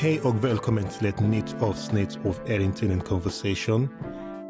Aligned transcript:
Hej 0.00 0.20
och 0.20 0.44
välkommen 0.44 0.84
till 0.98 1.06
ett 1.06 1.20
nytt 1.20 1.56
avsnitt 1.60 2.18
av 2.24 2.36
Errington 2.46 2.92
and 2.92 3.04
Conversation. 3.04 3.88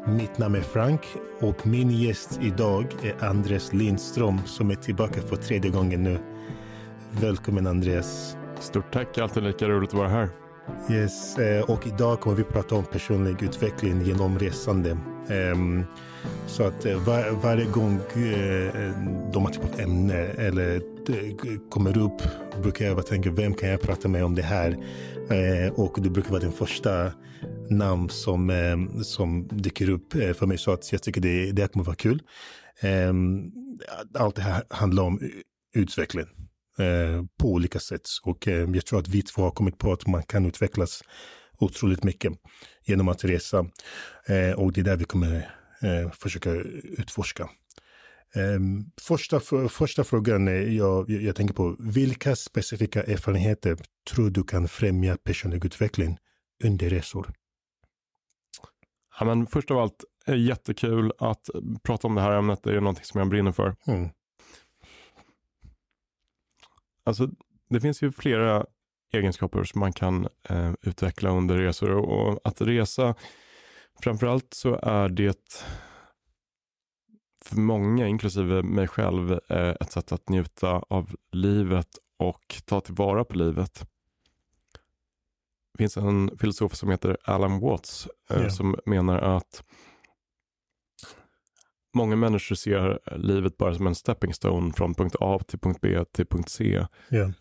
Mitt 0.07 0.37
namn 0.37 0.55
är 0.55 0.61
Frank 0.61 1.01
och 1.39 1.67
min 1.67 1.91
gäst 1.91 2.39
idag 2.41 2.85
är 3.03 3.25
Andres 3.25 3.73
Lindström 3.73 4.39
som 4.45 4.71
är 4.71 4.75
tillbaka 4.75 5.21
för 5.21 5.35
tredje 5.35 5.71
gången 5.71 6.03
nu. 6.03 6.19
Välkommen 7.21 7.67
Andreas. 7.67 8.37
Stort 8.59 8.93
tack, 8.93 9.17
alltid 9.17 9.43
lika 9.43 9.67
roligt 9.67 9.89
att 9.89 9.95
vara 9.95 10.07
här. 10.07 10.29
Yes, 10.91 11.37
eh, 11.37 11.69
och 11.69 11.87
idag 11.87 12.19
kommer 12.19 12.35
vi 12.35 12.43
prata 12.43 12.75
om 12.75 12.85
personlig 12.85 13.43
utveckling 13.43 14.01
genom 14.01 14.39
resande. 14.39 14.97
Ehm, 15.29 15.83
så 16.47 16.63
att 16.63 16.85
eh, 16.85 16.97
var, 16.97 17.31
varje 17.41 17.65
gång 17.65 17.95
eh, 17.95 18.93
de 19.33 19.45
har 19.45 19.51
typ 19.51 19.63
av 19.63 19.79
ämne 19.79 20.17
eller 20.17 20.98
Eh, 21.09 21.59
kommer 21.69 21.97
upp 21.97 22.21
brukar 22.61 22.85
jag 22.85 23.05
tänka 23.05 23.31
vem 23.31 23.53
kan 23.53 23.69
jag 23.69 23.81
prata 23.81 24.07
med 24.07 24.25
om 24.25 24.35
det 24.35 24.41
här? 24.41 24.71
Eh, 25.29 25.73
och 25.73 26.01
det 26.01 26.09
brukar 26.09 26.29
vara 26.29 26.41
den 26.41 26.51
första 26.51 27.11
namn 27.69 28.09
som, 28.09 28.49
eh, 28.49 29.01
som 29.01 29.47
dyker 29.47 29.89
upp 29.89 30.13
för 30.13 30.45
mig. 30.45 30.57
Så 30.57 30.71
att 30.71 30.91
jag 30.91 31.03
tycker 31.03 31.21
det, 31.21 31.51
det 31.51 31.71
kommer 31.71 31.85
vara 31.85 31.95
kul. 31.95 32.21
Allt 34.13 34.35
det 34.35 34.41
här 34.41 34.63
handlar 34.69 35.03
om 35.03 35.19
utveckling. 35.75 36.25
På 37.39 37.47
olika 37.47 37.79
sätt. 37.79 38.07
Och 38.23 38.47
jag 38.47 38.85
tror 38.85 38.99
att 38.99 39.07
vi 39.07 39.21
två 39.21 39.41
har 39.41 39.51
kommit 39.51 39.77
på 39.77 39.93
att 39.93 40.07
man 40.07 40.23
kan 40.23 40.45
utvecklas 40.45 41.01
otroligt 41.57 42.03
mycket 42.03 42.33
genom 42.85 43.07
att 43.07 43.23
resa. 43.23 43.59
Och 44.55 44.73
det 44.73 44.81
är 44.81 44.83
där 44.83 44.95
vi 44.95 45.03
kommer 45.03 45.51
försöka 46.13 46.51
utforska. 46.97 47.49
Ehm, 48.35 48.91
första, 49.01 49.39
första 49.69 50.03
frågan 50.03 50.75
jag, 50.75 51.09
jag 51.09 51.35
tänker 51.35 51.53
på, 51.53 51.75
vilka 51.79 52.35
specifika 52.35 53.03
erfarenheter 53.03 53.77
tror 54.13 54.29
du 54.29 54.43
kan 54.43 54.67
främja 54.67 55.17
personlig 55.17 55.65
utveckling 55.65 56.17
under 56.63 56.89
resor? 56.89 57.33
Ja, 59.19 59.25
men 59.25 59.47
först 59.47 59.71
av 59.71 59.77
allt, 59.77 60.03
är 60.25 60.35
jättekul 60.35 61.11
att 61.17 61.49
prata 61.83 62.07
om 62.07 62.15
det 62.15 62.21
här 62.21 62.31
ämnet. 62.31 62.63
Det 62.63 62.75
är 62.75 62.81
någonting 62.81 63.05
som 63.05 63.19
jag 63.19 63.29
brinner 63.29 63.51
för. 63.51 63.75
Mm. 63.87 64.09
Alltså, 67.03 67.29
det 67.69 67.81
finns 67.81 68.01
ju 68.01 68.11
flera 68.11 68.65
egenskaper 69.13 69.63
som 69.63 69.79
man 69.79 69.93
kan 69.93 70.27
eh, 70.49 70.73
utveckla 70.81 71.29
under 71.29 71.57
resor 71.57 71.91
och 71.91 72.39
att 72.43 72.61
resa, 72.61 73.15
framförallt 74.03 74.53
så 74.53 74.75
är 74.75 75.09
det 75.09 75.65
för 77.49 77.59
många, 77.59 78.07
inklusive 78.07 78.63
mig 78.63 78.87
själv, 78.87 79.31
eh, 79.31 79.75
ett 79.79 79.91
sätt 79.91 80.11
att 80.11 80.29
njuta 80.29 80.83
av 80.89 81.15
livet 81.31 81.87
och 82.17 82.61
ta 82.65 82.81
tillvara 82.81 83.25
på 83.25 83.35
livet. 83.35 83.87
Det 85.73 85.77
finns 85.77 85.97
en 85.97 86.37
filosof 86.37 86.75
som 86.75 86.89
heter 86.89 87.17
Alan 87.23 87.59
Watts 87.59 88.07
yeah. 88.31 88.49
som 88.49 88.75
menar 88.85 89.17
att 89.17 89.63
många 91.93 92.15
människor 92.15 92.55
ser 92.55 92.99
livet 93.17 93.57
bara 93.57 93.75
som 93.75 93.87
en 93.87 93.95
stepping 93.95 94.33
stone 94.33 94.73
från 94.73 94.93
punkt 94.93 95.15
A 95.19 95.39
till 95.47 95.59
punkt 95.59 95.79
B 95.81 96.05
till 96.11 96.25
punkt 96.25 96.49
C. 96.49 96.85
Yeah. 97.11 97.31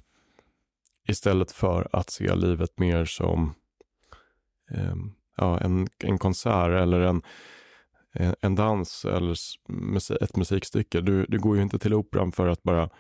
Istället 1.09 1.53
för 1.53 1.89
att 1.93 2.11
se 2.11 2.35
livet 2.35 2.79
mer 2.79 3.05
som 3.05 3.55
eh, 4.71 4.95
ja, 5.37 5.61
en, 5.61 5.89
en 5.99 6.19
konsert 6.19 6.71
eller 6.71 7.01
en, 7.01 7.23
en 8.41 8.55
dans 8.55 9.05
eller 9.05 9.37
ett 10.23 10.37
musikstycke. 10.37 11.01
Du, 11.01 11.27
du 11.29 11.39
går 11.39 11.57
ju 11.57 11.63
inte 11.63 11.79
till 11.79 11.95
operan 11.95 12.33
för 12.33 12.49
att 12.49 12.63
bara 12.63 12.91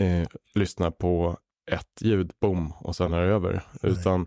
eh, 0.00 0.28
lyssna 0.54 0.90
på 0.90 1.38
ett 1.70 2.00
ljud, 2.00 2.32
boom, 2.40 2.72
och 2.80 2.96
sen 2.96 3.12
är 3.12 3.22
det 3.22 3.32
över. 3.32 3.62
Nej. 3.82 3.92
Utan 3.92 4.26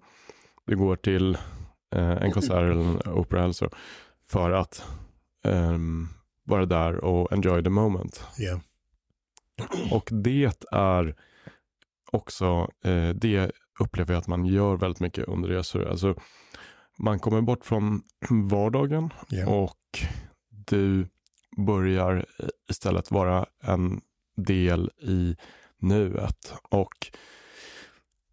du 0.66 0.75
går 0.75 0.96
till 0.96 1.35
eh, 1.96 2.23
en 2.23 2.31
konsert 2.31 2.57
eller 2.57 2.81
en 2.81 3.13
opera 3.13 3.44
eller 3.44 3.53
så 3.53 3.69
för 4.28 4.51
att 4.51 4.85
um, 5.44 6.09
vara 6.44 6.66
där 6.66 6.96
och 6.96 7.34
enjoy 7.34 7.63
the 7.63 7.69
moment. 7.69 8.23
Yeah. 8.40 8.59
Och 9.91 10.09
det 10.12 10.52
är 10.72 11.16
också, 12.12 12.72
eh, 12.84 13.09
det 13.09 13.52
upplever 13.79 14.13
jag 14.13 14.22
att 14.22 14.28
man 14.28 14.46
gör 14.46 14.75
väldigt 14.75 15.00
mycket 15.00 15.28
under 15.28 15.50
resor. 15.50 15.88
Alltså, 15.88 16.16
man 16.98 17.20
kommer 17.20 17.42
bort 17.42 17.66
från 17.66 18.02
vardagen 18.30 19.14
yeah. 19.32 19.54
och 19.54 20.00
du 20.50 21.08
börjar 21.58 22.26
istället 22.70 23.12
vara 23.12 23.46
en 23.64 24.02
del 24.36 24.92
i 25.02 25.36
nuet. 25.78 26.54
Och 26.70 27.12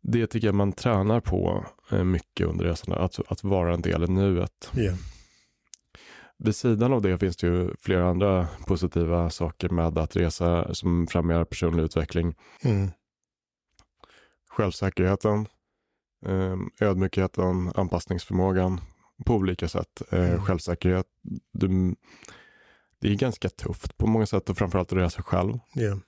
det 0.01 0.27
tycker 0.27 0.49
jag 0.49 0.55
man 0.55 0.73
tränar 0.73 1.21
på 1.21 1.67
eh, 1.91 2.05
mycket 2.05 2.47
under 2.47 2.65
resan, 2.65 2.95
att, 2.95 3.21
att 3.29 3.45
vara 3.45 3.75
en 3.75 3.83
del 3.83 4.05
i 4.05 4.07
nuet. 4.07 4.71
Yeah. 4.77 4.97
Vid 6.39 6.57
sidan 6.57 6.93
av 6.93 7.03
det 7.03 7.19
finns 7.19 7.37
det 7.37 7.47
ju 7.47 7.75
flera 7.81 8.09
andra 8.09 8.49
positiva 8.67 9.31
saker 9.31 9.69
med 9.69 9.99
att 9.99 10.17
resa 10.17 10.75
som 10.75 11.07
främjar 11.07 11.45
personlig 11.45 11.83
utveckling. 11.83 12.35
Mm. 12.65 12.91
Självsäkerheten, 14.49 15.39
eh, 15.41 15.47
ödmjukheten, 16.81 17.73
anpassningsförmågan 17.75 18.81
på 19.27 19.35
olika 19.35 19.69
sätt. 19.69 20.03
Eh, 20.11 20.31
mm. 20.31 20.43
Självsäkerhet, 20.43 21.07
du, 21.53 21.95
det 23.01 23.09
är 23.09 23.15
ganska 23.15 23.49
tufft 23.49 23.99
på 23.99 24.07
många 24.07 24.27
sätt 24.27 24.51
och 24.51 24.59
framförallt 24.59 24.93
att 24.93 24.99
resa 24.99 25.23
själv. 25.23 25.59
Yeah. 25.77 25.99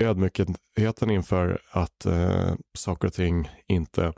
Ödmjukheten 0.00 1.10
inför 1.10 1.62
att 1.70 2.06
eh, 2.06 2.54
saker 2.74 3.08
och 3.08 3.14
ting 3.14 3.50
inte 3.66 4.12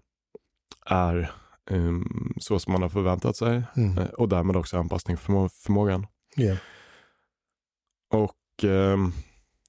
är 0.86 1.32
um, 1.70 2.34
så 2.40 2.58
som 2.58 2.72
man 2.72 2.82
har 2.82 2.88
förväntat 2.88 3.36
sig 3.36 3.62
mm. 3.76 3.98
uh, 3.98 4.04
och 4.04 4.28
därmed 4.28 4.56
också 4.56 4.78
anpassningsförmågan. 4.78 6.06
Yeah. 6.36 6.58
Och 8.10 8.64
um, 8.64 9.12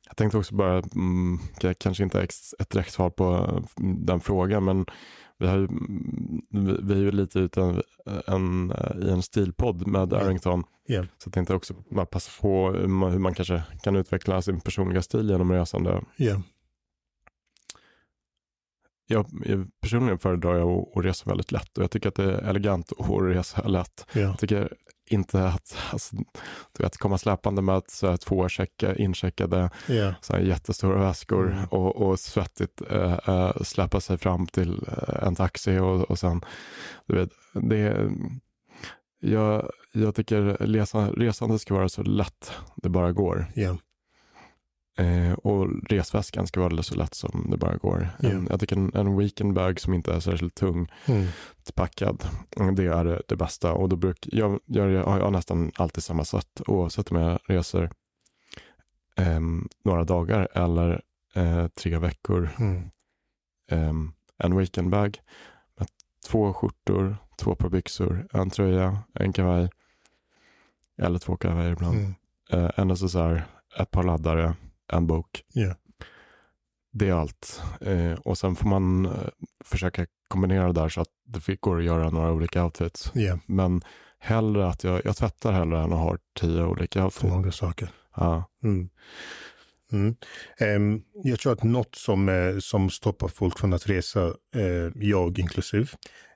jag 0.08 0.18
tänkte 0.18 0.38
också 0.38 0.56
bara, 0.56 0.84
um, 0.96 1.40
kanske 1.78 2.03
inte 2.03 2.22
ett 2.59 2.69
direkt 2.69 2.94
svar 2.94 3.09
på 3.09 3.59
den 4.06 4.19
frågan, 4.19 4.64
men 4.64 4.86
vi, 5.40 5.47
har, 5.47 5.68
vi 6.88 6.94
är 6.94 6.97
ju 6.97 7.12
lite 7.12 7.40
ute 7.40 7.62
en, 7.62 7.81
en, 8.28 8.74
i 9.02 9.09
en 9.09 9.22
stilpodd 9.22 9.88
med 9.88 10.13
yeah. 10.13 10.25
Arrington. 10.25 10.63
Yeah. 10.90 11.06
Så 11.06 11.28
jag 11.28 11.34
tänkte 11.34 11.56
också 11.56 11.74
passa 12.12 12.42
på 12.42 12.72
hur 12.72 13.19
man 13.19 13.34
kanske 13.34 13.63
kan 13.84 13.96
utveckla 13.96 14.42
sin 14.42 14.62
personliga 14.62 15.02
stil 15.02 15.30
genom 15.30 15.52
resande. 15.52 16.03
Yeah 16.18 16.40
jag, 19.08 19.28
personligen 19.81 20.19
föredrar 20.19 20.58
jag 20.58 20.88
att, 20.96 21.06
resa 21.06 21.30
väldigt 21.30 21.52
lätt 21.52 21.78
och 21.78 21.84
jag 21.84 21.92
tycker 21.92 22.09
att 22.09 22.16
det 22.16 22.24
är 22.24 22.50
elegant 22.50 22.92
att 23.00 23.22
resa 23.22 23.68
lätt. 23.68 24.06
Ja. 24.13 24.22
Jag 24.22 24.40
tycker 24.40 24.74
inte 25.06 25.47
att, 25.47 25.78
alltså, 25.91 26.16
att 26.80 26.97
komma 26.97 27.18
släpande 27.18 27.62
med 27.62 27.81
så 27.88 28.18
två 28.18 28.50
checka, 28.50 28.96
incheckade 28.96 29.69
så 30.22 30.34
här, 30.34 30.40
jättestora 30.40 31.00
väskor 31.00 31.52
mm. 31.52 31.66
och, 31.66 31.96
och 31.96 32.19
svettigt 32.19 32.81
äh, 32.90 33.62
släppa 33.62 34.02
sig 34.02 34.18
fram 34.18 34.47
till 34.47 34.88
äh, 34.88 35.28
en 35.28 35.36
taxi 35.36 35.78
och, 35.78 36.02
och 36.02 36.19
sen, 36.19 36.42
du 37.08 37.16
vet, 37.16 37.30
det 37.53 38.12
jag, 39.19 39.72
jag 39.92 40.16
tycker 40.16 40.42
resa, 40.44 41.12
resande 41.12 41.59
ska 41.59 41.74
vara 41.74 41.90
så 41.90 42.03
lätt 42.03 42.52
det 42.75 42.90
bara 42.90 43.12
går. 43.12 43.52
Ja. 43.56 43.77
Eh, 44.98 45.34
och 45.34 45.68
resväskan 45.90 46.48
ska 46.48 46.60
vara 46.60 46.84
så 46.84 46.95
lätt 46.95 47.13
som 47.13 47.48
det 47.50 47.57
bara 47.57 47.78
går. 47.78 48.10
Yeah. 48.19 48.36
En, 48.36 48.48
jag 48.50 48.60
tycker 48.60 48.75
en, 48.75 48.92
en 48.94 49.18
weekendbag 49.18 49.80
som 49.80 49.94
inte 49.94 50.13
är 50.13 50.19
särskilt 50.19 50.56
tung 50.56 50.92
mm. 51.06 51.28
packad, 51.75 52.24
det 52.75 52.86
är 52.86 53.22
det, 53.28 53.36
bästa. 53.36 53.74
Och 53.74 53.90
då 53.90 53.95
brukar 53.95 54.30
jag, 54.34 54.60
jag, 54.66 54.92
jag 54.92 55.04
har 55.04 55.31
nästan 55.31 55.72
alltid 55.75 56.04
samma 56.04 56.25
sätt 56.25 56.62
oavsett 56.68 57.12
om 57.12 57.18
jag 57.18 57.40
reser 57.45 57.92
eh, 59.18 59.40
några 59.84 60.04
dagar 60.04 60.48
eller 60.54 61.01
eh, 61.36 61.68
tre 61.68 61.98
veckor. 61.98 62.50
Mm. 62.60 64.12
en 64.38 64.57
weekendbag 64.57 65.22
med 65.80 65.88
två 66.28 66.54
skjortor, 66.54 67.18
två 67.38 67.56
par 67.56 67.69
byxor, 67.69 68.28
en 68.34 68.50
tröja, 68.50 68.98
en 69.13 69.34
kavaj 69.34 69.69
eller 70.98 71.19
två 71.19 71.38
kavajer 71.38 71.72
ibland. 71.72 71.98
Mm. 71.98 72.13
Eh, 72.51 72.72
en 72.75 72.88
necessär, 72.88 73.46
ett 73.80 73.92
par 73.92 74.04
laddare, 74.04 74.56
en 74.91 75.07
bok. 75.07 75.44
Yeah. 75.56 75.75
Det 76.91 77.09
är 77.09 77.13
allt. 77.13 77.62
Eh, 77.81 78.13
och 78.13 78.38
sen 78.38 78.56
får 78.56 78.69
man 78.69 79.06
eh, 79.06 79.12
försöka 79.65 80.06
kombinera 80.27 80.68
det 80.68 80.81
där 80.81 80.89
så 80.89 81.01
att 81.01 81.07
det 81.25 81.62
går 81.62 81.77
att 81.77 81.83
göra 81.85 82.09
några 82.09 82.31
olika 82.31 82.63
outfits. 82.63 83.12
Yeah. 83.15 83.39
Men 83.45 83.81
hellre 84.19 84.68
att 84.68 84.83
jag, 84.83 85.01
jag 85.06 85.15
tvättar 85.15 85.51
hellre 85.51 85.83
än 85.83 85.94
att 85.94 86.00
ha 86.00 86.18
tio 86.39 86.63
olika 86.63 87.03
outfits. 87.03 87.21
För 87.21 87.27
många 87.27 87.51
saker. 87.51 87.89
Ja. 88.15 88.50
Mm. 88.63 88.89
Mm. 89.91 90.15
Um, 90.59 91.03
jag 91.24 91.39
tror 91.39 91.53
att 91.53 91.63
något 91.63 91.95
som, 91.95 92.29
uh, 92.29 92.59
som 92.59 92.89
stoppar 92.89 93.27
folk 93.27 93.59
från 93.59 93.74
att 93.74 93.89
resa, 93.89 94.27
uh, 94.56 94.91
jag 94.95 95.39
inklusive, 95.39 95.88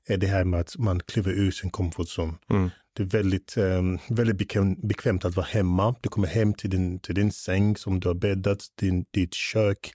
är 0.08 0.18
det 0.18 0.28
här 0.28 0.44
med 0.44 0.60
att 0.60 0.78
man 0.78 1.00
kliver 1.00 1.32
ur 1.32 1.52
sin 1.52 1.70
komfortzon. 1.70 2.38
Mm. 2.50 2.70
Det 2.98 3.04
är 3.04 3.08
väldigt, 3.08 3.58
um, 3.58 4.00
väldigt 4.10 4.38
bekväm, 4.38 4.76
bekvämt 4.88 5.26
att 5.26 5.36
vara 5.36 5.46
hemma. 5.46 5.96
Du 6.02 6.10
kommer 6.10 6.28
hem 6.28 6.54
till 6.54 6.70
din, 6.70 7.00
till 7.00 7.16
din 7.16 7.32
säng 7.32 7.78
som 7.78 8.00
du 8.00 8.08
har 8.08 8.16
bäddat, 8.16 8.60
din, 8.80 9.06
ditt 9.12 9.34
kök, 9.34 9.94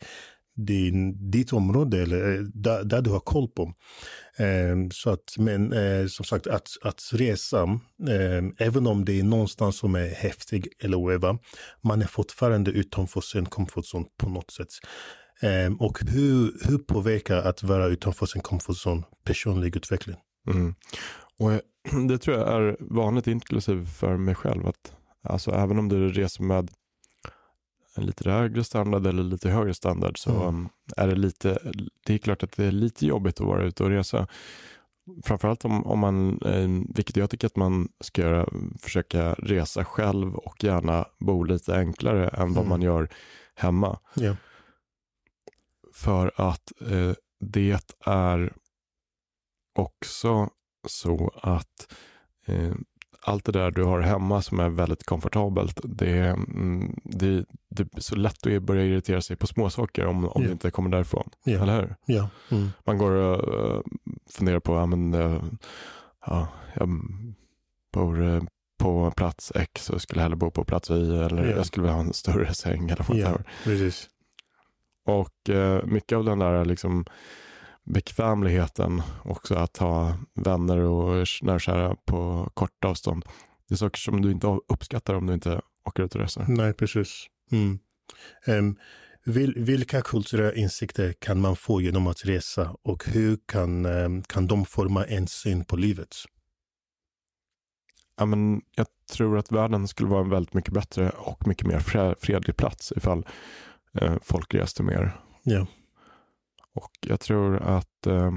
din, 0.56 1.30
ditt 1.30 1.52
område 1.52 2.02
eller 2.02 2.34
eh, 2.34 2.40
där, 2.40 2.84
där 2.84 3.02
du 3.02 3.10
har 3.10 3.20
koll 3.20 3.48
på. 3.48 3.74
Eh, 4.36 4.76
så 4.92 5.10
att, 5.10 5.34
men 5.38 5.72
eh, 5.72 6.06
som 6.06 6.24
sagt, 6.24 6.46
att, 6.46 6.68
att 6.82 7.10
resa, 7.12 7.62
ehm, 8.10 8.54
även 8.58 8.86
om 8.86 9.04
det 9.04 9.18
är 9.18 9.22
någonstans 9.22 9.78
som 9.78 9.94
är 9.94 10.08
häftig 10.08 10.68
eller 10.82 10.96
whatever, 10.96 11.38
man 11.80 12.02
är 12.02 12.06
fortfarande 12.06 12.70
utanför 12.70 13.20
sin 13.20 13.46
comfort 13.46 13.84
zone 13.94 14.06
på 14.16 14.28
något 14.28 14.50
sätt. 14.50 14.68
Ehm, 15.40 15.76
och 15.76 15.98
hur, 16.00 16.68
hur 16.68 16.78
påverkar 16.78 17.36
att 17.36 17.62
vara 17.62 17.86
utanför 17.86 18.26
sin 18.26 18.42
comfort 18.42 18.76
zone 18.86 19.02
personlig 19.24 19.76
utveckling? 19.76 20.16
Mm. 20.50 20.74
Och 21.42 21.60
det 22.08 22.18
tror 22.18 22.36
jag 22.38 22.48
är 22.48 22.76
vanligt, 22.80 23.26
inklusive 23.26 23.86
för 23.86 24.16
mig 24.16 24.34
själv, 24.34 24.66
att 24.66 24.96
alltså, 25.22 25.50
även 25.50 25.78
om 25.78 25.88
du 25.88 26.08
reser 26.08 26.42
med 26.42 26.70
en 27.96 28.06
lite 28.06 28.24
lägre 28.24 28.64
standard 28.64 29.06
eller 29.06 29.22
lite 29.22 29.50
högre 29.50 29.74
standard 29.74 30.18
så 30.18 30.30
mm. 30.30 30.42
Um, 30.46 30.68
är 30.96 31.08
det 31.08 31.14
lite, 31.14 31.72
det 32.06 32.14
är 32.14 32.18
klart 32.18 32.42
att 32.42 32.56
det 32.56 32.64
är 32.64 32.70
lite 32.70 33.06
jobbigt 33.06 33.40
att 33.40 33.46
vara 33.46 33.64
ute 33.64 33.84
och 33.84 33.90
resa. 33.90 34.26
Framförallt 35.24 35.64
om, 35.64 35.86
om 35.86 35.98
man, 35.98 36.42
eh, 36.42 36.94
vilket 36.94 37.16
jag 37.16 37.30
tycker 37.30 37.46
att 37.46 37.56
man 37.56 37.88
ska 38.00 38.22
göra, 38.22 38.48
försöka 38.80 39.34
resa 39.34 39.84
själv 39.84 40.34
och 40.34 40.64
gärna 40.64 41.06
bo 41.18 41.44
lite 41.44 41.76
enklare 41.76 42.28
än 42.28 42.42
mm. 42.42 42.54
vad 42.54 42.66
man 42.66 42.82
gör 42.82 43.08
hemma. 43.54 43.98
Yeah. 44.20 44.36
För 45.94 46.32
att 46.36 46.72
eh, 46.80 47.12
det 47.40 47.96
är 48.06 48.52
också 49.74 50.50
så 50.84 51.32
att 51.42 51.92
eh, 52.46 52.72
allt 53.24 53.44
det 53.44 53.52
där 53.52 53.70
du 53.70 53.84
har 53.84 54.00
hemma 54.00 54.42
som 54.42 54.60
är 54.60 54.70
väldigt 54.70 55.04
komfortabelt, 55.04 55.80
det, 55.84 56.18
mm, 56.18 56.96
det, 57.04 57.44
det 57.68 57.96
är 57.96 58.00
så 58.00 58.16
lätt 58.16 58.46
att 58.46 58.62
börja 58.62 58.84
irritera 58.84 59.20
sig 59.20 59.36
på 59.36 59.46
småsaker 59.46 60.06
om, 60.06 60.28
om 60.28 60.42
yeah. 60.42 60.48
det 60.48 60.52
inte 60.52 60.70
kommer 60.70 60.90
därifrån. 60.90 61.30
Yeah. 61.46 61.62
Eller 61.62 61.80
hur? 61.80 62.14
Yeah. 62.14 62.28
Mm. 62.50 62.68
Man 62.84 62.98
går 62.98 63.10
och 63.10 63.74
uh, 63.76 63.80
funderar 64.30 64.60
på, 64.60 64.74
ja 64.74 64.86
men, 64.86 65.14
uh, 65.14 65.42
ja, 66.26 66.48
jag 66.74 66.88
bor 67.92 68.20
uh, 68.20 68.42
på 68.78 69.10
plats 69.10 69.52
X 69.54 69.90
och 69.90 70.02
skulle 70.02 70.22
hellre 70.22 70.36
bo 70.36 70.50
på 70.50 70.64
plats 70.64 70.90
Y 70.90 71.16
eller 71.16 71.44
jag 71.44 71.66
skulle 71.66 71.82
vilja 71.82 71.94
ha 71.94 72.02
en 72.02 72.12
större 72.12 72.54
säng 72.54 72.90
eller 72.90 73.04
vad 73.08 73.16
yeah. 73.16 73.36
Precis. 73.64 74.08
Och 75.04 75.50
mycket 75.84 76.16
av 76.16 76.24
den 76.24 76.38
där 76.38 76.64
liksom 76.64 77.04
bekvämligheten 77.84 79.02
också 79.24 79.54
att 79.54 79.76
ha 79.76 80.16
vänner 80.34 80.78
och 80.78 81.26
närkära 81.42 81.96
på 82.04 82.50
kort 82.54 82.84
avstånd. 82.84 83.24
Det 83.68 83.74
är 83.74 83.76
saker 83.76 83.98
som 83.98 84.22
du 84.22 84.30
inte 84.30 84.46
uppskattar 84.46 85.14
om 85.14 85.26
du 85.26 85.34
inte 85.34 85.60
åker 85.84 86.02
ut 86.02 86.14
och 86.14 86.20
reser. 86.20 86.44
Nej, 86.48 86.72
precis. 86.72 87.26
Mm. 87.52 87.78
Um, 88.46 88.76
vil, 89.24 89.54
vilka 89.56 90.02
kulturella 90.02 90.54
insikter 90.54 91.12
kan 91.12 91.40
man 91.40 91.56
få 91.56 91.80
genom 91.80 92.06
att 92.06 92.24
resa 92.24 92.76
och 92.82 93.04
hur 93.06 93.38
kan, 93.46 93.86
um, 93.86 94.22
kan 94.22 94.46
de 94.46 94.64
forma 94.64 95.04
en 95.04 95.26
syn 95.26 95.64
på 95.64 95.76
livet? 95.76 96.16
Ja, 98.16 98.26
men 98.26 98.62
jag 98.76 98.86
tror 99.12 99.38
att 99.38 99.52
världen 99.52 99.88
skulle 99.88 100.08
vara 100.08 100.20
en 100.20 100.30
väldigt 100.30 100.54
mycket 100.54 100.74
bättre 100.74 101.10
och 101.10 101.46
mycket 101.46 101.66
mer 101.66 101.78
fredlig 102.20 102.56
plats 102.56 102.92
ifall 102.96 103.26
eh, 104.00 104.16
folk 104.22 104.54
reste 104.54 104.82
mer. 104.82 105.20
Ja. 105.42 105.66
Och 106.74 106.92
jag 107.00 107.20
tror 107.20 107.56
att 107.56 108.06
eh, 108.06 108.32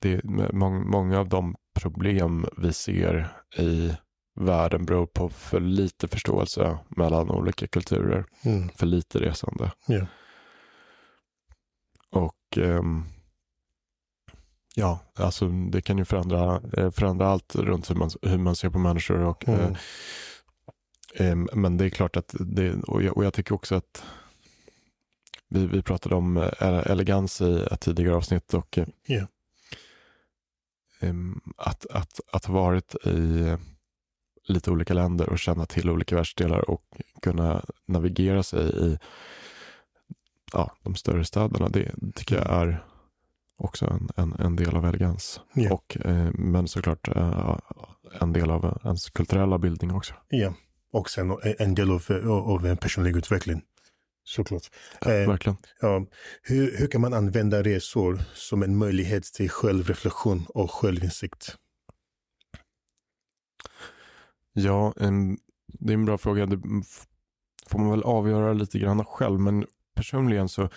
det, 0.00 0.24
må, 0.24 0.70
många 0.70 1.18
av 1.18 1.28
de 1.28 1.56
problem 1.74 2.46
vi 2.56 2.72
ser 2.72 3.28
i 3.58 3.96
världen 4.40 4.84
beror 4.84 5.06
på 5.06 5.28
för 5.28 5.60
lite 5.60 6.08
förståelse 6.08 6.78
mellan 6.88 7.30
olika 7.30 7.66
kulturer. 7.66 8.24
Mm. 8.42 8.68
För 8.68 8.86
lite 8.86 9.18
resande. 9.18 9.72
Yeah. 9.88 10.06
Och 12.10 12.58
eh, 12.58 12.82
ja, 14.74 15.00
alltså 15.14 15.48
det 15.48 15.80
kan 15.80 15.98
ju 15.98 16.04
förändra, 16.04 16.62
eh, 16.76 16.90
förändra 16.90 17.28
allt 17.28 17.56
runt 17.56 17.90
hur 17.90 17.94
man, 17.94 18.10
hur 18.22 18.38
man 18.38 18.56
ser 18.56 18.70
på 18.70 18.78
människor. 18.78 19.18
Och, 19.18 19.48
mm. 19.48 19.74
eh, 21.14 21.56
men 21.56 21.76
det 21.76 21.84
är 21.84 21.90
klart 21.90 22.16
att 22.16 22.34
det, 22.40 22.74
och 22.74 23.02
jag, 23.02 23.16
och 23.16 23.24
jag 23.24 23.34
tycker 23.34 23.54
också 23.54 23.74
att 23.74 24.04
vi, 25.48 25.66
vi 25.66 25.82
pratade 25.82 26.14
om 26.14 26.36
eh, 26.36 26.90
elegans 26.90 27.40
i 27.40 27.66
ett 27.70 27.80
tidigare 27.80 28.16
avsnitt 28.16 28.54
och 28.54 28.78
yeah. 29.08 29.26
att, 31.56 31.86
att, 31.90 32.20
att 32.32 32.44
ha 32.44 32.54
varit 32.54 32.94
i 33.06 33.56
lite 34.48 34.70
olika 34.70 34.94
länder 34.94 35.28
och 35.28 35.38
känna 35.38 35.66
till 35.66 35.90
olika 35.90 36.16
världsdelar 36.16 36.70
och 36.70 36.82
kunna 37.22 37.64
navigera 37.86 38.42
sig 38.42 38.86
i 38.86 38.98
ja, 40.52 40.76
de 40.82 40.94
större 40.94 41.24
städerna. 41.24 41.68
Det 41.68 41.92
tycker 42.14 42.36
jag 42.36 42.46
är 42.46 42.84
också 43.56 43.86
en, 43.86 44.08
en, 44.16 44.32
en 44.38 44.56
del 44.56 44.76
av 44.76 44.86
elegans. 44.86 45.40
Yeah. 45.56 45.72
Och, 45.72 45.96
eh, 46.04 46.30
men 46.34 46.68
såklart 46.68 47.08
eh, 47.08 47.58
en 48.20 48.32
del 48.32 48.50
av 48.50 48.80
ens 48.84 49.10
kulturella 49.10 49.58
bildning 49.58 49.94
också. 49.94 50.14
Ja, 50.28 50.38
yeah. 50.38 50.54
och 50.92 51.10
sen 51.10 51.38
en 51.58 51.74
del 51.74 51.90
av, 51.90 52.02
av 52.28 52.66
en 52.66 52.76
personlig 52.76 53.16
utveckling. 53.16 53.62
Såklart. 54.28 54.70
Ja, 55.00 55.12
eh, 55.12 55.28
verkligen. 55.28 55.56
Ja. 55.80 56.06
Hur, 56.42 56.78
hur 56.78 56.86
kan 56.86 57.00
man 57.00 57.14
använda 57.14 57.62
resor 57.62 58.22
som 58.34 58.62
en 58.62 58.76
möjlighet 58.76 59.24
till 59.24 59.50
självreflektion 59.50 60.46
och 60.48 60.70
självinsikt? 60.70 61.56
Ja, 64.52 64.94
en, 64.96 65.38
det 65.66 65.92
är 65.92 65.94
en 65.94 66.04
bra 66.04 66.18
fråga. 66.18 66.46
Det 66.46 66.60
får 67.66 67.78
man 67.78 67.90
väl 67.90 68.02
avgöra 68.02 68.52
lite 68.52 68.78
grann 68.78 69.04
själv. 69.04 69.40
Men 69.40 69.66
personligen 69.94 70.48
så 70.48 70.68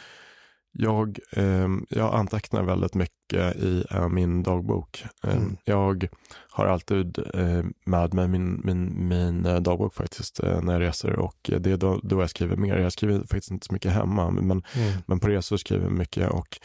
jag, 0.71 1.19
eh, 1.31 1.67
jag 1.89 2.15
antecknar 2.15 2.63
väldigt 2.63 2.95
mycket 2.95 3.55
i 3.55 3.85
eh, 3.91 4.09
min 4.09 4.43
dagbok. 4.43 5.05
Eh, 5.23 5.37
mm. 5.37 5.57
Jag 5.63 6.07
har 6.49 6.65
alltid 6.65 7.19
eh, 7.33 7.63
med 7.85 8.13
mig 8.13 8.27
min, 8.27 8.61
min, 8.63 9.07
min 9.07 9.45
eh, 9.45 9.59
dagbok 9.59 9.93
faktiskt 9.93 10.39
eh, 10.39 10.61
när 10.61 10.73
jag 10.73 10.81
reser 10.81 11.19
och 11.19 11.51
det 11.59 11.71
är 11.71 11.77
då, 11.77 11.99
då 12.03 12.21
jag 12.21 12.29
skriver 12.29 12.55
mer. 12.55 12.77
Jag 12.77 12.93
skriver 12.93 13.19
faktiskt 13.19 13.51
inte 13.51 13.65
så 13.65 13.73
mycket 13.73 13.91
hemma 13.91 14.31
men, 14.31 14.51
mm. 14.51 14.63
men 15.05 15.19
på 15.19 15.27
resor 15.27 15.57
skriver 15.57 15.83
jag 15.83 15.91
mycket 15.91 16.29
och 16.29 16.59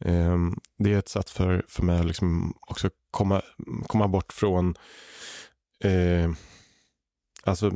ehm, 0.00 0.58
det 0.78 0.92
är 0.92 0.98
ett 0.98 1.08
sätt 1.08 1.30
för, 1.30 1.64
för 1.68 1.82
mig 1.82 1.98
att 2.00 2.06
liksom 2.06 2.54
också 2.60 2.90
komma, 3.10 3.42
komma 3.86 4.08
bort 4.08 4.32
från 4.32 4.74
Alltså 7.46 7.72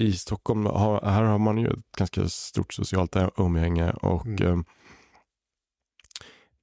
i 0.00 0.12
Stockholm, 0.12 0.66
här 1.02 1.22
har 1.22 1.38
man 1.38 1.58
ju 1.58 1.66
ett 1.66 1.96
ganska 1.98 2.28
stort 2.28 2.72
socialt 2.72 3.16
umgänge 3.36 3.90
och 3.90 4.26
mm. 4.26 4.58
eh, 4.58 4.58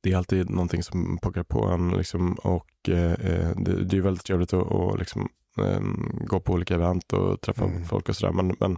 det 0.01 0.12
är 0.12 0.17
alltid 0.17 0.50
någonting 0.50 0.84
som 0.84 1.17
pockar 1.17 1.44
på 1.44 1.65
en 1.65 1.89
liksom, 1.89 2.34
och 2.34 2.89
eh, 2.89 3.56
det, 3.56 3.84
det, 3.84 3.98
är 3.98 4.01
väldigt 4.01 4.25
trevligt 4.25 4.53
att, 4.53 4.72
att 4.72 5.00
liksom, 5.00 5.29
eh, 5.58 5.79
gå 6.27 6.39
på 6.39 6.53
olika 6.53 6.75
event 6.75 7.13
och 7.13 7.41
träffa 7.41 7.65
mm. 7.65 7.86
folk 7.86 8.10
och 8.10 8.15
sådär. 8.15 8.34
Men, 8.34 8.56
men 8.60 8.77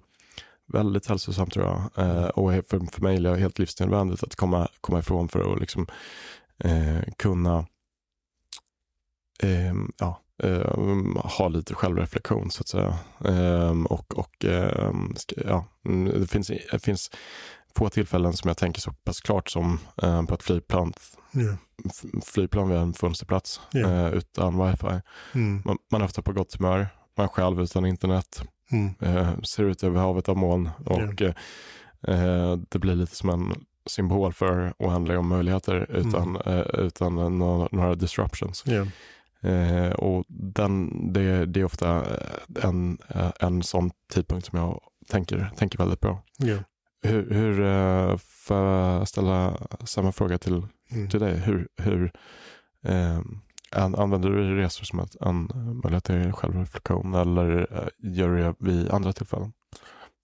väldigt 0.74 1.08
hälsosamt 1.08 1.54
tror 1.54 1.66
jag. 1.66 2.06
Eh, 2.06 2.28
och 2.28 2.52
för, 2.52 2.92
för 2.92 3.02
mig 3.02 3.18
är 3.18 3.22
det 3.22 3.38
helt 3.38 3.60
livsnödvändigt 3.60 4.24
att 4.24 4.36
komma, 4.36 4.68
komma 4.82 5.00
ifrån 5.00 5.30
för 5.30 5.54
att 5.54 5.60
liksom, 5.60 5.88
eh, 6.64 7.02
kunna 7.18 7.66
eh, 9.44 9.74
ja, 9.98 10.22
eh, 10.44 10.78
ha 11.16 11.48
lite 11.48 11.74
självreflektion 11.76 12.52
så 12.52 12.62
att 12.62 12.68
säga. 12.68 12.96
Eh, 13.26 13.84
och 13.84 14.18
och 14.18 14.46
eh, 14.46 14.92
ja, 15.46 15.66
mm, 15.86 16.20
det 16.22 16.28
finns, 16.28 16.52
det 16.72 16.80
finns 16.80 17.12
få 17.76 17.90
tillfällen 17.90 18.34
som 18.34 18.48
jag 18.48 18.58
tänker 18.58 18.82
så 18.82 18.92
pass 18.92 19.22
klart 19.22 19.50
som 19.50 19.80
eh, 20.02 20.26
på 20.26 20.34
ett 20.34 20.44
flygplan. 20.44 20.94
Yeah. 21.34 21.56
Flygplan 22.26 22.70
vid 22.70 22.78
en 22.78 22.94
fönsterplats 22.94 23.62
yeah. 23.76 24.14
utan 24.14 24.68
wifi. 24.68 25.02
Mm. 25.34 25.62
Man, 25.66 25.78
man 25.92 26.02
är 26.02 26.06
ofta 26.06 26.22
på 26.22 26.34
gott 26.34 26.56
humör, 26.56 26.88
man 27.18 27.30
själv 27.30 27.62
utan 27.62 27.86
internet. 27.86 28.44
Mm. 28.72 28.94
Eh, 29.02 29.42
ser 29.42 29.64
ut 29.64 29.84
över 29.84 30.00
havet 30.00 30.30
av 30.30 30.38
moln 30.38 30.70
och 30.86 31.22
yeah. 31.22 32.58
det 32.70 32.80
blir 32.80 32.96
lite 32.96 33.16
som 33.16 33.30
en 33.30 33.66
symbol 33.86 34.34
för 34.34 34.74
oändliga 34.80 35.22
möjligheter 35.22 35.92
utan, 35.92 36.36
mm. 36.36 36.66
utan 36.74 37.38
några, 37.40 37.70
några 37.72 37.96
disruptions. 37.96 38.64
Eh, 39.44 39.92
och 39.92 40.26
den, 40.28 40.90
det, 41.14 41.46
det, 41.46 41.60
är 41.60 41.64
ofta 41.64 42.06
en, 42.64 42.98
en 43.40 43.64
sån 43.64 43.92
tidpunkt 44.14 44.46
som 44.46 44.60
jag 44.60 44.82
tänker, 45.08 45.52
tänker 45.56 45.78
väldigt 45.78 46.00
bra. 46.00 46.24
Yeah. 46.44 46.62
Hur, 47.02 47.30
hur 47.34 47.62
eh, 47.62 48.18
får 48.18 48.58
jag 48.58 49.08
ställa 49.08 49.58
samma 49.84 50.12
fråga 50.12 50.38
till, 50.38 50.68
mm. 50.92 51.10
till 51.10 51.20
dig? 51.20 51.38
Hur, 51.38 51.68
hur 51.78 52.12
eh, 52.86 53.20
använder 53.72 54.30
du 54.30 54.56
resor 54.58 54.86
som 54.86 55.00
ett, 55.00 55.16
en 55.22 55.50
möjlighet 55.84 56.04
till 56.04 56.32
självreflektion 56.32 57.14
eller 57.14 57.78
eh, 57.78 57.88
gör 57.98 58.30
du 58.30 58.38
det 58.44 58.56
vid 58.60 58.90
andra 58.90 59.14
tillfällen? 59.14 59.54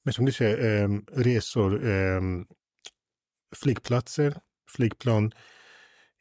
Men 0.03 0.13
som 0.13 0.25
du 0.25 0.31
säger, 0.31 0.83
eh, 0.83 0.89
resor, 1.15 1.87
eh, 1.89 2.21
flygplatser, 3.55 4.37
flygplan, 4.75 5.31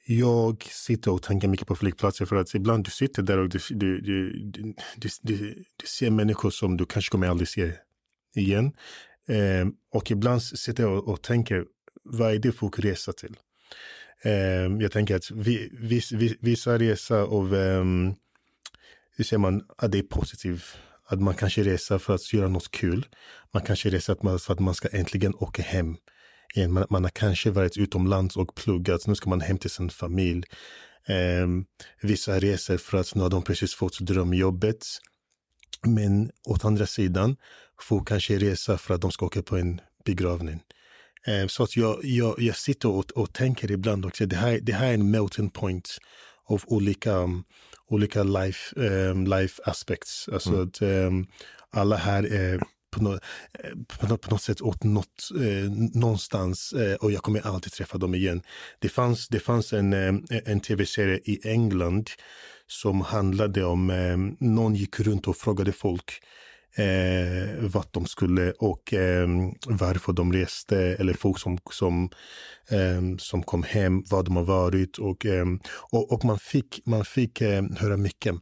jag 0.06 0.62
sitter 0.62 1.10
och 1.10 1.22
tänker 1.22 1.48
mycket 1.48 1.66
på 1.66 1.76
flygplatser 1.76 2.26
för 2.26 2.36
att 2.36 2.54
ibland 2.54 2.84
du 2.84 2.90
sitter 2.90 3.22
där 3.22 3.38
och 3.38 3.48
du, 3.48 3.58
du, 3.70 4.00
du, 4.00 4.32
du, 4.32 4.74
du, 5.22 5.64
du 5.76 5.86
ser 5.86 6.10
människor 6.10 6.50
som 6.50 6.76
du 6.76 6.86
kanske 6.86 7.10
kommer 7.10 7.28
aldrig 7.28 7.48
se 7.48 7.72
igen. 8.34 8.72
Eh, 9.28 9.66
och 9.92 10.10
ibland 10.10 10.42
sitter 10.42 10.82
jag 10.82 10.92
och, 10.92 11.08
och 11.08 11.22
tänker, 11.22 11.64
vad 12.04 12.34
är 12.34 12.38
det 12.38 12.52
folk 12.52 12.78
reser 12.78 13.12
till? 13.12 13.36
Eh, 14.22 14.82
jag 14.82 14.92
tänker 14.92 15.16
att 15.16 15.30
vi, 15.30 15.70
vi, 15.72 16.36
vissa 16.40 16.78
resor 16.78 17.38
av, 17.38 17.54
eh, 17.54 17.84
hur 19.16 19.24
säger 19.24 19.38
man, 19.38 19.62
att 19.78 19.92
det 19.92 19.98
är 19.98 20.02
positivt. 20.02 20.64
Att 21.06 21.20
man 21.20 21.34
kanske 21.34 21.62
reser 21.62 21.98
för 21.98 22.14
att 22.14 22.32
göra 22.32 22.48
något 22.48 22.70
kul. 22.70 23.06
Man 23.52 23.62
kanske 23.62 23.90
reser 23.90 24.38
för 24.38 24.52
att 24.52 24.60
man 24.60 24.74
ska 24.74 24.88
äntligen 24.88 25.34
åka 25.34 25.62
hem. 25.62 25.96
Igen. 26.54 26.72
Man, 26.72 26.86
man 26.90 27.04
har 27.04 27.10
kanske 27.10 27.50
varit 27.50 27.76
utomlands 27.76 28.36
och 28.36 28.54
pluggat. 28.54 29.06
Nu 29.06 29.14
ska 29.14 29.30
man 29.30 29.40
hem 29.40 29.58
till 29.58 29.70
sin 29.70 29.90
familj. 29.90 30.44
Eh, 31.06 31.46
vissa 32.02 32.38
reser 32.38 32.76
för 32.76 32.98
att 32.98 33.14
nu 33.14 33.22
har 33.22 33.30
de 33.30 33.42
precis 33.42 33.74
fått 33.74 34.00
drömjobbet. 34.00 34.86
Men 35.86 36.30
åt 36.44 36.64
andra 36.64 36.86
sidan 36.86 37.36
får 37.80 38.04
kanske 38.04 38.38
resa 38.38 38.78
för 38.78 38.94
att 38.94 39.00
de 39.00 39.10
ska 39.10 39.26
åka 39.26 39.42
på 39.42 39.56
en 39.56 39.80
begravning. 40.04 40.60
Eh, 41.26 41.46
så 41.46 41.62
att 41.62 41.76
jag, 41.76 42.04
jag, 42.04 42.34
jag 42.38 42.56
sitter 42.56 42.88
och, 42.88 43.10
och 43.10 43.32
tänker 43.32 43.70
ibland 43.70 44.06
också, 44.06 44.26
det 44.26 44.36
här, 44.36 44.60
det 44.62 44.72
här 44.72 44.88
är 44.88 44.94
en 44.94 45.10
melting 45.10 45.50
point 45.50 45.98
av 46.46 46.62
olika, 46.66 47.12
um, 47.12 47.44
olika 47.86 48.22
life, 48.22 48.80
um, 48.80 49.26
life 49.26 49.62
aspects. 49.64 50.28
Alltså 50.32 50.50
mm. 50.50 50.68
att 50.68 50.82
um, 50.82 51.26
alla 51.70 51.96
här 51.96 52.22
är 52.22 52.62
på, 52.94 53.02
no, 53.02 53.12
eh, 53.12 53.70
på, 53.88 54.06
något, 54.06 54.20
på 54.20 54.30
något 54.30 54.42
sätt 54.42 54.60
åt 54.60 54.84
något, 54.84 55.30
eh, 55.40 55.70
någonstans 55.94 56.72
eh, 56.72 56.94
och 56.94 57.12
jag 57.12 57.22
kommer 57.22 57.46
alltid 57.46 57.72
träffa 57.72 57.98
dem 57.98 58.14
igen. 58.14 58.42
Det 58.78 58.88
fanns, 58.88 59.28
det 59.28 59.40
fanns 59.40 59.72
en, 59.72 59.92
eh, 59.92 60.14
en 60.44 60.60
tv-serie 60.60 61.20
i 61.24 61.48
England 61.48 62.10
som 62.66 63.00
handlade 63.00 63.64
om, 63.64 63.90
eh, 63.90 64.46
någon 64.48 64.74
gick 64.74 65.00
runt 65.00 65.28
och 65.28 65.36
frågade 65.36 65.72
folk 65.72 66.20
eh, 66.76 67.58
vart 67.60 67.92
de 67.92 68.06
skulle 68.06 68.52
och 68.52 68.94
eh, 68.94 69.28
varför 69.66 70.12
de 70.12 70.32
reste 70.32 70.78
eller 70.78 71.14
folk 71.14 71.38
som, 71.38 71.58
som, 71.70 72.10
eh, 72.70 73.16
som 73.18 73.42
kom 73.42 73.62
hem, 73.62 74.02
vad 74.10 74.24
de 74.24 74.36
har 74.36 74.44
varit 74.44 74.98
och, 74.98 75.26
eh, 75.26 75.46
och, 75.90 76.12
och, 76.12 76.24
man 76.24 76.38
fick, 76.38 76.80
man 76.84 77.04
fick 77.04 77.40
eh, 77.40 77.62
höra 77.76 77.96
mycket 77.96 78.34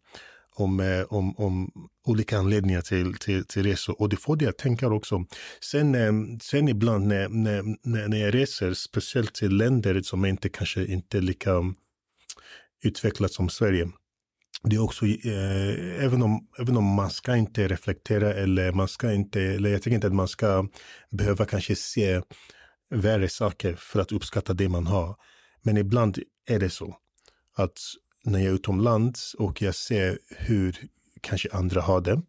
om, 0.55 0.81
eh, 0.81 1.03
om, 1.03 1.37
om 1.37 1.71
olika 2.05 2.39
anledningar 2.39 2.81
till, 2.81 3.15
till, 3.15 3.45
till 3.45 3.63
resor. 3.63 4.01
Och 4.01 4.09
det 4.09 4.17
får 4.17 4.37
det 4.37 4.47
att 4.47 4.59
tänka 4.59 4.89
också. 4.89 5.25
Sen, 5.61 5.95
eh, 5.95 6.39
sen 6.43 6.69
ibland 6.69 7.07
när, 7.07 7.29
när, 7.29 8.09
när 8.09 8.17
jag 8.17 8.35
reser, 8.35 8.75
speciellt 8.75 9.35
till 9.35 9.57
länder 9.57 10.03
som 10.03 10.25
inte 10.25 10.49
kanske 10.49 10.87
inte 10.87 11.19
är 11.19 11.23
lika 11.23 11.51
mm, 11.51 11.75
utvecklat 12.83 13.33
som 13.33 13.49
Sverige, 13.49 13.89
det 14.65 14.77
är 14.77 14.83
också, 14.83 15.07
eh, 15.07 16.05
även, 16.05 16.23
om, 16.23 16.49
även 16.59 16.77
om 16.77 16.85
man 16.85 17.11
ska 17.11 17.37
inte 17.37 17.69
reflektera 17.69 18.35
eller 18.35 18.73
man 18.73 18.89
ska 18.89 19.13
inte, 19.13 19.43
eller 19.43 19.71
jag 19.71 19.83
tycker 19.83 19.95
inte 19.95 20.07
att 20.07 20.15
man 20.15 20.29
ska 20.29 20.69
behöva 21.11 21.45
kanske 21.45 21.77
se 21.77 22.23
värre 22.91 23.29
saker 23.29 23.75
för 23.75 24.01
att 24.01 24.13
uppskatta 24.13 24.55
det 24.55 24.69
man 24.69 24.87
har. 24.87 25.17
Men 25.63 25.77
ibland 25.77 26.19
är 26.47 26.59
det 26.59 26.71
så 26.71 26.97
att 27.57 27.79
när 28.25 28.39
jag 28.39 28.49
är 28.49 28.55
utomlands 28.55 29.35
och 29.35 29.63
jag 29.63 29.75
ser 29.75 30.19
hur 30.29 30.77
kanske 31.21 31.49
andra 31.53 31.81
har 31.81 32.01
det. 32.01 32.23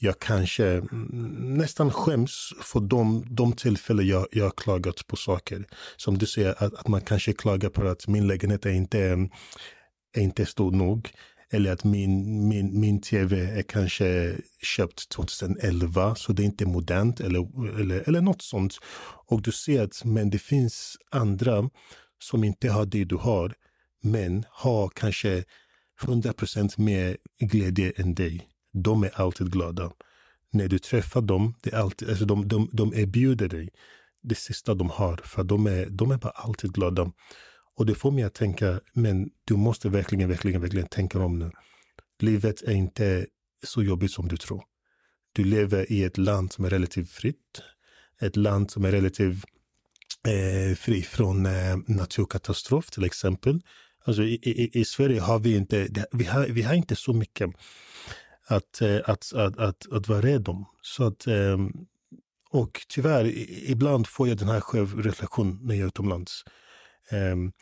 Jag 0.00 0.18
kanske 0.18 0.66
mm, 0.66 1.54
nästan 1.54 1.90
skäms 1.90 2.52
för 2.62 2.80
de, 2.80 3.24
de 3.30 3.52
tillfällen 3.52 4.06
jag, 4.06 4.26
jag 4.32 4.44
har 4.44 4.50
klagat 4.50 5.06
på 5.06 5.16
saker. 5.16 5.64
Som 5.96 6.18
du 6.18 6.26
säger, 6.26 6.64
att, 6.64 6.74
att 6.74 6.88
man 6.88 7.00
kanske 7.00 7.32
klagar 7.32 7.68
på 7.68 7.88
att 7.88 8.08
min 8.08 8.26
lägenhet 8.26 8.66
är 8.66 8.70
inte, 8.70 8.98
är 10.16 10.22
inte 10.22 10.46
stor 10.46 10.72
nog. 10.72 11.10
Eller 11.50 11.72
att 11.72 11.84
min, 11.84 12.48
min, 12.48 12.80
min 12.80 13.00
tv 13.00 13.58
är 13.58 13.62
kanske 13.62 14.36
köpt 14.62 15.08
2011 15.08 16.14
så 16.14 16.32
det 16.32 16.42
är 16.42 16.44
inte 16.44 16.66
modernt 16.66 17.20
eller, 17.20 17.78
eller, 17.80 18.08
eller 18.08 18.20
något 18.20 18.42
sånt. 18.42 18.74
Och 19.26 19.42
du 19.42 19.52
ser 19.52 19.82
att 19.82 20.04
men 20.04 20.30
det 20.30 20.38
finns 20.38 20.96
andra 21.10 21.70
som 22.18 22.44
inte 22.44 22.70
har 22.70 22.86
det 22.86 23.04
du 23.04 23.16
har 23.16 23.54
men 24.02 24.44
har 24.50 24.88
kanske 24.88 25.44
100% 26.02 26.80
mer 26.80 27.16
glädje 27.40 27.92
än 27.96 28.14
dig. 28.14 28.48
De 28.72 29.02
är 29.02 29.20
alltid 29.20 29.52
glada. 29.52 29.92
När 30.52 30.68
du 30.68 30.78
träffar 30.78 31.20
dem, 31.20 31.54
det 31.62 31.72
är 31.72 31.78
alltid, 31.78 32.08
alltså 32.08 32.24
de, 32.24 32.48
de, 32.48 32.70
de 32.72 32.94
erbjuder 32.94 33.48
dig 33.48 33.68
det 34.22 34.34
sista 34.34 34.74
de 34.74 34.90
har, 34.90 35.16
för 35.16 35.44
de 35.44 35.66
är, 35.66 35.86
de 35.90 36.10
är 36.10 36.18
bara 36.18 36.30
alltid 36.30 36.72
glada. 36.72 37.12
Och 37.76 37.86
det 37.86 37.94
får 37.94 38.10
mig 38.10 38.24
att 38.24 38.34
tänka, 38.34 38.80
men 38.92 39.30
du 39.44 39.56
måste 39.56 39.88
verkligen, 39.88 40.28
verkligen, 40.28 40.60
verkligen 40.60 40.88
tänka 40.88 41.18
om 41.18 41.38
nu. 41.38 41.50
Livet 42.20 42.62
är 42.62 42.72
inte 42.72 43.26
så 43.64 43.82
jobbigt 43.82 44.10
som 44.10 44.28
du 44.28 44.36
tror. 44.36 44.64
Du 45.32 45.44
lever 45.44 45.92
i 45.92 46.04
ett 46.04 46.18
land 46.18 46.52
som 46.52 46.64
är 46.64 46.70
relativt 46.70 47.10
fritt. 47.10 47.62
Ett 48.20 48.36
land 48.36 48.70
som 48.70 48.84
är 48.84 48.92
relativt 48.92 49.44
eh, 50.28 50.76
fri 50.76 51.02
från 51.02 51.46
eh, 51.46 51.76
naturkatastrof 51.86 52.90
till 52.90 53.04
exempel. 53.04 53.60
Alltså 54.08 54.22
i, 54.22 54.34
i, 54.42 54.80
i, 54.80 54.84
Sverige 54.84 55.20
har 55.20 55.38
vi 55.38 55.56
inte, 55.56 55.88
vi 56.12 56.24
har, 56.24 56.46
vi 56.46 56.62
har 56.62 56.74
inte 56.74 56.96
så 56.96 57.12
mycket 57.12 57.50
att, 58.46 58.80
eh, 58.80 58.96
att, 59.04 59.32
att, 59.34 59.58
att, 59.58 59.92
att 59.92 60.08
vara 60.08 60.20
rädd 60.20 60.48
om. 60.48 60.66
Så 60.82 61.06
att, 61.06 61.26
ehm, 61.26 61.72
och 62.50 62.80
tyvärr, 62.88 63.32
ibland 63.70 64.06
får 64.06 64.28
jag 64.28 64.36
den 64.36 64.48
här 64.48 64.60
självreflektionen 64.60 65.58
när 65.62 65.74
jag 65.74 65.82
är 65.82 65.86
utomlands. 65.86 66.44
Ehm, 67.10 67.52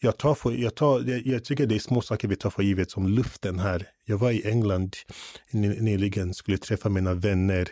jag, 0.00 0.18
tar 0.18 0.34
för, 0.34 0.52
jag, 0.52 0.74
tar, 0.74 1.20
jag, 1.28 1.44
tycker 1.44 1.66
det 1.66 1.74
är 1.74 1.78
små 1.78 2.00
saker 2.00 2.28
vi 2.28 2.36
tar 2.36 2.50
för 2.50 2.62
givet 2.62 2.90
som 2.90 3.08
luften 3.08 3.58
här. 3.58 3.88
Jag 4.04 4.18
var 4.18 4.30
i 4.30 4.48
England 4.48 4.96
nyligen, 5.50 6.34
skulle 6.34 6.58
träffa 6.58 6.88
mina 6.88 7.14
vänner, 7.14 7.68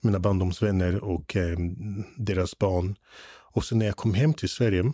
mina 0.00 0.18
barndomsvänner 0.18 1.04
och 1.04 1.36
ehm, 1.36 2.04
deras 2.16 2.58
barn. 2.58 2.96
Och 3.52 3.64
så 3.64 3.76
när 3.76 3.86
jag 3.86 3.96
kom 3.96 4.14
hem 4.14 4.34
till 4.34 4.48
Sverige, 4.48 4.92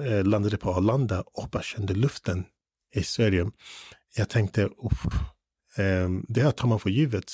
eh, 0.00 0.24
landade 0.24 0.56
på 0.56 0.70
Arlanda 0.70 1.24
och 1.34 1.48
bara 1.48 1.62
kände 1.62 1.94
luften 1.94 2.44
i 2.94 3.02
Sverige. 3.02 3.50
Jag 4.16 4.28
tänkte, 4.28 4.62
eh, 4.62 6.08
det 6.28 6.40
här 6.40 6.50
tar 6.50 6.68
man 6.68 6.80
för 6.80 6.90
givet. 6.90 7.32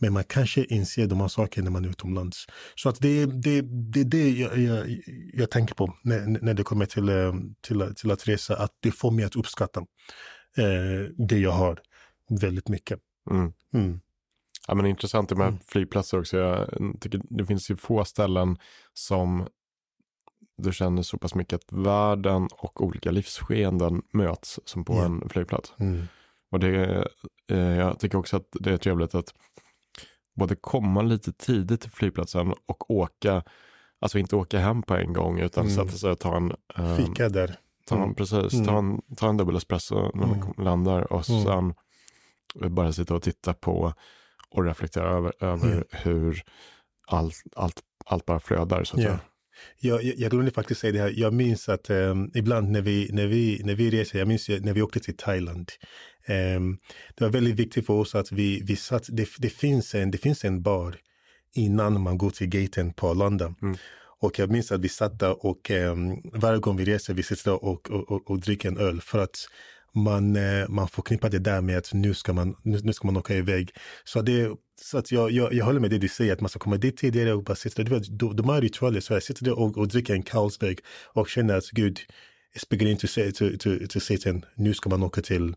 Men 0.00 0.12
man 0.12 0.24
kanske 0.24 0.64
inser 0.64 1.06
de 1.06 1.20
här 1.20 1.28
sakerna 1.28 1.64
när 1.64 1.70
man 1.70 1.84
är 1.84 1.88
utomlands. 1.88 2.46
Så 2.74 2.88
att 2.88 3.00
det, 3.00 3.26
det, 3.26 3.60
det 3.92 4.00
är 4.00 4.04
det 4.04 4.30
jag, 4.30 4.58
jag, 4.58 5.00
jag, 5.32 5.50
tänker 5.50 5.74
på 5.74 5.94
när, 6.02 6.26
när 6.26 6.54
det 6.54 6.62
kommer 6.62 6.86
till, 6.86 7.08
eh, 7.08 7.34
till, 7.60 7.94
till 7.96 8.10
att 8.10 8.28
resa. 8.28 8.56
Att 8.56 8.72
det 8.80 8.90
får 8.90 9.10
mig 9.10 9.24
att 9.24 9.36
uppskatta 9.36 9.80
eh, 10.56 11.26
det 11.28 11.38
jag 11.38 11.50
har 11.50 11.80
väldigt 12.40 12.68
mycket. 12.68 12.98
Mm. 13.30 13.52
Mm. 13.74 14.00
Ja, 14.68 14.74
men 14.74 14.86
intressant 14.86 15.30
med 15.30 15.48
mm. 15.48 15.60
flygplatser 15.66 16.18
också. 16.18 16.36
Jag 16.36 16.68
tycker 17.00 17.20
det 17.30 17.46
finns 17.46 17.70
ju 17.70 17.76
få 17.76 18.04
ställen 18.04 18.56
som 18.94 19.46
du 20.58 20.72
känner 20.72 21.02
så 21.02 21.18
pass 21.18 21.34
mycket 21.34 21.54
att 21.56 21.72
världen 21.72 22.48
och 22.52 22.82
olika 22.82 23.10
livsskeenden 23.10 24.02
möts 24.12 24.60
som 24.64 24.84
på 24.84 24.92
yeah. 24.94 25.06
en 25.06 25.28
flygplats. 25.28 25.72
Mm. 25.78 26.06
Och 26.50 26.60
det, 26.60 27.04
eh, 27.50 27.58
jag 27.58 27.98
tycker 27.98 28.18
också 28.18 28.36
att 28.36 28.46
det 28.52 28.72
är 28.72 28.76
trevligt 28.76 29.14
att 29.14 29.34
både 30.34 30.56
komma 30.56 31.02
lite 31.02 31.32
tidigt 31.32 31.80
till 31.80 31.90
flygplatsen 31.90 32.54
och 32.66 32.90
åka, 32.90 33.42
alltså 34.00 34.18
inte 34.18 34.36
åka 34.36 34.58
hem 34.58 34.82
på 34.82 34.94
en 34.94 35.12
gång 35.12 35.40
utan 35.40 35.66
mm. 35.66 35.76
sätta 35.76 35.98
sig 35.98 36.10
och 36.10 36.18
ta 36.18 36.36
en... 36.36 36.52
Um, 36.76 36.96
Fika 36.96 37.28
där. 37.28 37.56
Ta 37.86 37.94
en, 37.94 38.02
mm. 38.02 38.14
Precis, 38.14 38.52
mm. 38.52 38.66
ta, 38.66 38.78
en, 38.78 39.02
ta 39.16 39.28
en 39.28 39.36
dubbel 39.36 39.56
espresso 39.56 40.10
när 40.14 40.26
man 40.26 40.42
mm. 40.42 40.64
landar 40.64 41.12
och 41.12 41.30
mm. 41.30 41.44
sen 41.44 41.74
bara 42.74 42.92
sitta 42.92 43.14
och 43.14 43.22
titta 43.22 43.54
på 43.54 43.92
och 44.50 44.64
reflektera 44.64 45.08
över, 45.08 45.32
över 45.40 45.72
mm. 45.72 45.84
hur 45.90 46.42
allt, 47.06 47.42
allt, 47.56 47.82
allt 48.06 48.26
bara 48.26 48.40
flödar. 48.40 48.84
Så 48.84 48.96
att 48.96 49.02
yeah. 49.02 49.18
Jag, 49.78 50.04
jag, 50.04 50.14
jag 50.18 50.30
glömde 50.30 50.50
faktiskt 50.50 50.80
säga 50.80 50.92
det 50.92 50.98
här. 50.98 51.14
Jag 51.16 51.32
minns 51.32 51.68
att 51.68 51.90
um, 51.90 52.30
ibland 52.34 52.70
när 52.70 52.82
vi, 52.82 53.10
när, 53.12 53.26
vi, 53.26 53.60
när 53.64 53.74
vi 53.74 53.90
reser, 53.90 54.18
jag 54.18 54.28
minns 54.28 54.48
när 54.48 54.72
vi 54.72 54.82
åkte 54.82 55.00
till 55.00 55.16
Thailand. 55.16 55.72
Um, 56.28 56.78
det 57.14 57.24
var 57.24 57.30
väldigt 57.30 57.54
viktigt 57.54 57.86
för 57.86 57.94
oss 57.94 58.14
att 58.14 58.32
vi, 58.32 58.62
vi 58.64 58.76
satt, 58.76 59.06
det, 59.08 59.28
det, 59.38 59.50
finns 59.50 59.94
en, 59.94 60.10
det 60.10 60.18
finns 60.18 60.44
en 60.44 60.62
bar 60.62 60.96
innan 61.54 62.00
man 62.00 62.18
går 62.18 62.30
till 62.30 62.46
gaten 62.46 62.92
på 62.92 63.08
Arlanda. 63.08 63.54
Mm. 63.62 63.76
Och 64.20 64.38
jag 64.38 64.50
minns 64.50 64.72
att 64.72 64.80
vi 64.80 64.88
satt 64.88 65.18
där 65.18 65.46
och 65.46 65.70
um, 65.70 66.22
varje 66.32 66.58
gång 66.58 66.76
vi 66.76 66.84
reser, 66.84 67.14
vi 67.14 67.22
sitter 67.22 67.50
där 67.50 67.64
och, 67.64 67.90
och, 67.90 68.10
och, 68.10 68.30
och 68.30 68.38
dricker 68.40 68.68
en 68.68 68.78
öl. 68.78 69.00
För 69.00 69.18
att 69.18 69.48
man, 69.94 70.36
eh, 70.36 70.68
man 70.68 70.88
förknippar 70.88 71.30
det 71.30 71.38
där 71.38 71.60
med 71.60 71.78
att 71.78 71.92
nu 71.92 72.14
ska 72.14 72.32
man, 72.32 72.56
nu, 72.62 72.80
nu 72.82 72.92
ska 72.92 73.06
man 73.06 73.16
åka 73.16 73.34
iväg. 73.34 73.70
Så, 74.04 74.22
det, 74.22 74.50
så 74.82 74.98
att 74.98 75.12
jag, 75.12 75.30
jag, 75.30 75.52
jag 75.52 75.64
håller 75.64 75.80
med 75.80 75.90
det 75.90 75.98
du 75.98 76.08
säger, 76.08 76.32
att 76.32 76.40
man 76.40 76.48
ska 76.48 76.58
komma 76.58 76.76
dit 76.76 76.96
tidigare 76.96 77.32
och 77.34 77.44
bara 77.44 77.56
sitta 77.56 77.82
där. 77.82 78.02
De, 78.10 78.36
de 78.36 78.48
har 78.48 78.60
ritualer, 78.60 79.00
så 79.00 79.12
jag 79.12 79.22
sitter 79.22 79.44
där 79.44 79.58
och, 79.58 79.78
och 79.78 79.88
dricker 79.88 80.14
en 80.14 80.22
Carlsberg 80.22 80.76
och 81.14 81.28
känner 81.28 81.56
att 81.56 81.70
Gud, 81.70 81.98
it's 82.56 82.66
beginning 82.70 82.96
to 82.96 83.06
say 83.06 83.32
to, 83.32 83.44
to, 83.58 83.70
to 83.88 84.00
Satan, 84.00 84.44
nu 84.56 84.74
ska 84.74 84.90
man 84.90 85.02
åka 85.02 85.22
till 85.22 85.56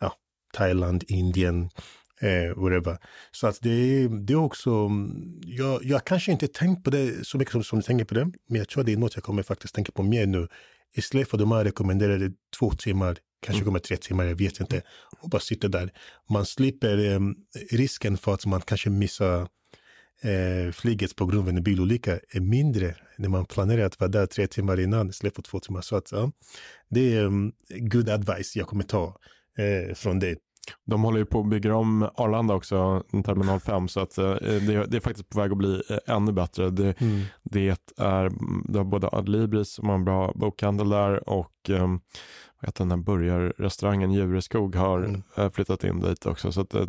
ja, 0.00 0.12
Thailand, 0.52 1.04
Indien, 1.08 1.70
eh, 2.20 2.54
whatever. 2.56 2.98
Så 3.30 3.46
att 3.46 3.58
det, 3.60 4.08
det 4.08 4.32
är 4.32 4.36
också, 4.36 4.90
jag, 5.42 5.84
jag 5.84 6.04
kanske 6.04 6.32
inte 6.32 6.48
tänkt 6.48 6.84
på 6.84 6.90
det 6.90 7.26
så 7.26 7.38
mycket 7.38 7.52
som, 7.52 7.64
som 7.64 7.78
du 7.78 7.82
tänker 7.82 8.04
på 8.04 8.14
det, 8.14 8.32
men 8.48 8.58
jag 8.58 8.68
tror 8.68 8.84
det 8.84 8.92
är 8.92 8.96
något 8.96 9.14
jag 9.14 9.24
kommer 9.24 9.42
faktiskt 9.42 9.74
tänka 9.74 9.92
på 9.92 10.02
mer 10.02 10.26
nu. 10.26 10.48
Istället 10.94 11.28
för 11.28 11.38
de 11.38 11.52
här 11.52 11.64
rekommenderade 11.64 12.32
två 12.58 12.70
timmar 12.70 13.18
kanske 13.40 13.64
kommer 13.64 13.78
tre 13.78 13.96
timmar, 13.96 14.24
jag 14.24 14.34
vet 14.34 14.60
inte. 14.60 14.82
Och 15.20 15.28
bara 15.28 15.40
sitta 15.40 15.68
där. 15.68 15.92
Man 16.28 16.46
slipper 16.46 17.12
eh, 17.12 17.20
risken 17.70 18.16
för 18.16 18.34
att 18.34 18.46
man 18.46 18.60
kanske 18.60 18.90
missar 18.90 19.48
eh, 20.22 20.72
flyget 20.72 21.16
på 21.16 21.26
grund 21.26 21.48
av 21.48 21.56
en 21.56 21.62
bilolycka 21.62 22.18
är 22.30 22.40
mindre 22.40 22.94
när 23.18 23.28
man 23.28 23.46
planerar 23.46 23.84
att 23.84 24.00
vara 24.00 24.10
där 24.10 24.26
tre 24.26 24.46
timmar 24.46 24.80
innan 24.80 25.08
istället 25.10 25.34
för 25.34 25.42
två 25.42 25.60
timmar. 25.60 25.80
Så 25.80 25.96
att, 25.96 26.12
ja, 26.12 26.32
det 26.88 27.16
är 27.16 27.24
um, 27.24 27.52
good 27.68 28.08
advice 28.08 28.56
jag 28.56 28.66
kommer 28.66 28.84
ta 28.84 29.16
eh, 29.58 29.94
från 29.94 30.18
det. 30.18 30.38
De 30.86 31.02
håller 31.02 31.18
ju 31.18 31.24
på 31.24 31.40
att 31.40 31.48
bygga 31.48 31.74
om 31.74 32.10
Arlanda 32.14 32.54
också, 32.54 33.04
terminal 33.24 33.60
5, 33.60 33.88
så 33.88 34.00
att 34.00 34.18
eh, 34.18 34.34
det, 34.40 34.86
det, 34.86 34.96
är 34.96 35.00
faktiskt 35.00 35.28
på 35.28 35.40
väg 35.40 35.52
att 35.52 35.58
bli 35.58 35.82
eh, 35.90 36.16
ännu 36.16 36.32
bättre. 36.32 36.70
Det, 36.70 37.00
mm. 37.00 37.20
det 37.42 37.68
är 37.96 38.30
det 38.72 38.78
har 38.78 38.84
både 38.84 39.08
Adlibris 39.12 39.72
som 39.72 39.88
har 39.88 39.94
en 39.94 40.04
bra 40.04 40.32
bokhandel 40.34 40.88
där 40.88 41.28
och 41.28 41.70
heter 42.62 42.84
den 42.84 42.90
här 42.90 42.98
burgarrestaurangen 42.98 44.12
Djureskog 44.12 44.74
har 44.74 44.98
mm. 44.98 45.22
Eh, 45.36 45.50
flyttat 45.50 45.84
in 45.84 46.00
dit 46.00 46.26
också. 46.26 46.52
Så 46.52 46.60
att 46.60 46.70
det, 46.70 46.86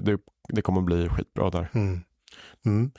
det, 0.00 0.18
det, 0.48 0.62
kommer 0.62 0.80
att 0.80 0.86
bli 0.86 1.08
skitbra 1.08 1.50
där. 1.50 1.68
Mm. 1.74 2.00
Mm. 2.66 2.90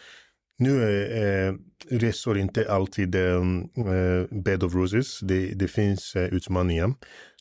Nu 0.58 0.84
är 0.84 1.48
eh, 1.48 1.56
resor 1.90 2.38
inte 2.38 2.72
alltid 2.72 3.16
eh, 3.16 3.42
bed 4.44 4.64
of 4.64 4.76
roses. 4.76 5.20
Det, 5.20 5.54
det 5.54 5.68
finns 5.68 6.16
eh, 6.16 6.34
utmaningar. 6.34 6.94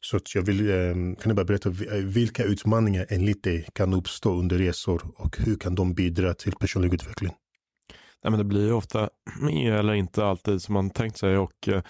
Så 0.03 0.17
att 0.17 0.35
jag 0.35 0.43
vill, 0.43 0.71
eh, 0.71 0.95
kan 0.95 1.29
du 1.29 1.35
bara 1.35 1.45
berätta 1.45 1.69
eh, 1.69 2.05
vilka 2.05 2.45
utmaningar 2.45 3.07
enligt 3.09 3.45
dig 3.45 3.67
kan 3.73 3.95
uppstå 3.95 4.39
under 4.39 4.59
resor 4.59 5.03
och 5.17 5.37
hur 5.39 5.57
kan 5.57 5.75
de 5.75 5.95
bidra 5.95 6.35
till 6.35 6.53
personlig 6.53 6.95
utveckling? 6.95 7.33
Nej, 8.25 8.31
men 8.31 8.39
det 8.39 8.45
blir 8.45 8.67
ju 8.67 8.73
ofta 8.73 9.09
eller 9.53 9.95
inte 9.95 10.25
alltid 10.25 10.63
som 10.63 10.75
man 10.75 10.91
tänkt 10.91 11.19
sig 11.19 11.39
och 11.39 11.69
eh, 11.69 11.83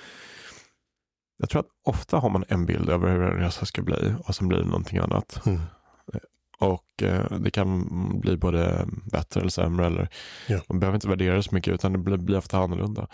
jag 1.41 1.51
tror 1.51 1.61
att 1.61 1.69
ofta 1.85 2.19
har 2.19 2.31
man 2.31 2.45
en 2.49 2.67
bild 2.67 2.91
över 2.91 3.11
hur 3.11 3.23
en 3.23 3.37
resa 3.37 3.67
ska 3.67 3.83
bli 3.83 4.15
och 4.27 4.35
sen 4.35 4.49
blir 4.49 4.59
det 4.59 4.65
någonting 4.65 4.99
annat. 4.99 5.47
Mm. 5.47 5.61
Och 6.61 7.03
eh, 7.03 7.39
det 7.39 7.51
kan 7.51 7.89
bli 8.21 8.37
både 8.37 8.89
bättre 9.13 9.41
eller 9.41 9.51
sämre. 9.51 9.87
Eller, 9.87 10.09
ja. 10.49 10.61
Man 10.69 10.81
behöver 10.81 10.97
inte 10.97 11.09
värdera 11.09 11.37
det 11.37 11.43
så 11.43 11.55
mycket 11.55 11.75
utan 11.75 11.93
det 11.93 11.99
blir, 11.99 12.17
blir 12.17 12.39
ofta 12.39 12.59
annorlunda. 12.59 13.07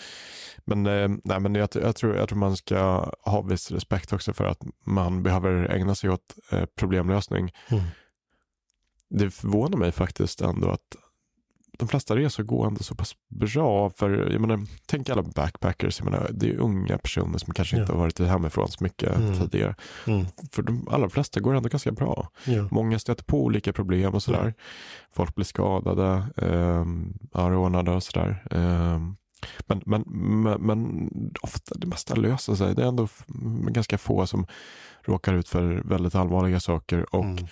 Men, 0.64 0.86
eh, 0.86 1.08
nej, 1.24 1.40
men 1.40 1.54
jag, 1.54 1.68
jag, 1.74 1.96
tror, 1.96 2.16
jag 2.16 2.28
tror 2.28 2.38
man 2.38 2.56
ska 2.56 3.12
ha 3.20 3.42
viss 3.42 3.70
respekt 3.70 4.12
också 4.12 4.32
för 4.32 4.44
att 4.44 4.62
man 4.84 5.22
behöver 5.22 5.70
ägna 5.70 5.94
sig 5.94 6.10
åt 6.10 6.34
eh, 6.50 6.64
problemlösning. 6.64 7.52
Mm. 7.68 7.84
Det 9.10 9.30
förvånar 9.30 9.78
mig 9.78 9.92
faktiskt 9.92 10.40
ändå 10.40 10.70
att 10.70 10.96
de 11.78 11.88
flesta 11.88 12.16
resor 12.16 12.42
går 12.42 12.66
ändå 12.66 12.82
så 12.82 12.94
pass 12.94 13.14
bra. 13.28 13.90
För 13.90 14.30
jag 14.32 14.40
menar, 14.40 14.66
tänk 14.86 15.08
alla 15.08 15.22
backpackers, 15.22 16.00
jag 16.00 16.10
menar, 16.10 16.30
det 16.32 16.50
är 16.50 16.56
unga 16.56 16.98
personer 16.98 17.38
som 17.38 17.54
kanske 17.54 17.76
ja. 17.76 17.82
inte 17.82 17.92
har 17.92 18.00
varit 18.00 18.18
hemifrån 18.18 18.68
så 18.68 18.84
mycket 18.84 19.16
mm. 19.16 19.38
tidigare. 19.38 19.74
Mm. 20.06 20.26
För 20.52 20.62
de 20.62 20.88
allra 20.90 21.08
flesta 21.08 21.40
går 21.40 21.54
ändå 21.54 21.68
ganska 21.68 21.92
bra. 21.92 22.28
Ja. 22.44 22.68
Många 22.70 22.98
stöter 22.98 23.24
på 23.24 23.44
olika 23.44 23.72
problem 23.72 24.14
och 24.14 24.22
sådär. 24.22 24.54
Ja. 24.56 24.62
Folk 25.12 25.34
blir 25.34 25.44
skadade, 25.44 26.26
eh, 26.36 26.84
rånade 27.48 27.90
och 27.90 28.02
sådär. 28.02 28.46
Eh, 28.50 29.00
men, 29.66 29.82
men, 29.86 30.02
men, 30.42 30.60
men, 30.60 31.10
ofta 31.42 31.74
det 31.74 31.86
mesta 31.86 32.14
löser 32.14 32.54
sig. 32.54 32.74
Det 32.74 32.82
är 32.82 32.88
ändå 32.88 33.08
ganska 33.68 33.98
få 33.98 34.26
som 34.26 34.46
råkar 35.02 35.34
ut 35.34 35.48
för 35.48 35.82
väldigt 35.84 36.14
allvarliga 36.14 36.60
saker. 36.60 37.14
Och 37.14 37.24
mm. 37.24 37.46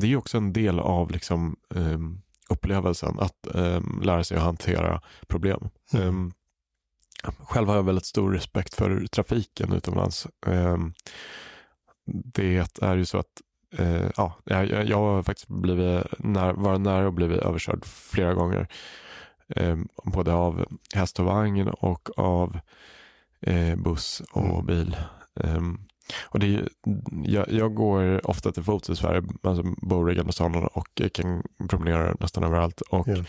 Det 0.00 0.12
är 0.12 0.16
också 0.16 0.36
en 0.36 0.52
del 0.52 0.80
av 0.80 1.10
liksom, 1.10 1.56
um, 1.68 2.22
upplevelsen 2.48 3.18
att 3.18 3.46
um, 3.54 4.00
lära 4.04 4.24
sig 4.24 4.36
att 4.36 4.42
hantera 4.42 5.00
problem. 5.26 5.68
Mm. 5.92 6.08
Um, 6.08 6.32
själv 7.38 7.68
har 7.68 7.76
jag 7.76 7.82
väldigt 7.82 8.06
stor 8.06 8.32
respekt 8.32 8.74
för 8.74 9.06
trafiken 9.06 9.72
utomlands. 9.72 10.26
Um, 10.46 10.94
det 12.06 12.64
är 12.80 12.94
ju 12.94 13.04
så 13.04 13.18
att 13.18 13.42
uh, 13.80 14.10
ja, 14.16 14.38
jag, 14.44 14.88
jag 14.88 14.96
har 14.96 15.22
faktiskt 15.22 15.48
blivit 15.48 16.04
när, 16.18 16.52
varit 16.52 16.80
nära 16.80 17.08
att 17.08 17.14
bli 17.14 17.26
överkörd 17.26 17.84
flera 17.84 18.34
gånger. 18.34 18.68
både 20.04 20.32
av 20.32 20.66
häst 20.94 21.18
och 21.20 21.26
vagn 21.26 21.68
och 21.68 22.18
av 22.18 22.58
uh, 23.48 23.76
buss 23.76 24.22
och 24.32 24.44
mm. 24.44 24.66
bil. 24.66 24.96
Och 26.24 26.38
det 26.38 26.54
är, 26.54 26.68
jag, 27.24 27.52
jag, 27.52 27.74
går 27.74 28.30
ofta 28.30 28.52
till 28.52 28.62
fots 28.62 28.90
i 28.90 28.96
Sverige, 28.96 29.22
alltså 29.42 29.62
bor 29.62 30.12
i 30.12 30.14
Gamla 30.14 30.32
stan 30.32 30.54
och 30.54 31.02
kan 31.12 31.42
promenera 31.68 32.16
nästan 32.20 32.44
överallt. 32.44 32.80
Och 32.80 33.08
yeah. 33.08 33.24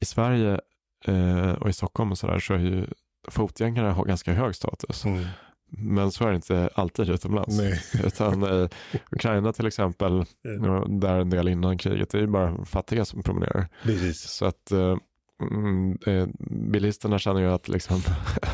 I 0.00 0.04
Sverige 0.04 0.60
eh, 1.04 1.50
och 1.50 1.68
i 1.68 1.72
Stockholm 1.72 2.10
och 2.10 2.18
sådär 2.18 2.38
så 2.38 2.54
är 2.54 2.58
ju 2.58 2.86
fotgängare 3.28 3.86
har 3.86 4.04
ganska 4.04 4.32
hög 4.32 4.54
status. 4.54 5.04
Mm. 5.04 5.24
Men 5.70 6.10
så 6.10 6.24
är 6.24 6.28
det 6.28 6.36
inte 6.36 6.70
alltid 6.74 7.10
utomlands. 7.10 7.58
Nej. 7.58 7.82
Utan 8.04 8.42
eh, 8.42 8.68
Ukraina 9.10 9.52
till 9.52 9.66
exempel, 9.66 10.24
yeah. 10.44 10.88
där 10.88 11.20
en 11.20 11.30
del 11.30 11.48
innan 11.48 11.78
kriget, 11.78 12.10
det 12.10 12.18
är 12.18 12.22
ju 12.22 12.26
bara 12.26 12.64
fattiga 12.64 13.04
som 13.04 13.22
promenerar. 13.22 13.68
Precis. 13.82 14.20
Så 14.20 14.46
att 14.46 14.72
eh, 14.72 14.96
mm, 15.42 15.98
eh 16.06 16.26
bilisterna 16.50 17.18
känner 17.18 17.40
ju 17.40 17.50
att 17.50 17.68
liksom 17.68 18.02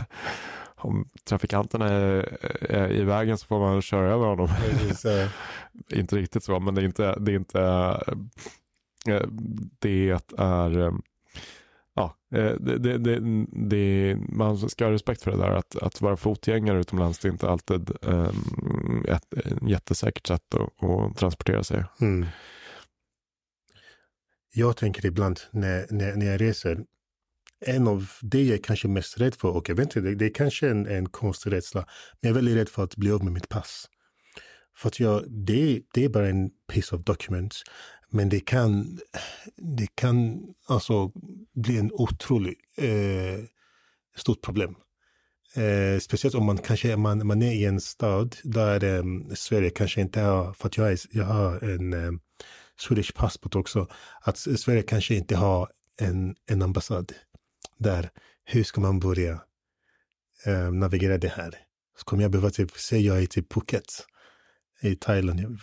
om 0.85 1.09
trafikanterna 1.25 1.89
är, 1.89 2.39
är, 2.61 2.93
i 2.93 3.05
vägen 3.05 3.39
så 3.39 3.47
får 3.47 3.59
man 3.59 3.83
köra 3.83 4.13
över 4.13 4.27
honom. 4.27 4.49
inte 5.93 6.17
riktigt 6.17 6.45
så, 6.45 6.61
men 6.61 6.75
det 6.75 6.81
är 6.81 6.85
inte, 6.85 7.19
det 7.19 7.33
är 7.33 7.37
inte, 7.37 7.61
eh, 9.09 9.29
det 9.79 10.11
är, 10.39 10.79
eh, 10.79 10.93
ja, 11.95 12.17
eh, 12.35 12.53
det, 12.61 12.79
det, 12.79 12.99
det, 12.99 13.47
det, 13.53 14.17
man 14.29 14.69
ska 14.69 14.85
ha 14.85 14.93
respekt 14.93 15.23
för 15.23 15.31
det 15.31 15.37
där 15.37 15.51
att, 15.51 15.77
att 15.77 16.01
vara 16.01 16.17
fotgängare 16.17 16.81
utomlands 16.81 17.19
det 17.19 17.29
är 17.29 17.33
inte 17.33 17.51
alltid 17.51 17.91
um, 18.03 19.05
ett, 19.09 19.35
ett 19.35 19.69
jättesäkert 19.69 20.27
sätt 20.27 20.55
att, 20.55 20.85
att 20.85 21.17
transportera 21.17 21.65
sig. 21.65 21.85
Mm. 22.01 22.27
Jag 24.57 24.77
tänker 24.77 25.07
ibland 25.07 25.41
när, 25.51 25.87
när, 25.91 26.17
när 26.17 26.27
jag 26.27 26.41
reser, 26.41 26.85
en 27.67 27.89
av 27.89 28.11
det 28.21 28.43
jag 28.43 28.59
är 28.59 28.63
kanske 28.63 28.89
mest 28.89 29.21
rädd 29.21 29.35
för, 29.35 29.49
och 29.49 29.69
jag 29.69 29.77
vet 29.77 29.85
inte, 29.85 30.01
det, 30.01 30.15
det 30.15 30.25
är 30.25 30.35
kanske 30.35 30.69
en, 30.69 30.87
en 30.87 31.09
konstig 31.09 31.53
rädsla, 31.53 31.81
men 31.81 32.19
jag 32.21 32.31
är 32.31 32.35
väldigt 32.35 32.57
rädd 32.57 32.69
för 32.69 32.85
att 32.85 32.97
bli 32.97 33.11
av 33.11 33.25
med 33.25 33.33
mitt 33.33 33.49
pass. 33.49 33.89
För 34.77 34.89
att 34.89 35.01
jag, 35.01 35.25
det, 35.31 35.81
det 35.95 36.05
är 36.05 36.09
bara 36.09 36.29
en 36.29 36.51
piece 36.73 36.97
of 36.97 37.03
document, 37.03 37.55
men 38.11 38.29
det 38.29 38.41
kan, 38.41 38.99
det 39.57 39.87
kan 39.95 40.41
alltså 40.69 41.13
bli 41.55 41.79
en 41.79 41.91
otroligt 41.93 42.59
eh, 42.77 43.45
stort 44.17 44.43
problem. 44.43 44.75
Eh, 45.57 45.99
speciellt 45.99 46.35
om 46.35 46.45
man 46.45 46.59
kanske 46.59 46.97
man, 46.97 47.27
man 47.27 47.43
är 47.43 47.53
i 47.53 47.65
en 47.65 47.81
stad 47.81 48.37
där 48.45 48.85
eh, 48.85 49.03
Sverige 49.35 49.71
kanske 49.71 50.01
inte 50.01 50.21
har, 50.21 50.53
för 50.53 50.67
att 50.67 50.77
jag, 50.77 50.93
är, 50.93 50.99
jag 51.11 51.25
har 51.25 51.65
en 51.65 51.93
eh, 51.93 52.13
Swedish 52.81 53.15
passport 53.15 53.55
också, 53.55 53.89
att 54.21 54.39
Sverige 54.39 54.83
kanske 54.83 55.15
inte 55.15 55.37
har 55.37 55.69
en, 56.01 56.35
en 56.47 56.63
ambassad 56.63 57.13
där, 57.79 58.11
hur 58.45 58.65
ska 58.65 58.81
man 58.81 59.01
börja 59.01 59.41
eh, 60.47 60.73
navigera 60.73 61.19
det 61.19 61.29
här? 61.29 61.55
Så 61.99 62.05
kommer 62.05 62.23
jag 62.23 62.31
behöva 62.31 62.51
typ, 62.51 62.71
säg 62.71 63.07
jag 63.07 63.17
är 63.17 63.21
till 63.21 63.29
typ 63.29 63.53
Phuket 63.53 64.07
i 64.81 64.97
Thailand, 64.97 65.41
jag, 65.41 65.59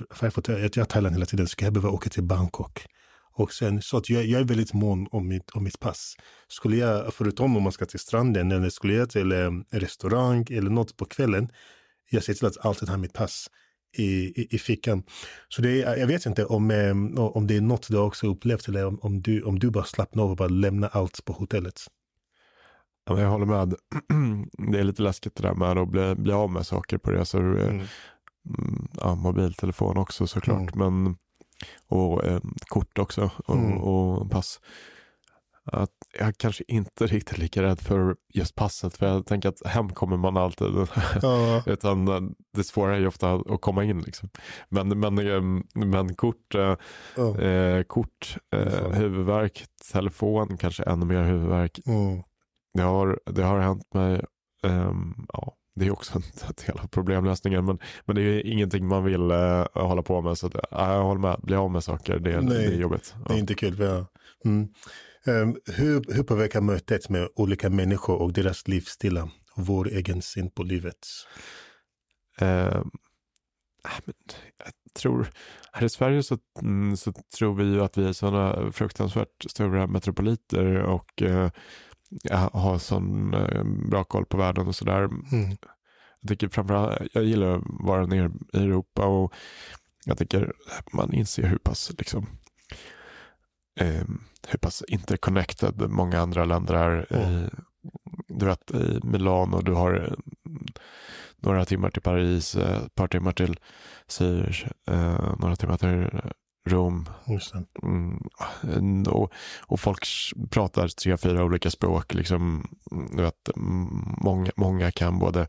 jag, 0.47 0.71
jag 0.76 0.89
Thailand 0.89 1.15
hela 1.15 1.26
tiden, 1.26 1.47
så 1.47 1.52
ska 1.52 1.65
jag 1.65 1.74
behöva 1.74 1.89
åka 1.89 2.10
till 2.10 2.24
Bangkok. 2.24 2.86
Och 3.34 3.54
sen, 3.54 3.82
så 3.82 3.97
att 3.97 4.10
jag, 4.10 4.26
jag 4.26 4.41
är 4.41 4.45
väldigt 4.45 4.74
mån 4.74 5.08
om 5.12 5.28
mitt, 5.28 5.50
om 5.50 5.63
mitt 5.63 5.80
pass. 5.80 6.15
Skulle 6.47 6.78
jag, 6.78 7.13
förutom 7.13 7.58
om 7.58 7.63
man 7.63 7.71
ska 7.71 7.86
till 7.86 8.00
stranden 8.00 8.52
eller 8.52 8.69
skulle 8.69 8.93
jag 8.93 9.10
till 9.10 9.32
eh, 9.32 9.45
en 9.45 9.65
restaurang 9.69 10.45
eller 10.50 10.69
något 10.69 10.97
på 10.97 11.06
kvällen, 11.06 11.50
jag 12.10 12.24
ser 12.24 12.34
till 12.34 12.45
att 12.45 12.65
alltid 12.65 12.89
ha 12.89 12.97
mitt 12.97 13.13
pass 13.13 13.47
i, 13.97 14.04
i, 14.41 14.47
i 14.52 14.60
fickan. 14.60 15.04
Så 15.50 15.62
det 15.62 15.84
är, 15.84 15.95
jag 15.95 16.08
vet 16.08 16.26
inte 16.26 16.45
om, 16.45 16.71
eh, 16.71 17.19
om 17.19 17.47
det 17.47 17.58
är 17.58 17.62
något 17.62 17.88
du 17.88 17.97
också 17.97 18.28
upplevt 18.28 18.67
eller 18.67 18.86
om, 18.86 19.00
om, 19.02 19.21
du, 19.21 19.41
om 19.41 19.60
du 19.60 19.69
bara 19.69 19.84
slappnar 19.84 20.24
av 20.24 20.30
och 20.30 20.38
bara 20.38 20.47
lämnar 20.47 20.89
allt 20.93 21.26
på 21.26 21.34
hotellet. 21.34 21.82
Ja, 23.17 23.24
jag 23.24 23.30
håller 23.30 23.45
med. 23.45 23.76
Det 24.71 24.80
är 24.80 24.84
lite 24.84 25.02
läskigt 25.02 25.36
det 25.36 25.43
där 25.43 25.54
med 25.54 25.78
att 25.78 25.88
bli, 25.88 26.15
bli 26.15 26.34
av 26.34 26.52
med 26.52 26.65
saker 26.65 26.97
på 26.97 27.12
resor. 27.12 27.60
Mm. 27.60 27.69
mm. 27.69 28.88
Ja, 28.93 29.15
mobiltelefon 29.15 29.97
också 29.97 30.28
såklart. 30.28 30.76
Mm. 30.76 31.04
Men, 31.04 31.15
och 31.88 32.26
eh, 32.26 32.39
kort 32.67 33.00
också 33.00 33.32
och, 33.45 33.56
mm. 33.56 33.78
och 33.78 34.32
pass. 34.32 34.60
Att 35.63 35.91
jag 36.19 36.38
kanske 36.38 36.63
inte 36.67 37.08
riktigt 37.08 37.38
lika 37.38 37.63
rädd 37.63 37.80
för 37.80 38.15
just 38.34 38.56
passet. 38.56 38.97
För 38.97 39.06
jag 39.06 39.26
tänker 39.26 39.50
att 39.50 39.67
hem 39.67 39.89
kommer 39.89 40.17
man 40.17 40.38
alltid. 40.38 40.67
Ja. 41.21 41.63
Utan 41.65 42.08
eh, 42.08 42.21
det 42.54 42.63
svåra 42.63 42.95
är 42.95 43.00
ju 43.00 43.08
ofta 43.08 43.34
att 43.34 43.62
komma 43.62 43.84
in. 43.84 44.02
Liksom. 44.02 44.30
Men, 44.69 45.00
men, 45.00 45.17
eh, 45.17 45.41
men 45.74 46.15
kort, 46.15 46.54
ja. 46.54 46.78
eh, 47.39 47.84
kort 47.84 48.38
eh, 48.56 48.91
huvudvärk, 48.91 49.65
telefon, 49.91 50.58
kanske 50.58 50.84
ännu 50.84 51.06
mer 51.06 51.24
huvudvärk. 51.24 51.80
Mm. 51.86 52.24
Det 52.73 52.81
har, 52.81 53.19
det 53.25 53.43
har 53.43 53.60
hänt 53.60 53.93
mig, 53.93 54.25
um, 54.63 55.25
ja, 55.34 55.55
det 55.75 55.86
är 55.86 55.91
också 55.91 56.17
en 56.17 56.53
del 56.65 56.79
av 56.79 56.88
problemlösningen 56.88 57.65
men, 57.65 57.79
men 58.05 58.15
det 58.15 58.21
är 58.21 58.45
ingenting 58.45 58.88
man 58.88 59.03
vill 59.03 59.31
uh, 59.31 59.65
hålla 59.73 60.01
på 60.01 60.21
med. 60.21 60.38
Så 60.38 60.47
att, 60.47 60.55
uh, 60.55 60.62
jag 60.71 61.03
håller 61.03 61.21
med, 61.21 61.39
bli 61.43 61.55
av 61.55 61.71
med 61.71 61.84
saker, 61.84 62.19
det, 62.19 62.41
Nej, 62.41 62.57
det 62.57 62.63
är 62.63 62.79
jobbigt. 62.79 63.15
Det 63.27 63.34
är 63.34 63.38
inte 63.38 63.53
kul. 63.53 63.79
Ja. 63.79 64.05
Mm. 64.45 64.67
Um, 65.25 65.57
hur, 65.65 66.13
hur 66.13 66.23
påverkar 66.23 66.62
mötet 66.62 67.10
med 67.10 67.29
olika 67.36 67.69
människor 67.69 68.21
och 68.21 68.34
deras 68.34 68.67
livsstilar 68.67 69.29
vår 69.55 69.88
egen 69.88 70.21
syn 70.21 70.51
på 70.51 70.63
livet? 70.63 71.07
Uh, 72.41 72.84
jag 74.57 74.73
tror, 74.93 75.29
här 75.71 75.86
i 75.86 75.89
Sverige 75.89 76.23
så, 76.23 76.38
mm, 76.62 76.97
så 76.97 77.13
tror 77.38 77.55
vi 77.55 77.63
ju 77.63 77.81
att 77.81 77.97
vi 77.97 78.07
är 78.07 78.13
sådana 78.13 78.71
fruktansvärt 78.71 79.43
stora 79.49 79.88
metropoliter 79.88 80.75
och 80.75 81.21
eh, 81.21 81.49
har 82.32 82.78
sån 82.78 83.34
eh, 83.34 83.63
bra 83.63 84.04
koll 84.04 84.26
på 84.26 84.38
världen 84.38 84.67
och 84.67 84.76
sådär. 84.76 85.04
Mm. 85.04 85.58
Jag 86.21 86.30
tycker 86.30 86.50
framförallt, 86.50 87.02
jag 87.13 87.24
gillar 87.24 87.58
att 87.58 87.63
vara 87.65 88.06
nere 88.06 88.32
i 88.54 88.58
Europa 88.58 89.06
och 89.06 89.34
jag 90.06 90.17
tycker 90.17 90.54
man 90.93 91.13
inser 91.13 91.43
hur 91.43 91.58
pass 91.58 91.91
liksom 91.97 92.28
eh, 93.80 94.04
hur 94.47 94.60
pass 94.60 94.84
interconnected 94.88 95.89
många 95.89 96.19
andra 96.19 96.45
länder 96.45 96.74
är. 96.74 97.08
Mm. 97.10 97.50
du 98.28 98.45
vet 98.45 98.71
i 98.71 99.00
Milano, 99.04 99.62
du 99.62 99.74
har 99.74 99.93
eh, 99.93 100.13
några 101.38 101.65
timmar 101.65 101.89
till 101.89 102.02
Paris, 102.02 102.56
eh, 102.56 102.84
ett 102.86 102.95
par 102.95 103.08
timmar 103.08 103.32
till 103.32 103.60
Zürich, 104.08 104.71
eh, 104.88 105.36
några 105.39 105.56
timmar 105.56 105.78
till 105.78 106.10
Rom. 106.65 107.10
Mm, 107.84 109.04
och, 109.04 109.34
och, 109.60 109.80
folk 109.80 110.08
pratar 110.50 110.88
tre, 110.88 111.17
fyra 111.17 111.43
olika 111.43 111.71
språk. 111.71 112.13
Liksom, 112.13 112.67
du 113.12 113.21
vet, 113.21 113.50
många, 113.56 114.52
många 114.56 114.91
kan 114.91 115.19
både 115.19 115.47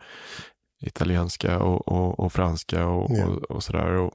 italienska 0.80 1.58
och, 1.58 1.88
och, 1.88 2.20
och 2.20 2.32
franska 2.32 2.86
och, 2.86 3.10
yeah. 3.10 3.28
och, 3.28 3.42
och 3.42 3.62
sådär. 3.62 4.10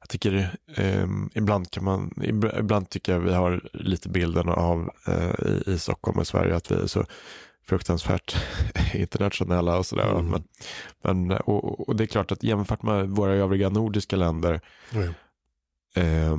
jag 0.00 0.08
tycker 0.08 0.56
eh, 0.76 1.06
ibland 1.34 1.70
kan 1.70 1.84
man, 1.84 2.12
ibland 2.58 2.90
tycker 2.90 3.12
jag 3.12 3.20
vi 3.20 3.34
har 3.34 3.68
lite 3.72 4.08
bilden 4.08 4.48
av 4.48 4.90
eh, 5.06 5.46
i, 5.46 5.62
i 5.66 5.78
Stockholm 5.78 6.18
och 6.18 6.26
Sverige 6.26 6.56
att 6.56 6.70
vi 6.70 6.74
är 6.74 6.86
så 6.86 7.04
fruktansvärt 7.64 8.36
internationella 8.94 9.78
och 9.78 9.86
sådär. 9.86 10.10
Mm. 10.10 10.26
Men, 10.26 10.44
men, 11.02 11.38
och, 11.38 11.88
och, 11.88 11.96
det 11.96 12.04
är 12.04 12.06
klart 12.06 12.32
att 12.32 12.42
jämfört 12.42 12.82
med 12.82 13.08
våra 13.08 13.32
övriga 13.32 13.68
nordiska 13.68 14.16
länder 14.16 14.60
mm. 14.92 15.14
eh, 15.94 16.38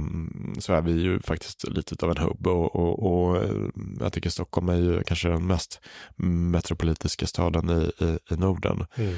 så 0.59 0.73
är 0.73 0.81
vi 0.81 0.91
ju 0.91 1.19
faktiskt 1.19 1.69
lite 1.69 2.05
av 2.05 2.11
en 2.11 2.23
hubb 2.23 2.47
och, 2.47 2.75
och, 2.75 3.03
och, 3.03 3.43
eh, 3.43 3.55
jag 3.99 4.13
tycker 4.13 4.29
Stockholm 4.29 4.69
är 4.69 4.75
ju 4.75 5.03
kanske 5.03 5.29
den 5.29 5.47
mest 5.47 5.81
metropolitiska 6.15 7.27
staden 7.27 7.69
i, 7.69 8.03
i, 8.05 8.33
i 8.33 8.37
Norden. 8.37 8.85
Mm. 8.95 9.15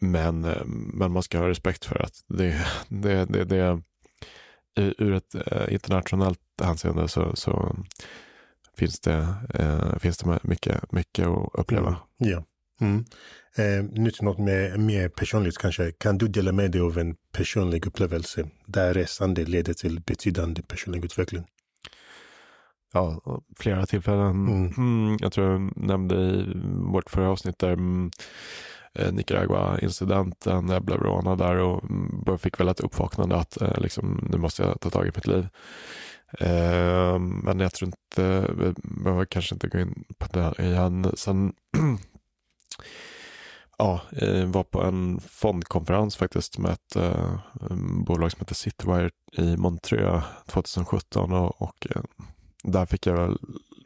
Men, 0.00 0.44
eh, 0.44 0.64
men 0.66 1.12
man 1.12 1.22
ska 1.22 1.38
ha 1.38 1.48
respekt 1.48 1.84
för 1.84 2.02
att 2.02 2.24
det, 2.28 2.66
det, 2.88 3.24
det, 3.24 3.44
det 3.44 3.82
ur 4.78 5.12
ett 5.12 5.34
eh, 5.34 5.74
internationellt 5.74 6.40
hänseende 6.62 7.08
så, 7.08 7.36
så 7.36 7.76
finns 8.78 9.00
det, 9.00 9.34
eh, 9.54 9.98
finns 9.98 10.18
det 10.18 10.38
mycket, 10.42 10.92
mycket 10.92 11.26
att 11.26 11.50
uppleva. 11.54 11.88
Mm. 11.88 12.00
Ja. 12.32 12.44
Mm. 12.80 13.04
Eh, 13.56 13.84
nu 13.92 14.10
till 14.10 14.24
något 14.24 14.38
mer, 14.38 14.76
mer 14.76 15.08
personligt 15.08 15.58
kanske. 15.58 15.92
Kan 15.92 16.18
du 16.18 16.28
dela 16.28 16.52
med 16.52 16.70
dig 16.70 16.80
av 16.80 16.98
en 16.98 17.16
personlig 17.32 17.86
upplevelse 17.86 18.48
där 18.66 18.94
resande 18.94 19.44
leder 19.44 19.74
till 19.74 20.00
betydande 20.00 20.62
personlig 20.62 21.04
utveckling? 21.04 21.44
Ja, 22.92 23.20
flera 23.58 23.86
tillfällen. 23.86 24.48
Mm. 24.48 24.72
Mm, 24.76 25.16
jag 25.20 25.32
tror 25.32 25.50
jag 25.50 25.72
nämnde 25.76 26.16
i 26.16 26.52
vårt 26.92 27.10
förra 27.10 27.30
avsnitt 27.30 27.58
där 27.58 27.72
mm, 27.72 28.10
eh, 28.94 29.12
Nicaragua-incidenten, 29.12 30.68
jag 30.68 30.84
blev 30.84 30.98
rånad 30.98 31.38
där 31.38 31.56
och 31.56 31.84
mm, 31.84 32.38
fick 32.38 32.60
väl 32.60 32.68
ett 32.68 32.80
uppvaknande 32.80 33.36
att 33.36 33.60
eh, 33.62 33.80
liksom, 33.80 34.28
nu 34.32 34.38
måste 34.38 34.62
jag 34.62 34.80
ta 34.80 34.90
tag 34.90 35.06
i 35.06 35.12
mitt 35.14 35.26
liv. 35.26 35.48
Eh, 36.32 37.18
men 37.18 37.60
jag 37.60 37.72
tror 37.72 37.86
inte, 37.86 38.54
vi 38.54 38.74
behöver 38.82 39.24
kanske 39.24 39.54
inte 39.54 39.68
gå 39.68 39.78
in 39.78 40.04
på 40.18 40.26
det 40.32 40.54
igen. 40.58 41.12
Sen 41.14 41.52
ja, 43.78 44.00
eh, 44.12 44.44
var 44.44 44.64
på 44.64 44.82
en 44.82 45.20
fondkonferens 45.20 46.16
faktiskt 46.16 46.58
med 46.58 46.70
ett 46.70 46.96
eh, 46.96 47.40
bolag 48.06 48.32
som 48.32 48.40
heter 48.40 48.54
Citywire 48.54 49.10
i 49.32 49.56
Montreux 49.56 50.24
2017 50.46 51.32
och, 51.32 51.62
och 51.62 51.86
eh, 51.90 52.02
där 52.64 52.86
fick 52.86 53.06
jag 53.06 53.16
väl 53.16 53.38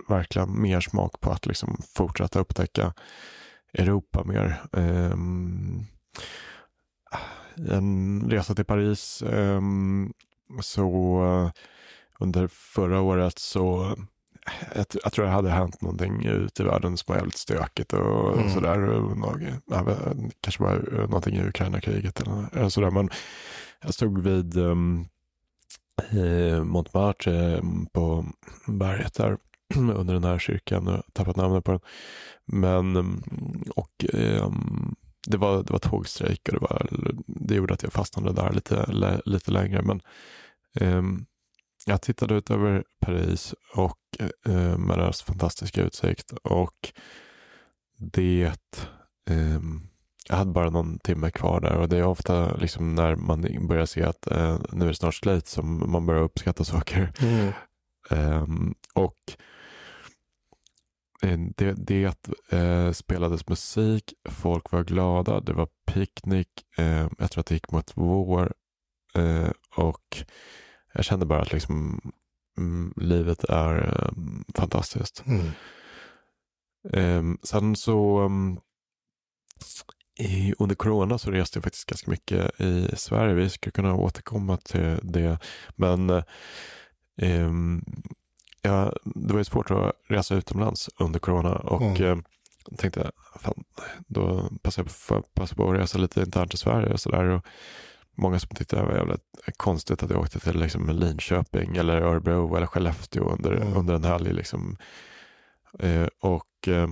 verkligen 0.09 0.63
mer 0.63 0.81
smak 0.81 1.21
på 1.21 1.31
att 1.31 1.47
liksom 1.47 1.83
fortsätta 1.95 2.41
upptäcka 2.41 2.95
Europa 3.75 4.25
mer. 4.25 4.63
Eh, 4.73 5.13
en 7.69 8.31
resa 8.31 8.55
till 8.55 8.65
Paris 8.65 9.23
ehm, 9.23 10.13
så 10.61 11.23
eh, 11.25 11.51
under 12.23 12.49
förra 12.49 13.01
året 13.01 13.39
så 13.39 13.97
jag, 14.75 14.87
jag, 15.05 15.13
tror 15.13 15.25
det 15.25 15.31
hade 15.31 15.51
hänt 15.51 15.81
någonting 15.81 16.25
ute 16.27 16.63
i 16.63 16.67
världen 16.67 16.97
som 16.97 17.13
var 17.13 17.17
jävligt 17.17 17.37
stökigt 17.37 17.93
och 17.93 18.39
mm. 18.39 18.51
sådär. 18.51 18.77
kanske 20.41 20.63
var 20.63 21.07
någonting 21.07 21.37
i 21.37 21.49
Ukraina-kriget 21.49 22.21
eller, 22.21 22.69
sådär. 22.69 22.91
Men 22.91 23.11
jag 23.83 23.95
stod 23.95 24.19
vid 24.19 24.57
um, 24.57 25.09
Montmartre 26.63 27.63
på 27.93 28.27
berget 28.67 29.15
där 29.15 29.37
under 29.75 30.15
den 30.15 30.25
här 30.25 30.39
kyrkan. 30.39 30.89
och 30.89 31.03
tappat 31.13 31.37
namnet 31.37 31.65
på 31.65 31.71
den. 31.73 31.81
Men, 32.45 32.97
ehm, 32.97 33.23
och 33.77 34.05
um, 34.13 34.95
det 35.27 35.37
var, 35.37 35.63
det 35.63 35.73
var 35.73 35.79
tågstrejk 35.79 36.49
och 36.49 36.55
det, 36.55 36.61
var, 36.61 36.89
det 37.27 37.55
gjorde 37.55 37.75
att 37.75 37.83
jag 37.83 37.93
fastnade 37.93 38.33
där 38.33 38.53
lite, 38.53 38.87
lite 39.25 39.51
längre. 39.51 39.83
Men 39.83 40.01
um, 40.81 41.27
jag 41.87 42.03
tittade 42.03 42.35
ut 42.35 42.51
över 42.51 42.85
Paris 43.01 43.55
och 43.75 43.99
eh, 44.47 44.79
med 44.79 44.99
deras 44.99 45.23
fantastiska 45.23 45.83
utsikt 45.83 46.33
och 46.33 46.93
det 47.99 48.53
eh, 49.31 49.61
jag 50.29 50.37
hade 50.37 50.53
bara 50.53 50.71
någon 50.71 50.99
timme 50.99 51.31
kvar 51.31 51.61
där 51.61 51.77
och 51.77 51.89
det 51.89 51.97
är 51.97 52.05
ofta 52.05 52.57
liksom 52.57 52.95
när 52.95 53.17
man 53.17 53.67
börjar 53.69 53.87
se 53.87 54.03
att 54.03 54.27
eh, 54.27 54.61
nu 54.73 54.85
är 54.85 54.89
det 54.89 54.95
snart 54.95 55.15
slut 55.15 55.47
som 55.49 55.93
man 55.93 56.07
börjar 56.07 56.23
uppskatta 56.23 56.65
saker. 56.75 57.13
Mm. 57.21 57.53
Ehm, 58.11 58.75
och 58.95 59.19
eh, 61.23 61.39
det, 61.57 61.73
det 61.73 62.27
eh, 62.51 62.93
spelades 62.93 63.49
musik, 63.49 64.15
folk 64.29 64.73
var 64.73 64.85
glada, 64.85 65.41
det 65.41 65.53
var 65.53 65.69
picknick, 65.87 66.49
eh, 66.79 67.09
jag 67.19 67.31
tror 67.31 67.41
att 67.41 67.47
det 67.47 67.55
gick 67.55 67.73
mot 67.73 67.93
vår 67.95 68.53
eh, 69.15 69.51
och 69.77 70.25
jag 70.93 71.05
kände 71.05 71.27
bara 71.27 71.43
att 71.43 71.53
liksom, 71.53 72.01
mm, 72.59 72.95
livet 72.97 73.45
är 73.45 74.09
um, 74.09 74.45
fantastiskt. 74.55 75.25
Mm. 75.27 75.51
Um, 76.83 77.39
sen 77.43 77.77
så 77.77 78.21
um, 78.21 78.61
i, 80.19 80.55
under 80.59 80.75
corona 80.75 81.19
så 81.19 81.31
reste 81.31 81.57
jag 81.57 81.65
faktiskt 81.65 81.87
ganska 81.87 82.11
mycket 82.11 82.61
i 82.61 82.89
Sverige. 82.97 83.35
Vi 83.35 83.51
ska 83.51 83.71
kunna 83.71 83.95
återkomma 83.95 84.57
till 84.57 84.99
det. 85.03 85.39
Men 85.77 86.23
um, 87.23 87.85
ja, 88.63 88.93
det 89.05 89.33
var 89.33 89.41
ju 89.41 89.45
svårt 89.45 89.71
att 89.71 89.93
resa 90.09 90.35
utomlands 90.35 90.91
under 90.99 91.21
corona 91.21 91.55
och 91.55 92.01
mm. 92.01 92.19
eh, 92.19 92.25
tänkte 92.77 93.11
fan, 93.41 93.65
då 94.07 94.51
passar 94.63 94.83
jag 94.83 95.09
på, 95.09 95.29
passar 95.35 95.57
på 95.57 95.71
att 95.71 95.79
resa 95.79 95.99
lite 95.99 96.21
internt 96.21 96.55
i 96.55 96.57
Sverige 96.57 96.93
och 96.93 97.01
sådär 97.01 97.43
många 98.17 98.39
som 98.39 98.57
tyckte 98.57 98.77
det 98.77 98.83
var 98.83 98.97
jävligt 98.97 99.23
konstigt 99.57 100.03
att 100.03 100.11
jag 100.11 100.21
åkte 100.21 100.41
till 100.41 100.61
liksom 100.61 100.89
Linköping 100.89 101.77
eller 101.77 102.01
Örebro 102.01 102.57
eller 102.57 102.67
Skellefteå 102.67 103.29
under, 103.29 103.53
mm. 103.53 103.77
under 103.77 103.95
en 103.95 104.05
helg. 104.05 104.33
Liksom. 104.33 104.77
Eh, 105.79 106.07
och 106.21 106.69
eh, 106.69 106.91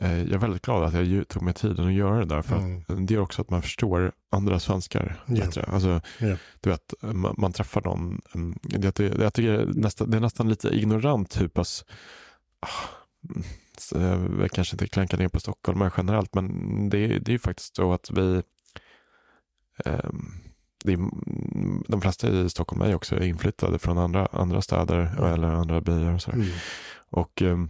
eh 0.00 0.22
jag 0.22 0.32
är 0.32 0.38
väldigt 0.38 0.64
glad 0.64 0.84
att 0.84 1.08
jag 1.08 1.28
tog 1.28 1.42
mig 1.42 1.54
tiden 1.54 1.86
att 1.86 1.92
göra 1.92 2.18
det 2.18 2.34
där. 2.34 2.42
För 2.42 2.56
mm. 2.56 3.06
det 3.06 3.14
gör 3.14 3.20
också 3.20 3.42
att 3.42 3.50
man 3.50 3.62
förstår 3.62 4.12
andra 4.30 4.60
svenskar 4.60 5.24
yeah. 5.28 5.46
bättre. 5.46 5.62
Alltså, 5.62 6.00
yeah. 6.20 6.38
du 6.60 6.70
vet, 6.70 6.94
man, 7.00 7.34
man 7.38 7.52
träffar 7.52 7.82
någon. 7.82 8.20
Jag, 8.62 8.84
jag, 8.84 9.20
jag 9.20 9.34
tycker 9.34 9.66
nästan, 9.74 10.10
det 10.10 10.16
är 10.16 10.20
nästan 10.20 10.48
lite 10.48 10.68
ignorant 10.68 11.40
hur 11.40 11.48
pass 11.48 11.84
ah, 12.60 12.88
jag 14.40 14.50
kanske 14.50 14.74
inte 14.74 14.86
klankar 14.86 15.18
ner 15.18 15.28
på 15.28 15.40
Stockholm 15.40 15.90
generellt, 15.96 16.34
men 16.34 16.88
det, 16.90 17.06
det 17.06 17.30
är 17.30 17.32
ju 17.32 17.38
faktiskt 17.38 17.76
så 17.76 17.92
att 17.92 18.10
vi 18.10 18.42
är, 19.84 20.10
de 21.88 22.00
flesta 22.00 22.28
i 22.28 22.50
Stockholm 22.50 22.82
är 22.82 22.94
också 22.94 23.22
inflyttade 23.22 23.78
från 23.78 23.98
andra, 23.98 24.26
andra 24.32 24.62
städer 24.62 25.14
mm. 25.18 25.32
eller 25.32 25.48
andra 25.48 25.80
byar. 25.80 26.14
Och, 26.14 26.34
mm. 26.34 26.46
och 27.10 27.42
um, 27.42 27.68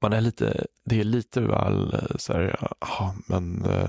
man 0.00 0.12
är 0.12 0.20
lite, 0.20 0.66
det 0.84 1.00
är 1.00 1.04
lite 1.04 1.40
väl 1.40 1.94
eh, 1.94 2.16
så 2.16 2.32
här, 2.32 2.56
aha, 2.78 3.14
men 3.26 3.66
uh, 3.66 3.88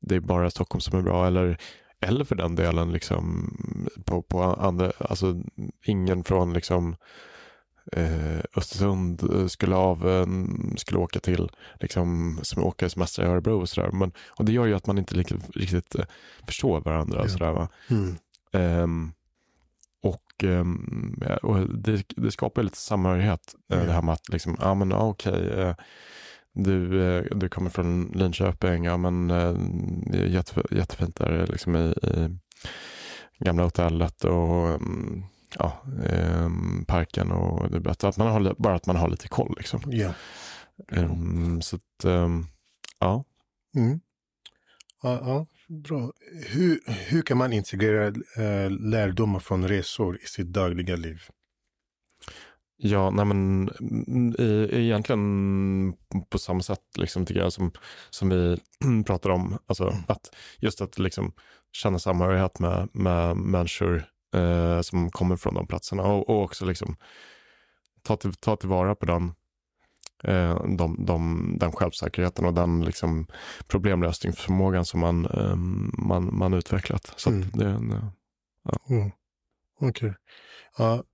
det 0.00 0.14
är 0.14 0.20
bara 0.20 0.50
Stockholm 0.50 0.80
som 0.80 0.98
är 0.98 1.02
bra. 1.02 1.26
Eller, 1.26 1.58
eller 2.00 2.24
för 2.24 2.34
den 2.36 2.54
delen 2.54 2.92
liksom 2.92 3.50
på, 4.04 4.22
på 4.22 4.42
andra, 4.42 4.92
alltså 4.98 5.42
ingen 5.84 6.24
från 6.24 6.52
liksom 6.52 6.96
eh, 7.92 8.40
Östersund 8.56 9.22
eh, 9.22 9.46
skulle, 9.46 9.76
av, 9.76 10.26
skulle 10.76 10.98
åka 10.98 11.20
till, 11.20 11.50
liksom, 11.80 12.38
som 12.42 12.64
åka 12.64 12.88
semester 12.88 13.22
i 13.22 13.26
Örebro 13.26 13.60
och 13.60 13.68
sådär. 13.68 13.90
Men, 13.90 14.12
och 14.28 14.44
det 14.44 14.52
gör 14.52 14.66
ju 14.66 14.74
att 14.74 14.86
man 14.86 14.98
inte 14.98 15.14
riktigt, 15.14 15.56
riktigt 15.56 15.94
eh, 15.94 16.04
förstår 16.46 16.80
varandra. 16.80 17.18
Ja. 17.18 17.24
Och 17.24 17.30
sådär, 17.30 17.52
va? 17.52 17.68
Mm. 17.88 18.16
Um, 18.52 19.12
och, 20.02 20.44
um, 20.44 21.22
och 21.42 21.68
det, 21.68 22.04
det, 22.16 22.30
skapar 22.30 22.62
lite 22.62 22.76
samhörighet, 22.76 23.54
mm. 23.72 23.86
det 23.86 23.92
här 23.92 24.02
med 24.02 24.12
att 24.12 24.28
liksom, 24.28 24.56
ja 24.60 24.74
men 24.74 24.92
okej, 24.92 25.32
okay, 25.32 25.74
du, 26.52 27.02
eh, 27.02 27.24
du 27.36 27.48
kommer 27.48 27.70
från 27.70 28.12
Linköping, 28.14 28.84
ja 28.84 28.96
men 28.96 29.28
det 30.06 30.18
är 30.18 30.26
jätte, 30.26 30.62
jättefint 30.70 31.16
där 31.16 31.46
liksom 31.46 31.76
i, 31.76 31.94
i 33.40 33.44
gamla 33.44 33.62
hotellet 33.62 34.24
och 34.24 34.68
mm, 34.68 35.24
ja, 35.58 35.82
eh, 36.04 36.50
parken 36.86 37.32
och 37.32 37.70
det 37.70 37.90
är 37.90 38.06
att 38.08 38.18
man 38.18 38.26
har, 38.26 38.54
bara 38.58 38.74
att 38.74 38.86
man 38.86 38.96
har 38.96 39.08
lite 39.08 39.28
koll 39.28 39.54
liksom. 39.56 39.80
Ja. 39.86 40.12
Um, 40.92 41.62
så 41.62 41.76
att, 41.76 42.04
um, 42.04 42.46
ja. 42.98 43.24
Mm. 43.76 44.00
Ja, 45.02 45.20
ja, 45.22 45.46
bra. 45.68 46.12
Hur, 46.46 46.80
hur 46.86 47.22
kan 47.22 47.38
man 47.38 47.52
integrera 47.52 48.06
äh, 48.36 48.70
lärdomar 48.70 49.40
från 49.40 49.68
resor 49.68 50.18
i 50.22 50.26
sitt 50.26 50.46
dagliga 50.46 50.96
liv? 50.96 51.22
Ja, 52.82 53.10
nej 53.10 53.24
men 53.24 53.68
i, 54.38 54.68
egentligen 54.72 55.92
på 56.30 56.38
samma 56.38 56.62
sätt 56.62 56.80
liksom, 56.98 57.26
tycker 57.26 57.40
jag 57.40 57.52
som, 57.52 57.72
som 58.10 58.28
vi 58.28 58.56
pratar 59.06 59.30
om. 59.30 59.58
Alltså, 59.66 59.84
mm. 59.84 60.02
att 60.08 60.36
just 60.58 60.80
att 60.80 60.98
liksom, 60.98 61.32
känna 61.72 61.98
samhörighet 61.98 62.58
med, 62.58 62.88
med 62.92 63.36
människor 63.36 64.04
eh, 64.34 64.80
som 64.80 65.10
kommer 65.10 65.36
från 65.36 65.54
de 65.54 65.66
platserna 65.66 66.02
och, 66.02 66.28
och 66.28 66.42
också 66.42 66.64
liksom, 66.64 66.96
ta, 68.02 68.16
till, 68.16 68.34
ta 68.34 68.56
tillvara 68.56 68.94
på 68.94 69.06
den, 69.06 69.34
eh, 70.24 70.64
de, 70.76 71.04
de, 71.06 71.52
den 71.60 71.72
självsäkerheten 71.72 72.44
och 72.44 72.54
den 72.54 72.84
liksom, 72.84 73.26
problemlösningsförmågan 73.66 74.84
som 74.84 75.00
man, 75.00 75.26
eh, 75.26 75.56
man, 76.06 76.38
man 76.38 76.54
utvecklat. 76.54 77.12
Så 77.16 77.30
mm. 77.30 77.48
det 77.54 77.64
är 77.64 77.68
en, 77.68 78.12
ja. 78.62 78.78
mm. 78.88 79.10
Okej. 79.80 79.88
Okay. 79.88 80.12
Ja, 80.78 81.04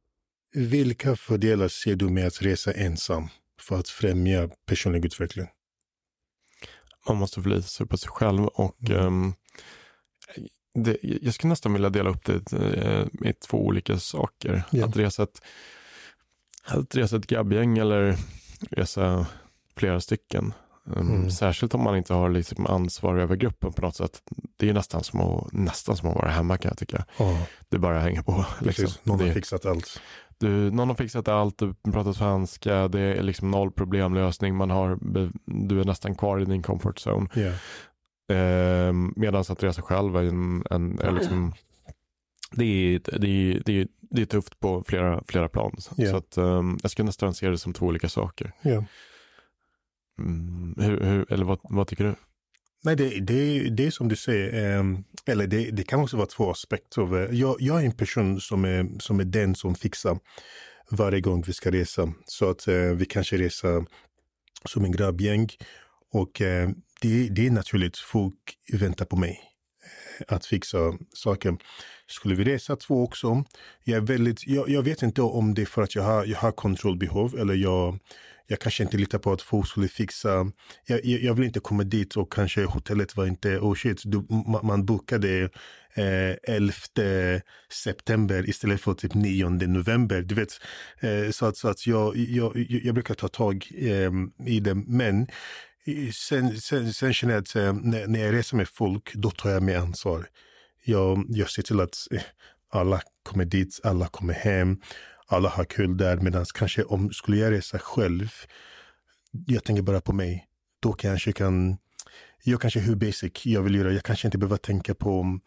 vilka 0.53 1.17
fördelar 1.17 1.69
ser 1.69 1.97
du 1.97 2.09
med 2.09 2.27
att 2.27 2.43
resa 2.43 2.73
ensam 2.73 3.29
för 3.61 3.79
att 3.79 3.89
främja 3.89 4.51
personlig 4.67 5.05
utveckling? 5.05 5.47
Man 7.09 7.17
måste 7.17 7.43
förlita 7.43 7.63
sig 7.63 7.87
på 7.87 7.97
sig 7.97 8.09
själv 8.11 8.47
och 8.47 8.91
mm. 8.91 9.07
um, 9.07 9.35
det, 10.77 10.97
jag 11.03 11.35
skulle 11.35 11.49
nästan 11.49 11.73
vilja 11.73 11.91
dela 11.91 12.11
upp 12.11 12.25
det 12.25 12.53
i, 12.53 13.29
i 13.29 13.33
två 13.33 13.67
olika 13.67 13.99
saker. 13.99 14.63
Ja. 14.71 14.87
Att 14.87 14.97
resa 14.97 15.23
ett, 15.23 15.43
att 16.65 16.95
resa 16.95 17.17
ett 17.17 17.27
grabbgäng 17.27 17.79
eller 17.79 18.17
resa 18.71 19.27
flera 19.77 20.01
stycken. 20.01 20.53
Um, 20.85 21.11
mm. 21.11 21.31
Särskilt 21.31 21.75
om 21.75 21.83
man 21.83 21.97
inte 21.97 22.15
har 22.15 22.31
liksom 22.31 22.67
ansvar 22.67 23.17
över 23.17 23.37
gruppen 23.37 23.73
på 23.73 23.83
något 23.83 23.97
sätt. 23.97 24.23
Det 24.57 24.69
är 24.69 24.75
nästan 24.75 25.05
som 25.05 25.21
att, 25.21 25.53
nästan 25.53 25.97
som 25.97 26.09
att 26.09 26.17
vara 26.17 26.31
hemma 26.31 26.59
kan 26.59 26.69
jag 26.69 26.79
tycka. 26.79 27.05
Oh. 27.19 27.43
Det 27.69 27.79
bara 27.79 28.01
hänger 28.01 28.23
på. 28.23 28.47
Liksom. 28.61 28.89
Någon 29.03 29.21
har 29.21 29.35
fixat 29.35 29.67
allt. 29.67 30.01
Du, 30.39 30.71
någon 30.71 30.89
har 30.89 30.95
fixat 30.95 31.29
allt, 31.29 31.59
du 31.59 31.75
pratar 31.93 32.13
svenska, 32.13 32.89
det 32.89 33.01
är 33.01 33.23
liksom 33.23 33.51
noll 33.51 33.71
problemlösning, 33.71 34.57
man 34.57 34.71
har, 34.71 34.99
du 35.67 35.81
är 35.81 35.85
nästan 35.85 36.15
kvar 36.15 36.41
i 36.41 36.45
din 36.45 36.63
comfort 36.63 37.07
zone. 37.07 37.29
Yeah. 37.35 37.55
Eh, 38.29 38.93
Medan 39.17 39.45
att 39.49 39.63
resa 39.63 39.83
själv 39.83 40.17
är, 40.17 40.23
en, 40.23 40.65
en, 40.71 40.99
är 40.99 41.13
liksom, 41.13 41.53
det 42.51 42.65
är, 42.65 43.01
det, 43.19 43.29
är, 43.29 43.63
det, 43.65 43.81
är, 43.81 43.89
det 44.01 44.23
är 44.23 44.27
tufft 44.27 44.61
på 44.61 44.85
flera, 44.87 45.23
flera 45.29 45.49
plan. 45.49 45.77
Yeah. 45.99 46.11
Så 46.11 46.17
att, 46.17 46.39
um, 46.39 46.79
jag 46.83 46.91
skulle 46.91 47.07
nästan 47.07 47.35
se 47.35 47.49
det 47.49 47.59
som 47.59 47.73
två 47.73 47.87
olika 47.87 48.09
saker. 48.09 48.53
Yeah. 48.65 48.85
Mm, 50.19 50.75
hur, 50.79 51.01
hur, 51.01 51.33
eller 51.33 51.45
vad, 51.45 51.59
vad 51.63 51.87
tycker 51.87 52.05
du? 52.05 52.15
Nej, 52.85 52.97
det, 52.97 53.21
det, 53.21 53.69
det 53.71 53.87
är 53.87 53.91
som 53.91 54.09
du 54.09 54.17
säger, 54.17 54.79
eh, 54.79 54.85
eller 55.27 55.47
det, 55.47 55.71
det 55.71 55.83
kan 55.83 56.01
också 56.01 56.17
vara 56.17 56.27
två 56.27 56.51
aspekter. 56.51 57.33
Jag, 57.33 57.57
jag 57.61 57.83
är 57.83 57.87
en 57.87 57.93
person 57.93 58.41
som 58.41 58.65
är, 58.65 58.89
som 58.99 59.21
är 59.21 59.25
den 59.25 59.55
som 59.55 59.75
fixar 59.75 60.19
varje 60.91 61.21
gång 61.21 61.45
vi 61.47 61.53
ska 61.53 61.71
resa. 61.71 62.13
Så 62.27 62.51
att 62.51 62.69
eh, 62.69 62.75
vi 62.75 63.05
kanske 63.05 63.37
reser 63.37 63.85
som 64.65 64.85
en 64.85 64.93
grabbgäng 64.93 65.49
och 66.17 66.41
eh, 66.41 66.69
det, 67.01 67.29
det 67.29 67.47
är 67.47 67.51
naturligt, 67.51 67.99
folk 67.99 68.35
väntar 68.73 69.05
på 69.05 69.17
mig 69.17 69.41
eh, 70.19 70.35
att 70.37 70.47
fixa 70.47 70.79
saker. 71.15 71.57
Skulle 72.07 72.35
vi 72.35 72.45
resa 72.45 72.77
två 72.77 73.05
också, 73.05 73.45
jag, 73.85 73.97
är 73.97 74.01
väldigt, 74.01 74.47
jag, 74.47 74.69
jag 74.69 74.83
vet 74.83 75.03
inte 75.03 75.23
om 75.23 75.55
det 75.55 75.63
är 75.63 75.67
för 75.67 75.83
att 75.83 75.95
jag 75.95 76.03
har, 76.03 76.25
jag 76.25 76.39
har 76.39 76.53
kontrollbehov 76.53 77.39
eller 77.39 77.55
jag 77.55 77.99
jag 78.49 78.59
kanske 78.59 78.83
inte 78.83 78.97
litar 78.97 79.19
på 79.19 79.33
att 79.33 79.43
folk 79.43 79.69
skulle 79.69 79.89
fixa. 79.89 80.53
Jag, 80.87 81.05
jag, 81.05 81.35
vill 81.35 81.45
inte 81.45 81.61
komma 81.61 81.85
dit 81.85 82.17
och 82.17 82.33
kanske 82.33 82.65
hotellet 82.65 83.17
var 83.17 83.27
inte, 83.27 83.59
oh 83.59 83.75
shit, 83.75 84.03
du, 84.05 84.27
man 84.63 84.87
bokade 84.87 85.51
eh, 85.95 86.37
11 86.43 86.73
september 87.73 88.49
istället 88.49 88.81
för 88.81 88.95
typ 88.95 89.15
9 89.15 89.49
november. 89.49 90.23
Du 90.23 90.35
vet, 90.35 90.49
eh, 91.01 91.31
så 91.31 91.47
att, 91.47 91.57
så 91.57 91.69
att 91.69 91.87
jag, 91.87 92.17
jag, 92.17 92.67
jag 92.69 92.95
brukar 92.95 93.15
ta 93.15 93.29
tag 93.29 93.69
eh, 93.79 94.11
i 94.47 94.61
det. 94.61 94.75
Men 94.75 95.27
sen, 96.13 96.61
sen, 96.61 96.93
sen 96.93 97.15
känner 97.15 97.35
jag 97.35 97.41
att 97.41 97.55
när, 97.85 98.07
när 98.07 98.25
jag 98.25 98.35
reser 98.35 98.57
med 98.57 98.69
folk, 98.69 99.15
då 99.15 99.31
tar 99.31 99.51
jag 99.51 99.63
mig 99.63 99.75
ansvar. 99.75 100.29
Jag, 100.85 101.27
jag 101.29 101.51
ser 101.51 101.63
till 101.63 101.81
att 101.81 101.97
eh, 102.11 102.23
alla 102.71 103.01
kommer 103.23 103.45
dit, 103.45 103.81
alla 103.85 104.09
kommer 104.09 104.35
hem 104.35 104.79
alla 105.27 105.49
har 105.49 105.65
kul 105.65 105.97
där. 105.97 106.17
Medan 106.17 106.45
kanske 106.55 106.83
om 106.83 107.13
skulle 107.13 107.37
jag 107.37 107.53
resa 107.53 107.79
själv, 107.79 108.29
jag 109.47 109.65
tänker 109.65 109.83
bara 109.83 110.01
på 110.01 110.13
mig, 110.13 110.47
då 110.81 110.93
kanske 110.93 111.31
jag 111.31 111.37
kan, 111.37 111.77
jag 112.45 112.61
kanske 112.61 112.81
hur 112.81 112.97
basic 112.97 113.47
jag 113.47 113.63
vill 113.63 113.75
göra. 113.75 113.93
Jag 113.93 114.03
kanske 114.03 114.29
inte 114.29 114.39
behöver 114.39 114.57
tänka 114.57 114.95
på, 114.95 115.41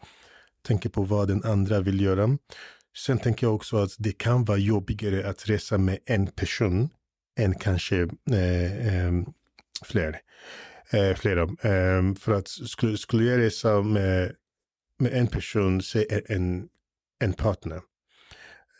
tänka 0.66 0.90
på 0.90 1.02
vad 1.02 1.28
den 1.28 1.44
andra 1.44 1.80
vill 1.80 2.00
göra. 2.00 2.38
Sen 2.96 3.18
tänker 3.18 3.46
jag 3.46 3.54
också 3.54 3.76
att 3.76 3.94
det 3.98 4.12
kan 4.12 4.44
vara 4.44 4.58
jobbigare 4.58 5.28
att 5.28 5.48
resa 5.48 5.78
med 5.78 5.98
en 6.06 6.26
person 6.26 6.88
än 7.38 7.54
kanske 7.54 8.08
eh, 8.30 8.96
eh, 8.96 9.12
fler. 9.84 10.20
Eh, 10.90 11.14
flera. 11.16 11.42
Eh, 11.42 12.14
för 12.14 12.32
att 12.32 12.48
skulle, 12.48 12.98
skulle 12.98 13.24
jag 13.24 13.38
resa 13.38 13.82
med, 13.82 14.32
med 14.98 15.12
en 15.12 15.26
person, 15.26 15.82
säg 15.82 16.06
en, 16.28 16.68
en 17.20 17.32
partner, 17.32 17.80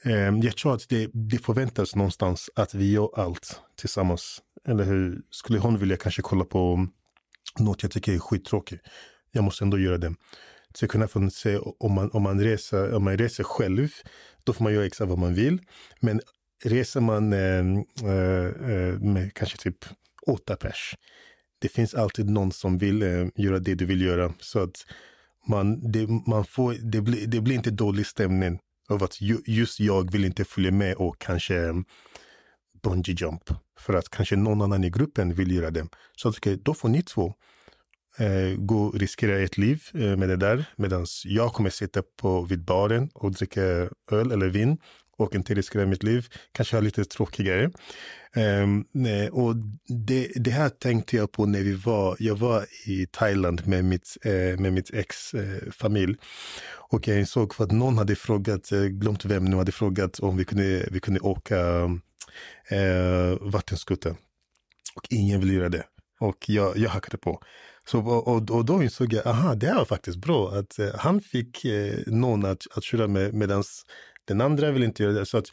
Eh, 0.04 0.38
jag 0.42 0.56
tror 0.56 0.74
att 0.74 0.88
det, 0.88 1.10
det 1.12 1.38
förväntas 1.38 1.96
någonstans 1.96 2.50
att 2.54 2.74
vi 2.74 2.92
gör 2.92 3.10
allt 3.14 3.60
tillsammans. 3.76 4.42
Eller 4.68 4.84
hur? 4.84 5.22
Skulle 5.30 5.58
hon 5.58 5.78
vilja 5.78 5.96
kanske 5.96 6.22
kolla 6.22 6.44
på 6.44 6.86
något 7.58 7.82
jag 7.82 7.92
tycker 7.92 8.14
är 8.14 8.18
skittråkigt. 8.18 8.86
Jag 9.32 9.44
måste 9.44 9.64
ändå 9.64 9.78
göra 9.78 9.98
det. 9.98 10.14
Så 10.74 10.88
kunna 10.88 11.08
få 11.08 11.30
se 11.30 11.58
om 11.58 11.92
man, 11.92 12.10
om, 12.10 12.22
man 12.22 12.40
reser, 12.40 12.94
om 12.94 13.04
man 13.04 13.18
reser 13.18 13.44
själv, 13.44 13.88
då 14.44 14.52
får 14.52 14.64
man 14.64 14.74
göra 14.74 14.86
exakt 14.86 15.08
vad 15.08 15.18
man 15.18 15.34
vill. 15.34 15.58
Men 16.00 16.20
reser 16.64 17.00
man 17.00 17.32
ehm, 17.32 17.84
eh, 18.04 18.70
eh, 18.70 18.98
med 18.98 19.34
kanske 19.34 19.58
typ 19.58 19.84
åtta 20.26 20.56
pers, 20.56 20.94
det 21.58 21.68
finns 21.68 21.94
alltid 21.94 22.30
någon 22.30 22.52
som 22.52 22.78
vill 22.78 23.02
eh, 23.02 23.26
göra 23.34 23.58
det 23.58 23.74
du 23.74 23.86
vill 23.86 24.00
göra. 24.00 24.32
Så 24.38 24.58
att 24.58 24.86
man, 25.46 25.92
det, 25.92 26.08
man 26.26 26.44
får, 26.44 26.74
det, 26.74 27.00
blir, 27.00 27.26
det 27.26 27.40
blir 27.40 27.54
inte 27.54 27.70
dålig 27.70 28.06
stämning 28.06 28.58
av 28.88 29.04
att 29.04 29.20
just 29.46 29.80
jag 29.80 30.12
vill 30.12 30.24
inte 30.24 30.44
följa 30.44 30.70
med 30.70 30.94
och 30.94 31.18
kanske 31.18 31.56
eh, 31.56 31.74
bungee 32.82 33.16
jump. 33.18 33.50
För 33.78 33.94
att 33.94 34.08
kanske 34.08 34.36
någon 34.36 34.62
annan 34.62 34.84
i 34.84 34.90
gruppen 34.90 35.34
vill 35.34 35.52
göra 35.52 35.70
det. 35.70 35.88
Så 36.16 36.28
att, 36.28 36.36
okay, 36.36 36.56
då 36.56 36.74
får 36.74 36.88
ni 36.88 37.02
två 37.02 37.34
eh, 38.18 38.56
gå 38.58 38.84
och 38.84 38.98
riskera 38.98 39.38
ert 39.38 39.56
liv 39.56 39.82
eh, 39.94 40.16
med 40.16 40.28
det 40.28 40.36
där. 40.36 40.64
Medan 40.76 41.06
jag 41.24 41.52
kommer 41.52 41.70
sitta 41.70 42.02
på 42.16 42.42
vid 42.42 42.64
baren 42.64 43.10
och 43.14 43.32
dricka 43.32 43.62
öl 44.10 44.32
eller 44.32 44.48
vin 44.48 44.78
och 45.20 45.34
inte 45.34 45.54
riskera 45.54 45.86
mitt 45.86 46.02
liv. 46.02 46.26
Kanske 46.52 46.76
ha 46.76 46.80
lite 46.80 47.04
tråkigare. 47.04 47.70
Um, 48.36 48.84
ehm, 49.06 49.32
och 49.32 49.56
det, 50.06 50.30
det, 50.34 50.50
här 50.50 50.68
tänkte 50.68 51.16
jag 51.16 51.32
på 51.32 51.46
när 51.46 51.62
vi 51.62 51.74
var, 51.74 52.16
jag 52.18 52.36
var 52.36 52.66
i 52.86 53.06
Thailand 53.06 53.66
med 53.66 53.84
mitt, 53.84 54.16
eh, 54.24 54.60
med 54.60 54.72
mitt 54.72 54.94
ex-familj. 54.94 56.12
Eh, 56.12 56.18
och 56.90 57.08
jag 57.08 57.18
insåg 57.18 57.54
för 57.54 57.64
att 57.64 57.72
någon 57.72 57.98
hade 57.98 58.16
frågat, 58.16 58.70
jag 58.70 58.92
glömt 58.92 59.24
vem 59.24 59.44
nu 59.44 59.56
hade 59.56 59.72
frågat 59.72 60.18
om 60.18 60.36
vi 60.36 60.44
kunde, 60.44 60.88
vi 60.90 61.00
kunde 61.00 61.20
åka 61.20 61.58
eh, 62.68 63.38
vattenskoter. 63.40 64.10
Och 64.94 65.06
ingen 65.10 65.40
ville 65.40 65.52
göra 65.52 65.68
det. 65.68 65.84
Och 66.20 66.48
jag, 66.48 66.76
jag 66.76 66.90
hackade 66.90 67.18
på. 67.18 67.42
Så, 67.86 68.00
och, 68.00 68.50
och 68.50 68.64
då 68.64 68.82
insåg 68.82 69.12
jag, 69.12 69.26
aha, 69.26 69.54
det 69.54 69.66
här 69.66 69.74
var 69.74 69.84
faktiskt 69.84 70.18
bra. 70.18 70.50
Att 70.50 70.78
eh, 70.78 70.88
han 70.98 71.20
fick 71.20 71.64
eh, 71.64 71.98
någon 72.06 72.44
att, 72.44 72.62
att 72.76 72.84
köra 72.84 73.06
med 73.06 73.34
medans 73.34 73.86
den 74.30 74.40
andra 74.40 74.70
vill 74.70 74.82
inte 74.82 75.02
göra 75.02 75.12
det. 75.12 75.26
Så 75.26 75.38
att, 75.38 75.46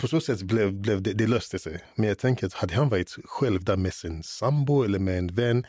på 0.00 0.08
så 0.08 0.20
sätt 0.20 0.42
blev, 0.42 0.72
blev 0.72 1.02
det, 1.02 1.12
det 1.12 1.26
löste 1.26 1.58
sig. 1.58 1.80
Men 1.96 2.08
jag 2.08 2.18
tänker 2.18 2.46
att 2.46 2.52
hade 2.52 2.74
han 2.74 2.88
varit 2.88 3.16
själv 3.24 3.64
där 3.64 3.76
med 3.76 3.94
sin 3.94 4.22
sambo 4.22 4.82
eller 4.82 4.98
med 4.98 5.18
en 5.18 5.34
vän, 5.34 5.66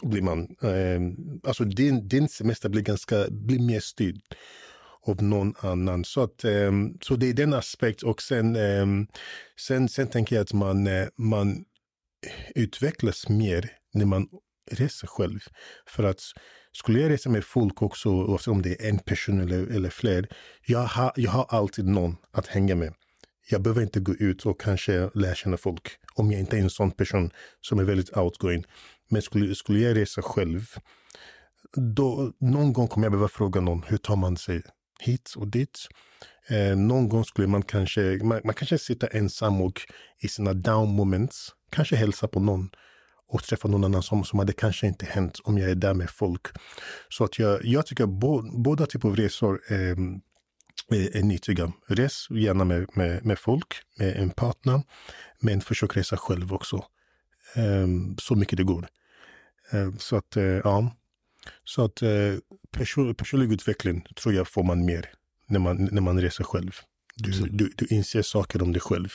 då 0.00 0.08
blir 0.08 0.22
man, 0.22 0.40
eh, 0.62 1.00
alltså 1.48 1.64
din, 1.64 2.08
din 2.08 2.28
semester 2.28 2.68
blir 2.68 2.82
ganska, 2.82 3.26
blir 3.30 3.58
mer 3.58 3.80
styrd 3.80 4.20
av 5.06 5.22
någon 5.22 5.54
annan. 5.60 6.04
Så, 6.04 6.22
att, 6.22 6.44
eh, 6.44 6.72
så 7.00 7.16
det 7.16 7.26
är 7.26 7.34
den 7.34 7.54
aspekten. 7.54 8.08
Och 8.08 8.22
sen, 8.22 8.56
eh, 8.56 8.86
sen, 9.60 9.88
sen 9.88 10.08
tänker 10.08 10.36
jag 10.36 10.42
att 10.42 10.52
man, 10.52 10.86
eh, 10.86 11.08
man 11.16 11.64
utvecklas 12.54 13.28
mer 13.28 13.70
när 13.94 14.04
man 14.04 14.28
reser 14.70 15.06
själv. 15.06 15.40
För 15.86 16.04
att 16.04 16.20
skulle 16.72 17.00
jag 17.00 17.10
resa 17.10 17.30
med 17.30 17.44
folk 17.44 17.82
också, 17.82 18.08
oavsett 18.08 18.48
om 18.48 18.62
det 18.62 18.84
är 18.84 18.88
en 18.88 18.98
person 18.98 19.40
eller, 19.40 19.66
eller 19.66 19.90
fler, 19.90 20.28
jag 20.66 20.78
har, 20.78 21.12
jag 21.16 21.30
har 21.30 21.46
alltid 21.48 21.84
någon 21.86 22.16
att 22.32 22.46
hänga 22.46 22.74
med. 22.74 22.94
Jag 23.50 23.62
behöver 23.62 23.82
inte 23.82 24.00
gå 24.00 24.14
ut 24.14 24.46
och 24.46 24.60
kanske 24.60 25.10
lära 25.14 25.34
känna 25.34 25.56
folk 25.56 25.88
om 26.14 26.32
jag 26.32 26.40
inte 26.40 26.56
är 26.56 26.60
en 26.60 26.70
sån 26.70 26.90
person 26.90 27.30
som 27.60 27.78
är 27.78 27.84
väldigt 27.84 28.16
outgoing. 28.16 28.64
Men 29.10 29.22
skulle, 29.22 29.54
skulle 29.54 29.80
jag 29.80 29.96
resa 29.96 30.22
själv, 30.22 30.66
då 31.76 32.32
någon 32.40 32.72
gång 32.72 32.88
kommer 32.88 33.04
jag 33.04 33.12
behöva 33.12 33.28
fråga 33.28 33.60
någon, 33.60 33.82
hur 33.82 33.96
tar 33.96 34.16
man 34.16 34.36
sig 34.36 34.62
hit 35.00 35.34
och 35.36 35.48
dit? 35.48 35.78
Eh, 36.48 36.76
någon 36.76 37.08
gång 37.08 37.24
skulle 37.24 37.48
man 37.48 37.62
kanske, 37.62 38.00
man, 38.00 38.40
man 38.44 38.54
kanske 38.54 38.78
sitta 38.78 39.06
ensam 39.06 39.60
och 39.60 39.80
i 40.20 40.28
sina 40.28 40.54
down 40.54 40.88
moments, 40.88 41.48
kanske 41.70 41.96
hälsa 41.96 42.28
på 42.28 42.40
någon 42.40 42.70
och 43.30 43.42
träffa 43.42 43.68
någon 43.68 43.84
annan 43.84 44.02
som, 44.02 44.24
som 44.24 44.38
hade 44.38 44.52
kanske 44.52 44.86
inte 44.86 45.06
hänt 45.06 45.40
om 45.44 45.58
jag 45.58 45.70
är 45.70 45.74
där 45.74 45.94
med 45.94 46.10
folk. 46.10 46.46
Så 47.08 47.24
att 47.24 47.38
jag, 47.38 47.64
jag 47.64 47.86
tycker 47.86 48.06
bo, 48.06 48.62
båda 48.62 48.86
typer 48.86 49.08
av 49.08 49.16
resor 49.16 49.60
eh, 49.68 49.96
är, 50.98 51.16
är 51.16 51.22
nyttiga. 51.22 51.72
Res 51.88 52.26
gärna 52.30 52.64
med, 52.64 52.86
med, 52.96 53.26
med 53.26 53.38
folk, 53.38 53.74
med 53.98 54.16
en 54.16 54.30
partner, 54.30 54.82
men 55.40 55.60
försök 55.60 55.96
resa 55.96 56.16
själv 56.16 56.54
också. 56.54 56.76
Eh, 57.56 57.86
så 58.18 58.34
mycket 58.34 58.56
det 58.56 58.64
går. 58.64 58.88
Eh, 59.72 59.92
så 59.98 60.16
att, 60.16 60.36
eh, 60.36 60.44
ja. 60.44 60.96
Så 61.64 61.84
att 61.84 62.02
eh, 62.02 62.34
person, 62.70 63.14
personlig 63.14 63.52
utveckling 63.52 64.06
tror 64.22 64.34
jag 64.34 64.48
får 64.48 64.62
man 64.62 64.84
mer 64.84 65.10
när 65.46 65.58
man, 65.58 65.88
när 65.92 66.02
man 66.02 66.20
reser 66.20 66.44
själv. 66.44 66.72
Du, 67.16 67.30
du, 67.30 67.72
du 67.76 67.86
inser 67.86 68.22
saker 68.22 68.62
om 68.62 68.72
dig 68.72 68.80
själv. 68.80 69.08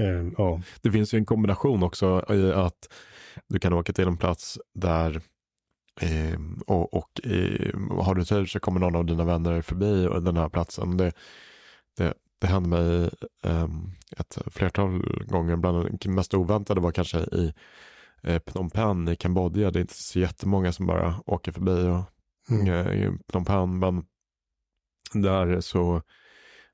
Uh, 0.00 0.32
ja. 0.38 0.62
Det 0.80 0.90
finns 0.90 1.14
ju 1.14 1.18
en 1.18 1.26
kombination 1.26 1.82
också 1.82 2.24
i 2.30 2.52
att 2.52 2.88
du 3.48 3.58
kan 3.58 3.72
åka 3.72 3.92
till 3.92 4.08
en 4.08 4.16
plats 4.16 4.58
där 4.74 5.20
eh, 6.00 6.40
och, 6.66 6.94
och 6.94 7.26
eh, 7.26 7.78
har 8.02 8.14
du 8.14 8.24
tur 8.24 8.46
så 8.46 8.60
kommer 8.60 8.80
någon 8.80 8.96
av 8.96 9.04
dina 9.06 9.24
vänner 9.24 9.62
förbi 9.62 10.08
den 10.20 10.36
här 10.36 10.48
platsen. 10.48 10.96
Det, 10.96 11.12
det, 11.96 12.14
det 12.40 12.46
hände 12.46 12.68
mig 12.68 13.10
eh, 13.42 13.68
ett 14.16 14.38
flertal 14.46 15.02
gånger. 15.26 15.56
Bland 15.56 15.98
det 16.00 16.08
mest 16.08 16.34
oväntade 16.34 16.80
var 16.80 16.92
kanske 16.92 17.18
i 17.18 17.52
eh, 18.22 18.38
Phnom 18.38 18.70
Penh 18.70 19.12
i 19.12 19.16
Kambodja. 19.16 19.70
Det 19.70 19.78
är 19.78 19.80
inte 19.80 20.02
så 20.02 20.18
jättemånga 20.18 20.72
som 20.72 20.86
bara 20.86 21.14
åker 21.26 21.52
förbi 21.52 21.88
och, 21.88 22.02
mm. 22.50 22.72
Eh, 22.72 22.92
i 22.92 23.18
Phnom 23.28 23.44
Penh. 23.44 23.66
Men 23.66 24.04
där 25.12 25.60
så 25.60 26.02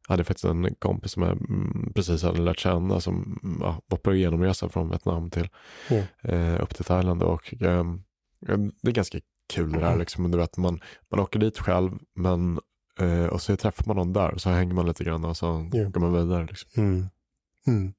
hade 0.09 0.21
jag 0.21 0.27
faktiskt 0.27 0.45
en 0.45 0.75
kompis 0.75 1.13
som 1.13 1.23
jag 1.23 1.33
mm, 1.33 1.93
precis 1.95 2.23
hade 2.23 2.41
lärt 2.41 2.59
känna 2.59 3.01
som 3.01 3.41
ja, 3.61 3.81
var 3.87 3.99
på 3.99 4.15
genomresa 4.15 4.69
från 4.69 4.89
Vietnam 4.89 5.31
till 5.31 5.49
mm. 5.89 6.05
eh, 6.23 6.63
upp 6.63 6.75
till 6.75 6.85
Thailand. 6.85 7.23
Och, 7.23 7.55
eh, 7.63 7.85
det 8.83 8.89
är 8.89 8.93
ganska 8.93 9.19
kul 9.55 9.73
det 9.73 9.79
där, 9.79 9.97
liksom, 9.97 10.31
du 10.31 10.39
vet, 10.39 10.57
man, 10.57 10.81
man 11.11 11.21
åker 11.21 11.39
dit 11.39 11.59
själv 11.59 11.91
men, 12.15 12.61
eh, 12.99 13.27
och 13.27 13.43
så 13.43 13.57
träffar 13.57 13.85
man 13.87 13.97
någon 13.97 14.13
där 14.13 14.35
och 14.35 14.41
så 14.41 14.51
hänger 14.51 14.75
man 14.75 14.87
lite 14.87 15.05
grann 15.05 15.25
och 15.25 15.37
så 15.37 15.71
yeah. 15.75 15.91
går 15.91 16.01
man 16.01 16.13
vidare. 16.13 16.47
Liksom. 16.47 16.83
Mm. 16.83 17.09
Mm. 17.67 17.93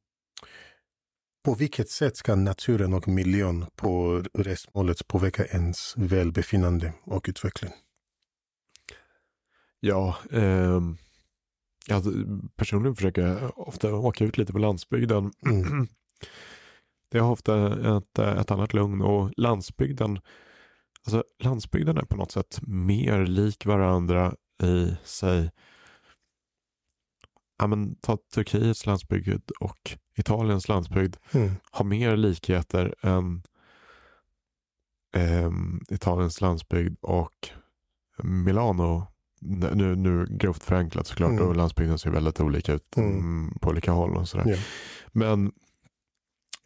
På 1.43 1.53
vilket 1.53 1.89
sätt 1.89 2.17
ska 2.17 2.35
naturen 2.35 2.93
och 2.93 3.07
miljön 3.07 3.65
på 3.75 4.23
resmålet 4.33 5.07
påverka 5.07 5.45
ens 5.45 5.93
välbefinnande 5.97 6.93
och 7.03 7.25
utveckling? 7.29 7.71
Ja, 9.79 10.17
eh, 10.31 10.81
jag 11.87 12.03
personligen 12.55 12.95
försöker 12.95 13.21
jag 13.21 13.59
ofta 13.59 13.95
åka 13.95 14.25
ut 14.25 14.37
lite 14.37 14.53
på 14.53 14.59
landsbygden. 14.59 15.31
Mm. 15.45 15.87
Det 17.09 17.19
har 17.19 17.31
ofta 17.31 17.73
ett, 17.97 18.19
ett 18.19 18.51
annat 18.51 18.73
lugn 18.73 19.01
och 19.01 19.31
landsbygden, 19.37 20.19
alltså 21.05 21.23
landsbygden 21.39 21.97
är 21.97 22.05
på 22.05 22.17
något 22.17 22.31
sätt 22.31 22.59
mer 22.61 23.25
lik 23.25 23.65
varandra 23.65 24.35
i 24.63 24.95
sig. 25.03 25.51
Ja, 27.57 27.67
men, 27.67 27.95
ta 27.95 28.17
Turkiets 28.33 28.85
landsbygd 28.85 29.51
och 29.59 29.97
Italiens 30.17 30.67
landsbygd 30.67 31.15
mm. 31.31 31.51
har 31.71 31.85
mer 31.85 32.17
likheter 32.17 32.95
än 33.01 33.43
eh, 35.15 35.51
Italiens 35.89 36.41
landsbygd 36.41 36.97
och 37.01 37.49
Milano 38.23 39.12
nu, 39.45 39.95
nu 39.95 40.25
grovt 40.29 40.63
förenklat 40.63 41.07
såklart 41.07 41.31
mm. 41.31 41.47
och 41.47 41.55
landsbygden 41.55 41.99
ser 41.99 42.09
väldigt 42.09 42.39
olika 42.39 42.73
ut 42.73 42.97
mm. 42.97 43.11
mm. 43.11 43.57
på 43.61 43.69
olika 43.69 43.91
håll 43.91 44.17
och 44.17 44.29
sådär. 44.29 44.47
Yeah. 44.47 44.59
Men 45.11 45.51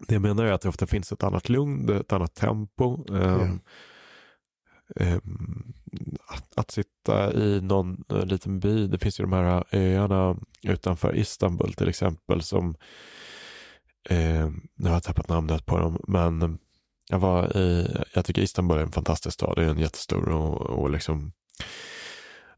det 0.08 0.14
jag 0.16 0.22
menar 0.22 0.46
är 0.46 0.52
att 0.52 0.62
det 0.62 0.70
ofta 0.70 0.88
finns 0.88 1.12
ett 1.12 1.24
annat 1.24 1.50
lugn, 1.50 1.90
ett 1.90 2.14
annat 2.14 2.36
tempo. 2.36 3.06
Yeah. 3.12 3.50
Um, 4.96 5.74
att, 6.28 6.58
att, 6.58 6.72
sitta 6.72 7.34
i 7.34 7.62
någon 7.62 8.04
uh, 8.14 8.26
liten 8.26 8.60
by, 8.60 8.88
det 8.88 9.00
finns 9.00 9.20
ju 9.20 9.24
de 9.24 9.34
här 9.34 9.64
öarna 9.72 10.38
utanför 10.64 11.16
Istanbul 11.16 11.74
till 11.74 11.90
exempel 11.90 12.42
som, 12.42 12.70
uh, 14.12 14.50
nu 14.76 14.88
har 14.88 14.94
jag 14.94 15.04
tappat 15.04 15.30
namnet 15.30 15.66
på 15.66 15.78
dem, 15.78 16.02
men 16.08 16.60
jag 17.10 17.20
var 17.20 17.58
i, 17.58 17.88
jag 18.14 18.26
tycker 18.26 18.42
Istanbul 18.42 18.78
är 18.78 18.82
en 18.82 18.92
fantastisk 18.92 19.34
stad, 19.34 19.56
det 19.56 19.64
är 19.64 19.70
en 19.70 19.80
jättestor 19.80 20.30
och, 20.30 20.62
och 20.62 20.90
liksom 20.90 21.32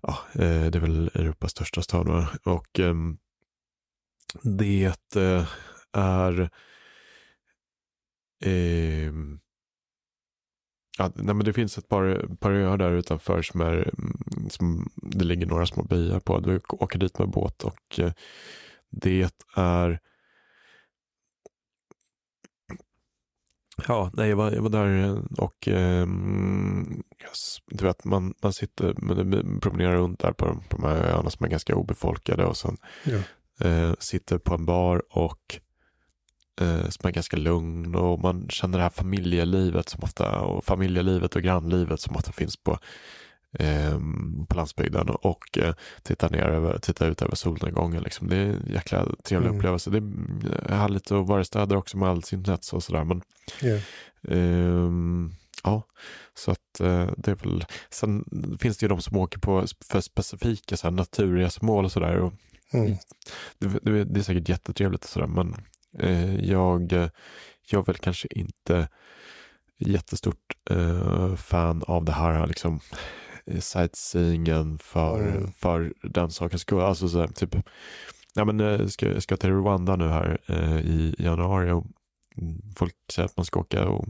ja, 0.02 0.18
eh, 0.34 0.66
det 0.72 0.78
är 0.78 0.80
väl 0.80 1.08
Europas 1.14 1.52
största 1.52 1.82
stad. 1.82 2.08
Va? 2.08 2.30
Och 2.44 2.80
ehm, 2.80 3.18
det 4.44 5.16
eh, 5.16 5.48
är 5.94 6.50
eh, 8.46 9.12
ja, 10.98 11.12
nej, 11.16 11.36
men 11.36 11.46
det 11.46 11.54
finns 11.54 11.78
ett 11.78 11.88
par, 11.90 12.36
par 12.40 12.52
öar 12.52 12.78
där 12.78 12.92
utanför 12.92 13.42
som 13.42 13.62
är, 13.62 13.94
mm, 13.98 14.50
som 14.50 14.92
det 14.96 15.26
ligger 15.26 15.46
några 15.46 15.66
små 15.66 15.84
byar 15.84 16.20
på. 16.20 16.40
Du 16.40 16.60
åker 16.70 17.00
dit 17.00 17.20
med 17.20 17.30
båt 17.30 17.64
och 17.64 18.00
eh, 18.00 18.12
det 18.90 19.30
är 19.56 20.00
Ja, 23.88 24.12
nej, 24.14 24.30
jag 24.30 24.36
var, 24.36 24.52
jag 24.52 24.62
var 24.62 24.70
där 24.70 25.22
och 25.42 25.68
eh, 25.68 26.08
du 27.72 27.86
vet, 27.86 28.06
man, 28.06 28.34
man 28.44 28.54
sitter, 28.54 28.94
man 28.98 29.60
promenerar 29.62 29.96
runt 29.96 30.20
där 30.20 30.32
på 30.32 30.46
de, 30.46 30.62
på 30.70 30.78
de 30.78 30.84
här 30.84 30.96
öarna 30.96 31.30
som 31.30 31.46
är 31.46 31.50
ganska 31.50 31.76
obefolkade 31.76 32.46
och 32.46 32.58
sen 32.58 32.78
ja. 33.04 33.18
eh, 33.68 33.94
sitter 34.00 34.38
på 34.38 34.54
en 34.54 34.66
bar 34.66 35.04
och 35.10 35.60
eh, 36.62 36.90
som 36.90 37.08
är 37.08 37.12
ganska 37.12 37.38
lugn 37.38 37.96
och 37.96 38.20
man 38.20 38.50
känner 38.50 38.78
det 38.78 38.84
här 38.84 38.90
familjelivet 38.90 39.90
som 39.90 40.04
ofta, 40.04 40.40
och 40.40 40.66
familjelivet 40.66 41.36
och 41.36 41.42
grannlivet 41.42 42.02
som 42.02 42.16
ofta 42.16 42.32
finns 42.32 42.58
på 42.58 42.80
eh, 43.54 44.00
på 44.48 44.56
landsbygden 44.56 45.10
och 45.10 45.58
eh, 45.58 45.74
titta, 46.04 46.30
ner 46.30 46.44
över, 46.44 46.78
titta 46.78 47.06
ut 47.08 47.22
över 47.22 47.36
solnedgången. 47.36 48.04
Liksom. 48.04 48.28
Det 48.28 48.38
är 48.38 48.46
en 48.46 48.72
jäkla 48.74 49.06
trevlig 49.24 49.48
mm. 49.48 49.58
upplevelse. 49.58 49.90
Det 49.90 49.98
är 49.98 50.76
härligt 50.76 51.12
att 51.12 51.28
vara 51.28 51.42
i 51.42 51.46
städer 51.46 51.76
också 51.76 51.98
med 51.98 52.10
allt 52.10 52.34
internet 52.34 52.70
och 52.74 52.84
sådär. 52.84 53.04
Men, 53.04 53.22
yeah. 53.62 53.82
eh, 54.24 54.92
ja, 55.64 55.84
så 56.34 56.52
att 56.52 56.80
eh, 56.80 57.12
det 57.18 57.32
är 57.32 57.36
väl, 57.36 57.66
sen 57.90 58.26
finns 58.60 58.78
det 58.78 58.84
ju 58.84 58.88
de 58.88 59.02
som 59.02 59.18
åker 59.18 59.40
på 59.40 59.66
för 59.86 60.02
specifika 60.02 60.78
så 60.78 60.88
här, 60.88 60.92
naturresmål 60.92 61.86
och 61.86 61.92
sådär. 61.92 62.32
Mm. 62.74 62.98
Det, 63.60 63.68
det, 63.82 64.04
det, 64.04 64.20
är 64.20 64.24
säkert 64.24 64.50
jättetrevligt 64.50 65.04
och 65.04 65.10
sådär 65.10 65.28
men 65.28 65.56
eh, 66.00 66.36
jag, 66.46 66.92
jag 67.70 67.82
är 67.82 67.86
väl 67.86 67.98
kanske 67.98 68.28
inte 68.32 68.88
jättestort 69.78 70.36
fan 71.38 71.84
av 71.88 72.06
det 72.06 72.12
här 72.12 72.48
liksom 72.48 72.80
sightseeingen 73.60 74.78
för, 74.78 75.20
mm. 75.20 75.52
för 75.52 75.94
den 76.04 76.32
sakens 76.32 76.62
skull. 76.62 76.82
Alltså 76.82 77.10
så 77.10 77.20
här, 77.20 77.28
typ, 77.28 77.56
ja 78.34 78.46
men 78.46 78.60
eh, 78.60 78.88
ska, 78.88 79.22
ska 79.22 79.38
till 79.38 79.50
Rwanda 79.50 79.96
nu 79.96 80.08
här 80.08 80.38
eh, 80.48 80.80
i 80.80 81.16
januari 81.20 81.72
och 81.72 81.86
folk 82.76 82.96
säger 83.12 83.26
att 83.26 83.38
man 83.38 83.46
ska 83.46 83.60
åka 83.60 83.88
och 83.90 84.06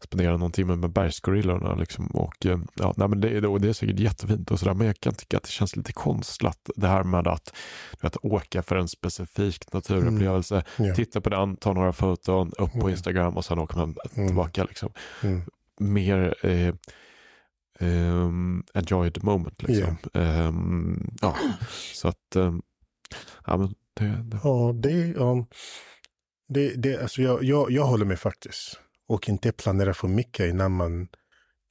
spendera 0.00 0.36
någon 0.36 0.52
timme 0.52 0.76
med 0.76 0.90
bergsgorillorna. 0.90 1.74
Liksom. 1.74 2.06
Och, 2.06 2.46
eh, 2.46 2.58
ja, 2.74 2.94
nej, 2.96 3.08
men 3.08 3.20
det, 3.20 3.40
det, 3.40 3.58
det 3.58 3.68
är 3.68 3.72
säkert 3.72 3.98
jättefint 3.98 4.50
och 4.50 4.58
sådär, 4.58 4.74
men 4.74 4.86
jag 4.86 5.00
kan 5.00 5.14
tycka 5.14 5.36
att 5.36 5.42
det 5.42 5.50
känns 5.50 5.76
lite 5.76 5.92
konstlat 5.92 6.70
det 6.76 6.88
här 6.88 7.04
med 7.04 7.28
att, 7.28 7.54
att 8.00 8.16
åka 8.22 8.62
för 8.62 8.76
en 8.76 8.88
specifik 8.88 9.72
naturupplevelse, 9.72 10.54
mm. 10.76 10.86
yeah. 10.86 10.96
titta 10.96 11.20
på 11.20 11.30
den, 11.30 11.56
ta 11.56 11.72
några 11.72 11.92
foton, 11.92 12.52
upp 12.58 12.72
på 12.72 12.78
mm. 12.78 12.88
Instagram 12.88 13.36
och 13.36 13.44
sen 13.44 13.58
åker 13.58 13.76
man 13.76 13.96
mm. 14.14 14.26
tillbaka. 14.26 14.64
Liksom. 14.64 14.92
Mm. 15.22 15.42
Mer 15.78 16.46
eh, 16.46 16.74
um, 17.80 18.64
enjoy 18.74 19.10
the 19.10 19.20
moment. 19.22 19.62
Liksom. 19.62 19.96
Yeah. 20.14 20.48
Um, 20.48 21.16
ja, 21.20 21.36
så 21.94 22.08
att, 22.08 22.36
um, 22.36 22.62
ja 23.46 23.56
men 23.56 23.74
det, 23.94 24.22
det. 24.24 24.40
Ja, 24.44 24.72
det, 24.74 25.14
um, 25.14 25.46
det, 26.48 26.74
det 26.74 27.02
alltså 27.02 27.22
jag, 27.22 27.44
jag, 27.44 27.70
jag 27.70 27.84
håller 27.84 28.04
med 28.04 28.18
faktiskt. 28.18 28.80
Och 29.06 29.28
inte 29.28 29.52
planera 29.52 29.94
för 29.94 30.08
mycket 30.08 30.50
innan 30.50 30.72
man 30.72 31.08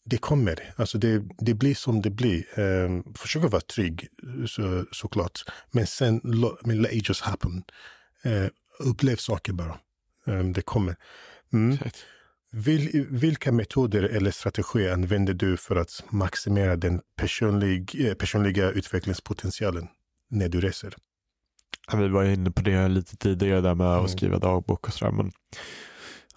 det 0.05 0.17
kommer. 0.17 0.73
Alltså 0.75 0.97
det, 0.97 1.23
det 1.37 1.53
blir 1.53 1.75
som 1.75 2.01
det 2.01 2.09
blir. 2.09 2.59
Um, 2.59 3.13
försöka 3.15 3.47
vara 3.47 3.61
trygg 3.61 4.07
så, 4.47 4.85
såklart. 4.91 5.39
Men 5.71 5.87
sen 5.87 6.21
men 6.63 6.81
let 6.81 6.93
it 6.93 7.09
just 7.09 7.21
happen. 7.21 7.63
Uh, 8.25 8.47
upplev 8.79 9.15
saker 9.15 9.53
bara. 9.53 9.79
Um, 10.25 10.53
det 10.53 10.61
kommer. 10.61 10.95
Mm. 11.53 11.77
Vil, 12.55 13.07
vilka 13.09 13.51
metoder 13.51 14.03
eller 14.03 14.31
strategier 14.31 14.93
använder 14.93 15.33
du 15.33 15.57
för 15.57 15.75
att 15.75 16.03
maximera 16.09 16.75
den 16.75 17.01
personlig, 17.17 18.07
eh, 18.07 18.13
personliga 18.13 18.71
utvecklingspotentialen 18.71 19.87
när 20.29 20.49
du 20.49 20.61
reser? 20.61 20.95
Ja, 21.91 21.97
vi 21.97 22.07
var 22.07 22.23
inne 22.23 22.51
på 22.51 22.61
det 22.61 22.87
lite 22.87 23.17
tidigare 23.17 23.61
där 23.61 23.75
med 23.75 23.87
mm. 23.87 24.05
att 24.05 24.11
skriva 24.11 24.39
dagbok 24.39 24.87
och 24.87 24.93
sådär. 24.93 25.11
Men, 25.11 25.31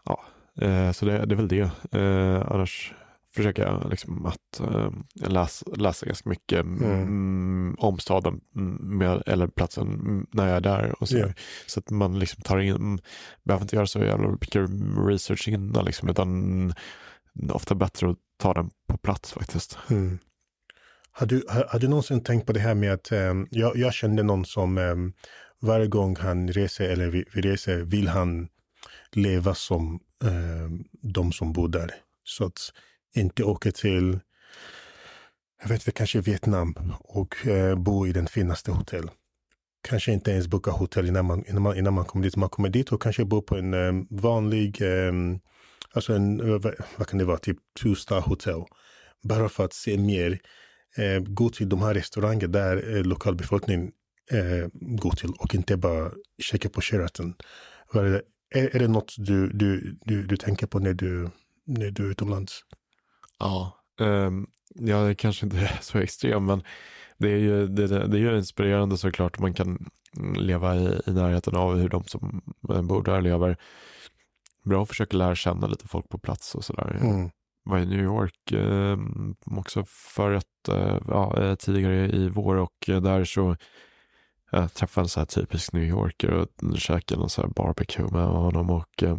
ja, 0.05 0.25
eh, 0.61 0.93
så 0.93 1.07
det, 1.07 1.27
det, 1.27 1.35
är 1.35 1.37
väl 1.37 1.49
det. 1.49 1.71
Eh, 1.93 2.53
annars 2.53 2.95
försöker 3.37 3.63
jag 3.63 3.91
liksom 3.91 4.27
att 4.27 4.61
eh, 4.61 4.91
läsa, 5.15 5.67
läsa 5.77 6.07
ganska 6.07 6.29
mycket 6.29 6.61
mm. 6.61 6.83
Mm, 6.83 7.75
om 7.79 7.99
staden 7.99 8.41
med, 8.81 9.23
eller 9.27 9.47
platsen 9.47 10.27
när 10.31 10.49
jag 10.49 10.57
är 10.57 10.61
där. 10.61 11.03
Och 11.03 11.09
så, 11.09 11.17
yeah. 11.17 11.31
så 11.67 11.81
att 11.81 11.91
man 11.91 12.19
liksom 12.19 12.43
tar 12.43 12.59
in, 12.59 13.01
behöver 13.45 13.65
inte 13.65 13.77
göra 13.77 13.87
så 13.87 13.99
jävla 13.99 14.31
mycket 14.31 14.71
research 15.09 15.49
innan 15.49 15.85
liksom, 15.85 16.09
utan 16.09 16.73
ofta 17.53 17.75
bättre 17.75 18.11
att 18.11 18.19
ta 18.39 18.55
den 18.55 18.71
på 18.89 18.99
plats 18.99 19.33
faktiskt. 19.33 19.79
Mm. 19.91 20.19
Har 21.11 21.27
du, 21.27 21.45
har, 21.49 21.65
har, 21.71 21.79
du 21.79 21.89
någonsin 21.89 22.25
tänkt 22.25 22.47
på 22.47 22.53
det 22.53 22.61
här 22.61 22.75
med 22.75 22.93
att 22.93 23.13
um, 23.13 23.49
jag, 23.51 23.77
jag 23.77 23.95
kände 23.95 24.23
någon 24.23 24.45
som 24.45 24.79
um, 24.79 25.13
varje 25.63 25.87
gång 25.87 26.17
han 26.17 26.49
reser 26.49 26.89
eller 26.89 27.11
vi, 27.11 27.25
vi 27.35 27.41
reser 27.41 27.77
vill 27.77 28.09
han 28.09 28.49
leva 29.13 29.55
som 29.55 30.01
um, 30.25 30.85
de 31.03 31.33
som 31.33 31.53
bor 31.53 31.69
där. 31.69 31.91
Så 32.25 32.45
att 32.45 32.73
inte 33.15 33.45
åka 33.45 33.73
till, 33.73 34.21
jag 35.63 35.69
vet 35.69 35.81
inte, 35.81 35.91
kanske 35.91 36.21
Vietnam 36.21 36.75
och 37.01 37.47
eh, 37.47 37.79
bo 37.79 38.07
i 38.07 38.13
den 38.13 38.27
finaste 38.27 38.71
hotell. 38.73 39.11
Kanske 39.89 40.13
inte 40.13 40.31
ens 40.31 40.49
boka 40.49 40.71
hotell 40.71 41.07
innan 41.07 41.25
man, 41.25 41.45
innan 41.49 41.63
man, 41.63 41.77
innan 41.77 41.95
man 41.95 42.05
kommer 42.05 42.25
dit. 42.25 42.37
Man 42.37 42.49
kommer 42.49 42.69
dit 42.69 42.93
och 42.93 43.03
kanske 43.03 43.25
bor 43.25 43.43
på 43.43 43.57
en 43.57 43.75
um, 43.75 44.07
vanlig, 44.11 44.83
um, 44.83 45.41
alltså 45.93 46.13
en, 46.13 46.41
eh, 46.41 46.73
vad, 46.97 47.09
kan 47.09 47.19
det 47.19 47.25
vara, 47.25 47.39
typ 47.39 47.59
two 47.83 47.95
star 47.95 48.21
hotell. 48.21 48.65
Bara 49.23 49.49
för 49.49 49.65
att 49.65 49.73
se 49.73 49.99
mer 49.99 50.39
eh, 50.97 51.21
gå 51.21 51.49
till 51.51 51.69
de 51.69 51.83
här 51.83 51.95
restaurangerna 51.95 52.53
där 52.53 52.97
eh, 52.97 53.03
lokalbefolkningen 53.03 53.91
eh, 54.31 54.69
går 54.73 55.11
till 55.11 55.31
och 55.39 55.55
inte 55.55 55.77
bara 55.77 56.11
käka 56.39 56.69
på 56.69 56.81
Sheraton. 56.81 57.35
Är 57.95 58.03
det, 58.05 58.23
är, 58.55 58.77
är 58.77 58.79
det 58.79 58.89
något 58.89 59.15
du, 59.19 59.49
du, 59.49 59.99
du, 60.05 60.27
du 60.27 60.37
tänker 60.37 60.67
på 60.67 60.79
när 60.79 60.95
du, 60.95 61.31
när 61.67 61.91
du 61.91 62.07
är 62.07 62.11
utomlands? 62.11 62.63
Ja, 63.39 63.85
um, 64.01 64.47
jag 64.75 65.11
är 65.11 65.15
kanske 65.15 65.47
inte 65.47 65.79
så 65.81 65.99
extrem, 65.99 66.45
men 66.45 66.63
det 67.19 67.29
är 67.29 67.39
ju, 67.39 67.67
det, 67.67 67.87
det 67.87 68.17
är 68.17 68.21
ju 68.21 68.39
inspirerande 68.39 68.99
såklart. 68.99 69.39
Man 69.39 69.55
kan 69.55 69.91
leva 70.37 70.77
i, 70.77 71.01
i 71.07 71.11
närheten 71.11 71.57
av 71.57 71.77
hur 71.77 71.89
de 71.89 72.05
som 72.05 72.43
bor 72.63 73.03
där 73.03 73.21
lever. 73.21 73.57
Bra 74.65 74.83
att 74.83 74.89
försöka 74.89 75.17
lära 75.17 75.35
känna 75.35 75.67
lite 75.67 75.89
folk 75.89 76.09
på 76.09 76.19
plats 76.19 76.55
och 76.55 76.65
sådär. 76.65 76.99
Mm 77.01 77.31
var 77.67 77.79
i 77.79 77.87
New 77.87 78.05
York 78.05 78.53
eh, 78.53 78.99
också 79.59 79.85
för 79.87 80.33
ett, 80.33 80.69
eh, 80.69 80.99
ja, 81.09 81.43
eh, 81.43 81.55
tidigare 81.55 82.09
i 82.09 82.29
vår 82.29 82.57
och 82.57 82.89
eh, 82.89 83.01
där 83.01 83.25
så 83.25 83.57
jag 84.51 84.75
träffade 84.75 85.05
en 85.05 85.09
så 85.09 85.21
här 85.21 85.27
typisk 85.27 85.73
New 85.73 85.83
Yorker 85.83 86.31
och 86.31 86.49
käkade 86.79 87.21
någon 87.21 87.31
så 87.31 87.43
här 87.43 87.49
barbecue 87.49 88.09
med 88.13 88.27
honom 88.27 88.71
och 88.71 89.03
eh, 89.03 89.17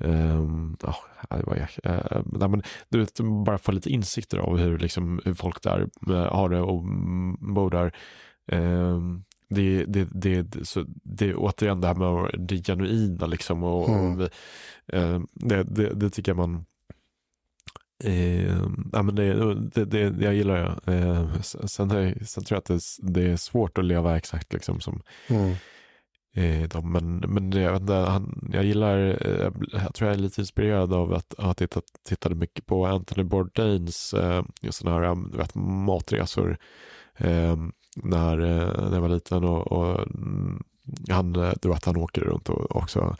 Um, 0.00 0.76
oh, 0.82 0.96
det 1.30 1.46
var, 1.46 1.56
uh, 1.56 2.22
nej, 2.26 2.48
men, 2.48 2.62
du 2.88 2.98
vet, 2.98 3.20
bara 3.20 3.58
få 3.58 3.72
lite 3.72 3.90
insikter 3.90 4.38
av 4.38 4.58
hur, 4.58 4.78
liksom, 4.78 5.20
hur 5.24 5.34
folk 5.34 5.62
där 5.62 5.88
uh, 6.08 6.16
har 6.16 6.48
det 6.48 6.60
och 6.60 6.84
bor 7.54 7.70
där. 7.70 7.92
Um, 8.52 9.24
det, 9.48 9.84
det, 9.84 10.08
det, 10.12 10.66
så 10.68 10.84
det 10.88 11.28
är 11.28 11.34
återigen 11.36 11.80
det 11.80 11.86
här 11.86 11.94
med 11.94 12.40
det 12.48 12.66
genuina 12.66 13.26
liksom 13.26 13.64
och, 13.64 13.88
mm. 13.88 14.12
och 14.12 14.20
vi, 14.20 14.24
uh, 14.98 15.20
det, 15.32 15.62
det, 15.62 15.94
det, 15.94 16.10
tycker 16.10 16.30
jag 16.30 16.36
man 16.36 16.64
Eh, 18.04 18.66
ja, 18.92 19.02
men 19.02 19.14
det, 19.14 19.54
det, 19.54 19.84
det, 19.84 20.24
jag 20.24 20.34
gillar 20.34 20.80
det. 20.84 20.92
Eh, 20.92 21.40
sen, 21.40 21.68
sen 21.68 21.88
tror 21.88 22.12
jag 22.48 22.58
att 22.58 22.64
det, 22.64 22.80
det, 22.98 23.30
är 23.30 23.36
svårt 23.36 23.78
att 23.78 23.84
leva 23.84 24.16
exakt 24.16 24.52
liksom 24.52 24.80
som 24.80 25.02
mm. 25.28 25.54
Eh, 26.32 26.68
de, 26.68 26.92
men, 26.92 27.16
men 27.18 27.52
jag, 27.52 27.76
inte, 27.76 27.92
han, 27.92 28.48
jag 28.52 28.64
gillar, 28.64 28.98
eh, 29.26 29.52
jag 29.72 29.94
tror 29.94 30.10
jag 30.10 30.16
är 30.18 30.22
lite 30.22 30.40
inspirerad 30.40 30.92
av 30.92 31.12
att 31.12 31.34
ha 31.38 31.54
tittat, 31.54 31.84
tittade 32.08 32.34
mycket 32.34 32.66
på 32.66 32.86
Anthony 32.86 33.24
Bourdains 33.24 34.14
eh, 34.14 34.42
sådana 34.70 35.06
här 35.06 35.36
vet, 35.36 35.54
matresor 35.54 36.58
eh, 37.16 37.56
när, 37.96 38.40
eh, 38.40 38.88
när 38.88 38.94
jag 38.94 39.00
var 39.00 39.08
liten 39.08 39.44
och, 39.44 39.72
och 39.72 40.06
han, 41.10 41.32
du 41.32 41.68
vet, 41.68 41.84
han 41.84 41.96
åker 41.96 42.20
runt 42.20 42.48
och 42.48 42.76
också 42.76 43.16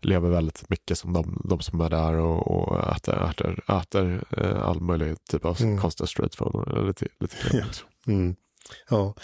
lever 0.00 0.30
väldigt 0.30 0.70
mycket 0.70 0.98
som 0.98 1.12
de, 1.12 1.42
de 1.44 1.60
som 1.60 1.80
är 1.80 1.90
där 1.90 2.14
och, 2.14 2.50
och 2.50 2.96
äter, 2.96 3.30
äter, 3.30 3.80
äter 3.80 4.24
eh, 4.36 4.62
all 4.68 4.80
möjlig 4.80 5.24
typ 5.24 5.44
av 5.44 5.62
mm. 5.62 5.78
konstig 5.78 6.08
street 6.08 6.34
food. 6.34 6.86
Lite, 6.86 7.06
lite 7.20 7.36
ja. 7.52 7.64
Mm. 8.06 8.36
ja. 8.90 9.14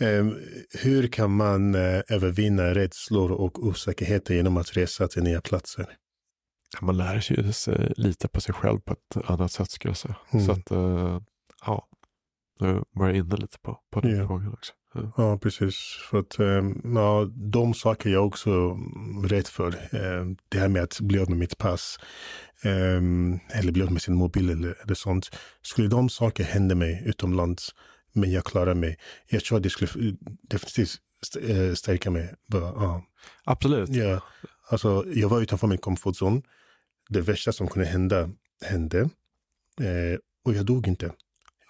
Um, 0.00 0.40
hur 0.82 1.06
kan 1.06 1.36
man 1.36 1.74
uh, 1.74 2.02
övervinna 2.08 2.74
rädslor 2.74 3.32
och 3.32 3.66
osäkerheter 3.66 4.34
genom 4.34 4.56
att 4.56 4.76
resa 4.76 5.08
till 5.08 5.22
nya 5.22 5.40
platser? 5.40 5.96
Man 6.80 6.96
lär 6.96 7.20
sig 7.52 7.92
lita 7.96 8.28
på 8.28 8.40
sig 8.40 8.54
själv 8.54 8.78
på 8.80 8.92
ett 8.92 9.30
annat 9.30 9.52
sätt 9.52 9.70
skulle 9.70 9.90
jag 9.90 9.96
säga. 9.96 10.16
Mm. 10.32 10.46
Så 10.46 10.52
att, 10.52 10.72
uh, 10.72 11.20
ja, 11.66 11.88
nu 12.60 12.82
var 12.90 13.06
jag 13.06 13.16
inne 13.16 13.36
lite 13.36 13.58
på, 13.58 13.78
på 13.90 14.00
den 14.00 14.16
ja. 14.16 14.26
frågan 14.26 14.52
också. 14.52 14.72
Ja, 15.16 15.38
precis. 15.38 15.76
För 16.10 16.18
att 16.18 16.38
ehm, 16.38 16.80
ja, 16.94 17.30
de 17.34 17.74
saker 17.74 18.10
jag 18.10 18.26
också 18.26 18.78
rädd 19.24 19.46
för. 19.46 19.96
Ehm, 19.96 20.36
det 20.48 20.58
här 20.58 20.68
med 20.68 20.82
att 20.82 21.00
bli 21.00 21.18
av 21.18 21.30
med 21.30 21.38
mitt 21.38 21.58
pass. 21.58 21.98
Ehm, 22.62 23.38
eller 23.52 23.72
bli 23.72 23.82
av 23.82 23.92
med 23.92 24.02
sin 24.02 24.14
mobil 24.14 24.50
eller, 24.50 24.82
eller 24.84 24.94
sånt. 24.94 25.30
Skulle 25.62 25.88
de 25.88 26.08
saker 26.08 26.44
hända 26.44 26.74
mig 26.74 27.02
utomlands, 27.06 27.74
men 28.14 28.32
jag 28.32 28.44
klarar 28.44 28.74
mig. 28.74 28.98
Jag 29.28 29.44
tror 29.44 29.56
att 29.56 29.62
det 29.62 29.70
skulle 29.70 30.16
definitivt 30.48 31.00
eh, 31.42 31.74
stärka 31.74 32.10
mig. 32.10 32.34
ja. 32.52 33.04
Absolut. 33.44 33.90
Ja. 33.90 34.22
Alltså, 34.70 35.04
jag 35.14 35.28
var 35.28 35.40
utanför 35.40 35.66
min 35.66 35.78
komfortzon. 35.78 36.42
Det 37.08 37.20
värsta 37.20 37.52
som 37.52 37.68
kunde 37.68 37.88
hända 37.88 38.30
hände. 38.62 39.00
Eh, 39.80 40.18
och 40.44 40.54
jag 40.54 40.66
dog 40.66 40.88
inte. 40.88 41.12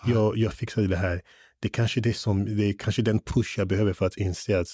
Jag, 0.07 0.37
jag 0.37 0.55
fixade 0.55 0.87
det 0.87 0.97
här 0.97 1.23
det 1.65 1.69
kanske 1.69 2.01
är 2.01 2.03
det 2.03 2.15
som, 2.15 2.57
det 2.57 2.65
är 2.65 2.73
kanske 2.79 3.03
den 3.03 3.19
push 3.19 3.59
jag 3.59 3.69
behöver 3.69 3.93
för 3.93 4.07
att 4.07 4.17
inse 4.17 4.61
att 4.61 4.69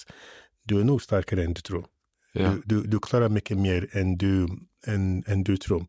du 0.63 0.79
är 0.79 0.83
nog 0.83 1.01
starkare 1.01 1.43
än 1.43 1.53
du 1.53 1.61
tror. 1.61 1.85
Ja. 2.33 2.55
Du, 2.65 2.81
du, 2.81 2.87
du, 2.87 2.99
klarar 2.99 3.29
mycket 3.29 3.57
mer 3.57 3.87
än 3.91 4.17
du, 4.17 4.47
än, 4.85 5.23
än 5.27 5.43
du 5.43 5.57
tror. 5.57 5.85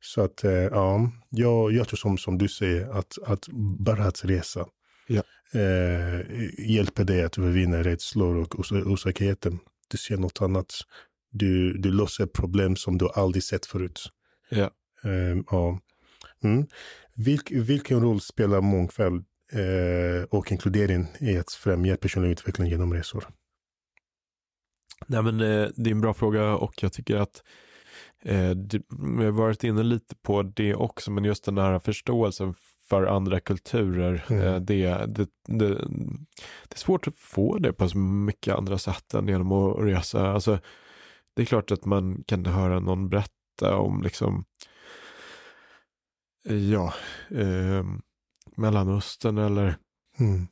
Så 0.00 0.20
att 0.20 0.44
eh, 0.44 0.52
ja, 0.52 1.10
jag, 1.30 1.72
jag 1.72 1.88
tror 1.88 1.96
som, 1.96 2.18
som 2.18 2.38
du 2.38 2.48
säger 2.48 2.88
att, 2.98 3.18
att 3.26 3.48
bara 3.78 4.04
att 4.04 4.24
resa 4.24 4.66
ja. 5.06 5.22
eh, 5.60 6.20
hjälper 6.58 7.04
dig 7.04 7.24
att 7.24 7.38
övervinna 7.38 7.82
rädslor 7.82 8.36
och 8.36 8.60
os 8.60 8.72
osäkerheten. 8.72 9.58
Du 9.88 9.98
ser 9.98 10.16
något 10.16 10.42
annat. 10.42 10.74
Du, 11.30 11.72
du 11.72 11.92
löser 11.92 12.26
problem 12.26 12.76
som 12.76 12.98
du 12.98 13.08
aldrig 13.14 13.42
sett 13.42 13.66
förut. 13.66 14.02
Ja. 14.50 14.70
Eh, 15.04 15.42
ja. 15.50 15.80
Mm. 16.44 16.66
Vilk, 17.14 17.50
vilken 17.50 18.00
roll 18.00 18.20
spelar 18.20 18.60
mångfald 18.60 19.24
eh, 19.52 20.24
och 20.30 20.52
inkludering 20.52 21.06
i 21.20 21.36
att 21.36 21.52
främja 21.52 21.96
personlig 21.96 22.30
utveckling 22.30 22.68
genom 22.68 22.94
resor? 22.94 23.24
Nej, 25.06 25.22
men, 25.22 25.40
eh, 25.40 25.68
det 25.76 25.90
är 25.90 25.94
en 25.94 26.00
bra 26.00 26.14
fråga 26.14 26.54
och 26.54 26.82
jag 26.82 26.92
tycker 26.92 27.16
att 27.16 27.42
eh, 28.22 28.50
det, 28.50 28.82
vi 29.18 29.24
har 29.24 29.32
varit 29.32 29.64
inne 29.64 29.82
lite 29.82 30.16
på 30.16 30.42
det 30.42 30.74
också, 30.74 31.10
men 31.10 31.24
just 31.24 31.44
den 31.44 31.58
här 31.58 31.78
förståelsen 31.78 32.54
för 32.88 33.06
andra 33.06 33.40
kulturer, 33.40 34.24
mm. 34.28 34.42
eh, 34.42 34.60
det, 34.60 34.88
det, 35.06 35.28
det, 35.46 35.68
det, 36.68 36.74
är 36.74 36.78
svårt 36.78 37.08
att 37.08 37.18
få 37.18 37.58
det 37.58 37.72
på 37.72 37.88
så 37.88 37.98
mycket 37.98 38.54
andra 38.54 38.78
sätt 38.78 39.14
än 39.14 39.28
genom 39.28 39.52
att 39.52 39.78
resa. 39.78 40.30
Alltså, 40.30 40.58
det 41.34 41.42
är 41.42 41.46
klart 41.46 41.70
att 41.70 41.84
man 41.84 42.24
kan 42.26 42.46
höra 42.46 42.80
någon 42.80 43.08
berätta 43.08 43.76
om 43.76 44.02
liksom 44.02 44.44
ja, 46.70 46.94
eh, 47.30 47.84
Mellanöstern 48.56 49.38
eller, 49.38 49.76
mm. 50.18 50.46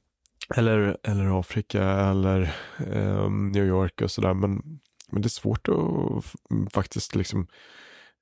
eller, 0.57 0.97
eller 1.03 1.41
Afrika 1.41 1.83
eller 1.85 2.55
eh, 2.79 3.31
New 3.31 3.67
York 3.67 4.03
och 4.03 4.11
sådär. 4.11 4.35
Men, 4.35 4.81
men 5.11 5.23
det 5.23 5.27
är 5.27 5.29
svårt 5.29 5.69
att 5.69 6.25
faktiskt 6.73 7.15
liksom 7.15 7.47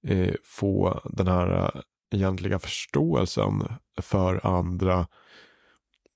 eh, 0.07 0.35
få 0.45 1.01
den 1.05 1.27
här 1.27 1.83
egentliga 2.15 2.59
förståelsen 2.59 3.63
för 4.01 4.47
andra 4.47 5.07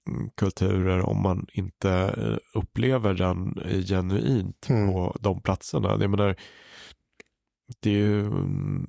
mm, 0.08 0.30
kulturer 0.36 1.00
om 1.00 1.22
man 1.22 1.46
inte 1.52 1.90
eh, 1.90 2.58
upplever 2.58 3.14
den 3.14 3.60
genuint 3.86 4.68
mm. 4.68 4.92
på 4.92 5.16
de 5.20 5.42
platserna. 5.42 5.96
Jag 6.00 6.10
menar, 6.10 6.36
det 7.80 7.90
är 7.90 7.94
ju 7.94 8.26
mm, 8.26 8.86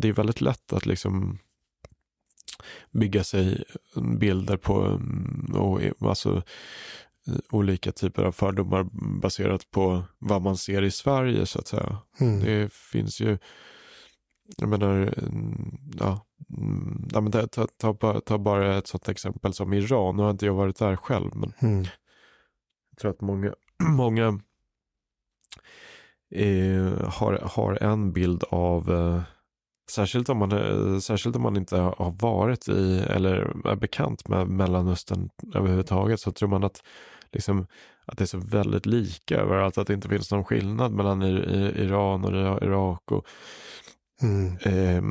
det 0.00 0.08
är 0.08 0.12
väldigt 0.12 0.40
lätt 0.40 0.72
att 0.72 0.86
liksom 0.86 1.38
bygga 2.90 3.24
sig 3.24 3.64
bilder 4.18 4.56
på 4.56 4.80
mm, 4.80 5.54
och, 5.54 5.80
alltså, 6.00 6.42
olika 7.50 7.92
typer 7.92 8.22
av 8.22 8.32
fördomar 8.32 8.86
baserat 9.20 9.70
på 9.70 10.02
vad 10.18 10.42
man 10.42 10.56
ser 10.56 10.82
i 10.82 10.90
Sverige 10.90 11.46
så 11.46 11.58
att 11.58 11.68
säga. 11.68 11.98
Mm. 12.20 12.40
Det 12.40 12.72
finns 12.72 13.20
ju, 13.20 13.38
jag 14.56 14.68
menar, 14.68 15.14
mm, 15.18 15.78
ja, 15.98 16.26
mm, 16.58 17.08
ja 17.12 17.20
men 17.20 17.32
ta, 17.32 17.46
ta, 17.46 17.66
ta, 17.92 18.20
ta, 18.20 18.38
bara 18.38 18.78
ett 18.78 18.86
sånt 18.86 19.08
exempel 19.08 19.52
som 19.52 19.72
Iran. 19.72 20.16
Nu 20.16 20.22
har 20.22 20.30
inte 20.30 20.46
jag 20.46 20.54
varit 20.54 20.78
där 20.78 20.96
själv 20.96 21.30
men 21.34 21.52
mm. 21.58 21.84
jag 22.90 22.98
tror 23.00 23.10
att 23.10 23.20
många, 23.20 23.54
många 23.88 24.40
eh, 26.34 27.08
har, 27.08 27.38
har 27.42 27.82
en 27.82 28.12
bild 28.12 28.44
av 28.50 28.92
eh, 28.92 29.22
Särskilt 29.90 30.28
om, 30.28 30.38
man, 30.38 30.52
eh, 30.52 30.98
särskilt 30.98 31.36
om 31.36 31.42
man 31.42 31.56
inte 31.56 31.76
har 31.76 32.14
varit 32.20 32.68
i 32.68 32.98
eller 32.98 33.66
är 33.66 33.76
bekant 33.76 34.28
med 34.28 34.48
Mellanöstern 34.48 35.30
överhuvudtaget 35.54 36.20
så 36.20 36.32
tror 36.32 36.48
man 36.48 36.64
att, 36.64 36.82
liksom, 37.32 37.66
att 38.06 38.18
det 38.18 38.24
är 38.24 38.26
så 38.26 38.38
väldigt 38.38 38.86
lika 38.86 39.36
överallt, 39.36 39.78
att 39.78 39.86
det 39.86 39.94
inte 39.94 40.08
finns 40.08 40.30
någon 40.30 40.44
skillnad 40.44 40.92
mellan 40.92 41.22
Iran 41.22 42.24
och 42.24 42.62
Irak 42.62 43.12
och 43.12 43.26
mm. 44.22 44.56
eh, 44.62 45.02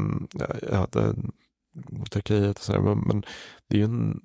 ja, 0.71 0.87
det, 0.91 1.15
Turkiet 2.11 2.57
och 2.57 2.63
sådär. 2.63 2.79
Men, 2.79 2.99
men, 2.99 3.23
det 3.67 3.75
är 3.75 3.79
ju 3.79 3.85
en 3.85 4.21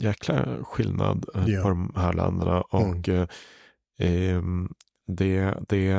jäkla 0.00 0.64
skillnad 0.64 1.26
ja. 1.46 1.62
på 1.62 1.68
de 1.68 1.92
här 1.96 2.12
länderna 2.12 2.60
och 2.60 3.08
mm. 3.08 3.28
eh, 3.98 4.42
det, 5.06 5.54
det, 5.68 5.96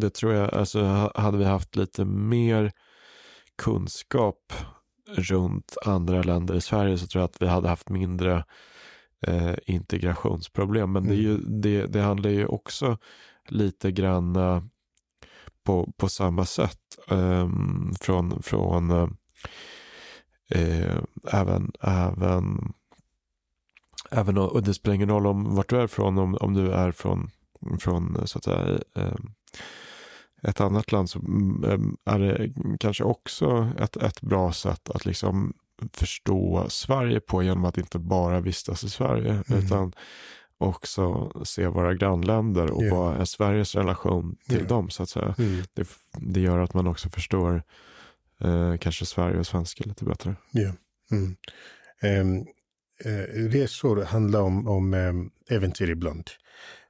det 0.00 0.10
tror 0.10 0.32
jag, 0.32 0.54
alltså 0.54 1.10
hade 1.14 1.38
vi 1.38 1.44
haft 1.44 1.76
lite 1.76 2.04
mer 2.04 2.72
kunskap 3.58 4.52
runt 5.16 5.76
andra 5.84 6.22
länder 6.22 6.54
i 6.54 6.60
Sverige 6.60 6.98
så 6.98 7.06
tror 7.06 7.20
jag 7.20 7.28
att 7.28 7.42
vi 7.42 7.46
hade 7.46 7.68
haft 7.68 7.88
mindre 7.88 8.44
eh, 9.26 9.54
integrationsproblem. 9.66 10.92
Men 10.92 11.04
mm. 11.04 11.16
det, 11.16 11.22
är 11.22 11.22
ju, 11.22 11.38
det, 11.38 11.86
det 11.86 12.00
handlar 12.00 12.30
ju 12.30 12.46
också 12.46 12.98
lite 13.48 13.92
grann 13.92 14.36
på, 15.64 15.92
på 15.96 16.08
samma 16.08 16.44
sätt 16.44 16.98
um, 17.08 17.94
från, 18.00 18.42
från 18.42 18.90
uh, 18.90 19.08
även, 21.32 21.72
även 21.80 22.72
även 24.12 24.38
och 24.38 24.62
det 24.62 24.74
spelar 24.74 24.94
ingen 24.94 25.08
roll 25.08 25.26
om 25.26 25.54
vart 25.54 25.68
du 25.68 25.80
är 25.80 25.86
från, 25.86 26.18
om, 26.18 26.36
om 26.40 26.54
du 26.54 26.72
är 26.72 26.92
från, 26.92 27.30
från 27.80 28.26
så 28.26 28.38
att 28.38 28.44
säga, 28.44 28.78
eh, 28.96 29.14
ett 30.42 30.60
annat 30.60 30.92
land 30.92 31.10
så 31.10 31.18
mm, 31.18 31.96
är 32.04 32.18
det 32.18 32.52
kanske 32.80 33.04
också 33.04 33.72
ett, 33.78 33.96
ett 33.96 34.20
bra 34.20 34.52
sätt 34.52 34.90
att 34.90 35.04
liksom 35.04 35.52
förstå 35.92 36.66
Sverige 36.68 37.20
på 37.20 37.42
genom 37.42 37.64
att 37.64 37.78
inte 37.78 37.98
bara 37.98 38.40
vistas 38.40 38.84
i 38.84 38.90
Sverige 38.90 39.42
mm. 39.48 39.64
utan 39.64 39.92
också 40.62 41.32
se 41.44 41.66
våra 41.66 41.94
grannländer 41.94 42.70
och 42.70 42.82
yeah. 42.82 42.98
vad 42.98 43.20
är 43.20 43.24
Sveriges 43.24 43.74
relation 43.74 44.36
till 44.46 44.56
yeah. 44.56 44.68
dem 44.68 44.90
så 44.90 45.02
att 45.02 45.08
säga. 45.08 45.34
Mm. 45.38 45.62
Det, 45.74 45.88
det, 46.12 46.40
gör 46.40 46.58
att 46.58 46.74
man 46.74 46.86
också 46.86 47.08
förstår 47.08 47.62
eh, 48.40 48.76
kanske 48.76 49.06
Sverige 49.06 49.38
och 49.38 49.46
svenska 49.46 49.84
lite 49.86 50.04
bättre. 50.04 50.36
Yeah. 50.52 50.74
Mm. 51.10 51.36
Um, 52.02 52.46
eh, 53.04 53.48
resor 53.48 54.04
handlar 54.04 54.40
om, 54.40 54.68
om 54.68 54.94
eh, 54.94 55.56
äventyr 55.56 55.90
ibland. 55.90 56.30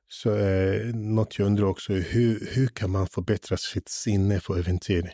Så 0.09 0.37
eh, 0.37 0.95
något 0.95 1.39
jag 1.39 1.47
undrar 1.47 1.65
också, 1.65 1.93
hur, 1.93 2.49
hur 2.51 2.67
kan 2.67 2.91
man 2.91 3.07
förbättra 3.07 3.57
sitt 3.57 3.89
sinne 3.89 4.41
för 4.41 4.59
äventyr 4.59 5.13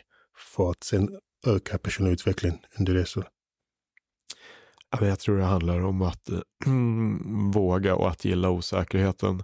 för 0.53 0.71
att 0.71 0.83
sen 0.83 1.09
öka 1.47 1.77
personlig 1.77 2.11
utveckling 2.11 2.61
under 2.79 2.93
resor? 2.93 3.27
Jag 4.91 5.19
tror 5.19 5.37
det 5.37 5.43
handlar 5.43 5.83
om 5.85 6.01
att 6.01 6.29
äh, 6.29 6.39
våga 7.53 7.95
och 7.95 8.09
att 8.09 8.25
gilla 8.25 8.49
osäkerheten. 8.49 9.43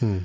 Mm. 0.00 0.24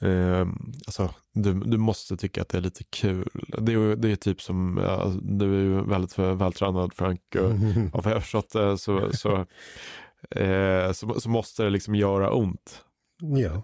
Eh, 0.00 0.46
alltså, 0.86 1.10
du, 1.32 1.54
du 1.54 1.76
måste 1.76 2.16
tycka 2.16 2.42
att 2.42 2.48
det 2.48 2.58
är 2.58 2.62
lite 2.62 2.84
kul. 2.84 3.28
Det 3.58 3.72
är, 3.72 3.96
det 3.96 4.10
är 4.10 4.16
typ 4.16 4.42
som, 4.42 4.80
ja, 4.82 5.12
du 5.22 5.54
är 5.54 5.60
ju 5.60 5.84
väldigt 5.84 6.18
vältränad 6.18 6.94
Frank 6.94 7.20
och, 7.34 7.50
mm. 7.50 7.90
och 7.92 8.04
vad 8.04 8.14
jag 8.14 8.22
förstått 8.22 8.52
det 8.52 8.78
så, 8.78 9.12
så 9.12 9.36
eh, 10.40 10.92
så, 10.92 11.20
så 11.20 11.28
måste 11.28 11.62
det 11.62 11.70
liksom 11.70 11.94
göra 11.94 12.32
ont. 12.32 12.84
Ja. 13.22 13.62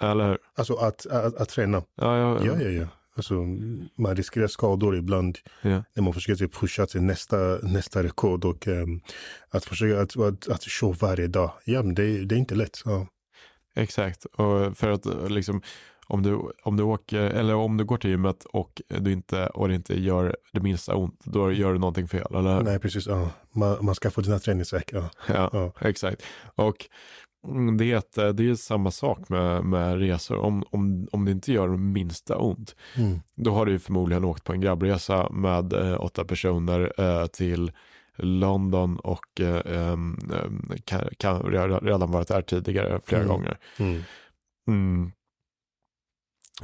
Eller 0.00 0.38
Alltså 0.54 0.74
att, 0.74 1.06
att, 1.06 1.36
att 1.36 1.48
träna. 1.48 1.82
Ja, 1.94 2.18
ja, 2.18 2.44
ja. 2.44 2.62
ja, 2.62 2.68
ja. 2.68 2.86
Alltså, 3.16 3.34
man 3.96 4.16
riskerar 4.16 4.46
skador 4.46 4.96
ibland 4.96 5.38
ja. 5.62 5.84
när 5.94 6.02
man 6.02 6.12
försöker 6.12 6.46
pusha 6.46 6.86
till 6.86 7.02
nästa, 7.02 7.36
nästa 7.62 8.02
rekord 8.02 8.44
och 8.44 8.66
um, 8.66 9.00
att 9.50 9.64
försöka 9.64 10.00
att, 10.00 10.16
att, 10.16 10.48
att 10.48 10.62
show 10.62 10.96
varje 11.00 11.26
dag. 11.26 11.52
Ja, 11.64 11.82
men 11.82 11.94
det, 11.94 12.24
det 12.24 12.34
är 12.34 12.38
inte 12.38 12.54
lätt. 12.54 12.82
Ja. 12.84 13.06
Exakt, 13.74 14.24
och 14.24 14.76
för 14.76 14.90
att 14.90 15.30
liksom 15.30 15.62
om 16.08 16.22
du, 16.22 16.40
om 16.62 16.76
du 16.76 16.82
åker, 16.82 17.20
eller 17.20 17.54
om 17.54 17.76
du 17.76 17.84
går 17.84 17.96
till 17.96 18.10
gymmet 18.10 18.44
och, 18.44 18.82
du 18.88 19.12
inte, 19.12 19.46
och 19.46 19.68
det 19.68 19.74
inte 19.74 20.00
gör 20.00 20.36
det 20.52 20.60
minsta 20.60 20.96
ont, 20.96 21.20
då 21.24 21.52
gör 21.52 21.72
du 21.72 21.78
någonting 21.78 22.08
fel, 22.08 22.26
eller 22.30 22.62
Nej, 22.62 22.78
precis. 22.78 23.06
Ja. 23.06 23.30
Man, 23.52 23.84
man 23.84 23.94
ska 23.94 24.10
få 24.10 24.20
dina 24.20 24.38
träningsvärk. 24.38 24.90
Ja. 24.92 25.10
Ja, 25.28 25.50
ja, 25.52 25.72
exakt. 25.80 26.22
Och 26.54 26.76
det, 27.78 28.14
det 28.32 28.50
är 28.50 28.54
samma 28.54 28.90
sak 28.90 29.28
med, 29.28 29.64
med 29.64 29.98
resor. 29.98 30.38
Om, 30.38 30.64
om, 30.70 31.08
om 31.12 31.24
det 31.24 31.30
inte 31.30 31.52
gör 31.52 31.68
det 31.68 31.76
minsta 31.76 32.36
ont, 32.36 32.76
mm. 32.96 33.20
då 33.34 33.54
har 33.54 33.66
du 33.66 33.78
förmodligen 33.78 34.24
åkt 34.24 34.44
på 34.44 34.52
en 34.52 34.60
grabbresa 34.60 35.28
med 35.30 35.72
eh, 35.72 36.00
åtta 36.00 36.24
personer 36.24 36.92
eh, 37.00 37.26
till 37.26 37.72
London 38.16 38.96
och 38.96 39.40
eh, 39.40 39.96
kan, 40.84 41.08
kan, 41.18 41.42
redan 41.82 42.10
varit 42.10 42.28
där 42.28 42.42
tidigare 42.42 43.00
flera 43.04 43.22
mm. 43.22 43.32
gånger. 43.32 43.58
Mm. 43.78 44.02
mm 44.68 45.12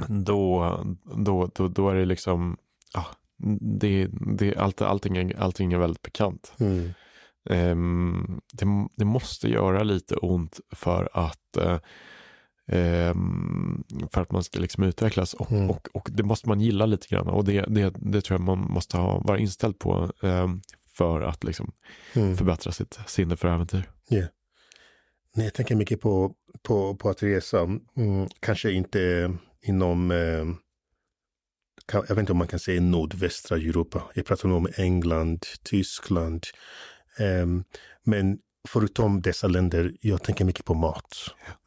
då, 0.09 0.78
då, 1.16 1.51
då, 1.55 1.68
då 1.68 1.89
är 1.91 1.95
det 1.95 2.05
liksom, 2.05 2.57
ja, 2.93 3.07
det, 3.61 4.09
det, 4.12 4.57
allt, 4.57 4.83
allting, 4.83 5.33
allting 5.39 5.72
är 5.72 5.78
väldigt 5.78 6.03
bekant. 6.03 6.53
Mm. 6.61 6.93
Um, 7.51 8.40
det, 8.53 8.66
det, 8.97 9.05
måste 9.05 9.49
göra 9.49 9.82
lite 9.82 10.16
ont 10.16 10.61
för 10.70 11.09
att 11.12 11.57
uh, 11.59 11.78
um, 13.11 13.84
för 14.12 14.20
att 14.20 14.32
man 14.32 14.45
ska 14.45 14.61
liksom 14.61 14.84
utvecklas 14.84 15.34
och, 15.34 15.53
mm. 15.53 15.70
och, 15.70 15.88
och, 15.95 16.09
det 16.12 16.22
måste 16.22 16.49
man 16.49 16.61
gilla 16.61 16.86
lite 16.86 17.07
grann 17.09 17.28
och 17.28 17.45
det, 17.45 17.64
det, 17.68 17.95
det 17.97 18.20
tror 18.20 18.40
jag 18.40 18.47
man 18.47 18.59
måste 18.59 18.97
ha, 18.97 19.18
vara 19.18 19.38
inställd 19.38 19.78
på 19.78 20.11
um, 20.20 20.62
för 20.88 21.20
att 21.20 21.45
liksom 21.45 21.72
mm. 22.14 22.36
förbättra 22.36 22.72
sitt 22.72 22.99
sinne 23.07 23.36
för 23.36 23.49
äventyr. 23.49 23.90
Yeah. 24.11 24.28
Nej, 25.34 25.47
jag 25.47 25.55
tänker 25.55 25.74
mycket 25.74 26.01
på, 26.01 26.34
på, 26.62 26.97
på 26.97 27.09
att 27.09 27.22
resa, 27.22 27.61
mm, 27.97 28.28
kanske 28.40 28.72
inte 28.72 29.32
inom, 29.62 30.11
eh, 30.11 30.47
jag 31.93 32.09
vet 32.09 32.18
inte 32.18 32.32
om 32.32 32.38
man 32.38 32.49
kan 32.49 32.59
säga 32.59 32.80
nordvästra 32.80 33.57
Europa. 33.57 34.03
Jag 34.14 34.26
pratar 34.26 34.49
nu 34.49 34.55
om 34.55 34.68
England, 34.76 35.47
Tyskland. 35.62 36.47
Eh, 37.18 37.46
men 38.04 38.38
förutom 38.68 39.22
dessa 39.22 39.48
länder, 39.48 39.96
jag 40.00 40.22
tänker 40.22 40.44
mycket 40.44 40.64
på 40.64 40.74
mat 40.74 41.16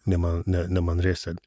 när, 0.04 0.18
man, 0.18 0.44
när, 0.46 0.68
när 0.68 0.82
man 0.82 1.02
reser. 1.02 1.38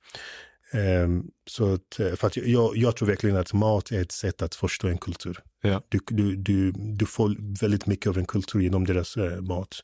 Um, 0.73 1.31
så 1.47 1.75
att, 1.75 2.01
eh, 2.01 2.15
för 2.15 2.27
att 2.27 2.37
jag, 2.37 2.77
jag 2.77 2.97
tror 2.97 3.09
verkligen 3.09 3.37
att 3.37 3.53
mat 3.53 3.91
är 3.91 4.03
ett 4.03 4.13
sätt 4.13 4.43
att 4.43 4.55
förstå 4.55 4.89
en 4.89 4.99
kultur. 4.99 5.39
Ja. 5.63 5.83
Du, 5.89 5.99
du, 6.07 6.37
du, 6.37 6.73
du 6.73 7.07
får 7.07 7.59
väldigt 7.61 7.87
mycket 7.87 8.07
av 8.11 8.19
en 8.19 8.27
kultur 8.27 8.61
genom 8.61 8.85
deras 8.85 9.17
uh, 9.17 9.41
mat. 9.41 9.75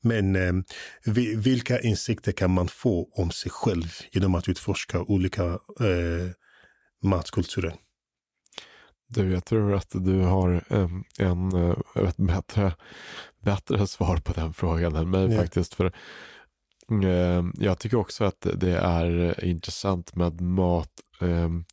Men 0.00 0.36
um, 0.36 0.64
vi, 1.04 1.34
vilka 1.34 1.80
insikter 1.80 2.32
kan 2.32 2.50
man 2.50 2.68
få 2.68 3.08
om 3.12 3.30
sig 3.30 3.50
själv 3.50 3.86
genom 4.12 4.34
att 4.34 4.48
utforska 4.48 5.02
olika 5.02 5.44
uh, 5.44 6.30
matkulturer? 7.02 7.74
Du, 9.08 9.32
jag 9.32 9.44
tror 9.44 9.74
att 9.74 9.90
du 9.90 10.20
har 10.20 10.64
en, 10.68 11.04
en 11.18 11.70
ett 12.08 12.16
bättre, 12.16 12.72
bättre 13.40 13.86
svar 13.86 14.16
på 14.16 14.32
den 14.32 14.52
frågan 14.52 14.96
än 14.96 15.10
mig 15.10 15.32
ja. 15.32 15.40
faktiskt. 15.40 15.74
För 15.74 15.92
Eh, 16.90 17.44
jag 17.54 17.78
tycker 17.78 17.96
också 17.96 18.24
att 18.24 18.46
det 18.54 18.78
är 18.78 19.44
intressant 19.44 20.16
med 20.16 20.40
mat. 20.40 20.90
Ehm, 21.20 21.64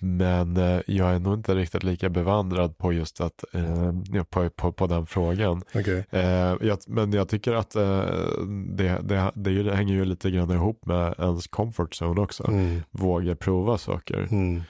men 0.00 0.56
eh, 0.56 0.80
jag 0.86 1.14
är 1.14 1.18
nog 1.18 1.34
inte 1.34 1.54
riktigt 1.54 1.82
lika 1.82 2.08
bevandrad 2.08 2.78
på 2.78 2.92
just 2.92 3.20
att, 3.20 3.44
ehm, 3.52 4.04
på, 4.30 4.50
på, 4.50 4.72
på 4.72 4.86
den 4.86 5.06
frågan. 5.06 5.62
Okay. 5.74 6.02
Eh, 6.10 6.76
men 6.86 7.12
jag 7.12 7.28
tycker 7.28 7.52
att 7.52 7.70
det, 7.70 9.00
det, 9.02 9.32
det 9.34 9.74
hänger 9.74 9.94
ju 9.94 10.04
lite 10.04 10.30
grann 10.30 10.50
ihop 10.50 10.86
med 10.86 11.14
ens 11.18 11.46
comfort 11.46 12.02
zone 12.02 12.20
också. 12.20 12.48
Mm. 12.48 12.82
Våga 12.90 13.36
prova 13.36 13.78
saker. 13.78 14.28
Mm. 14.30 14.62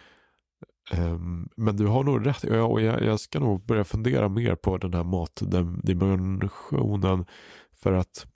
Ehm, 0.91 1.49
men 1.57 1.77
du 1.77 1.87
har 1.87 2.05
nog 2.05 2.27
rätt. 2.27 2.45
Jag, 2.45 2.83
jag 2.83 3.21
ska 3.21 3.41
nog 3.41 3.67
börja 3.67 3.85
fundera 3.85 4.29
mer 4.29 4.55
på 4.55 4.79
den 4.79 4.95
här 4.95 5.05
matdimensionen. 5.05 7.27
För 7.73 7.93
att 7.93 8.27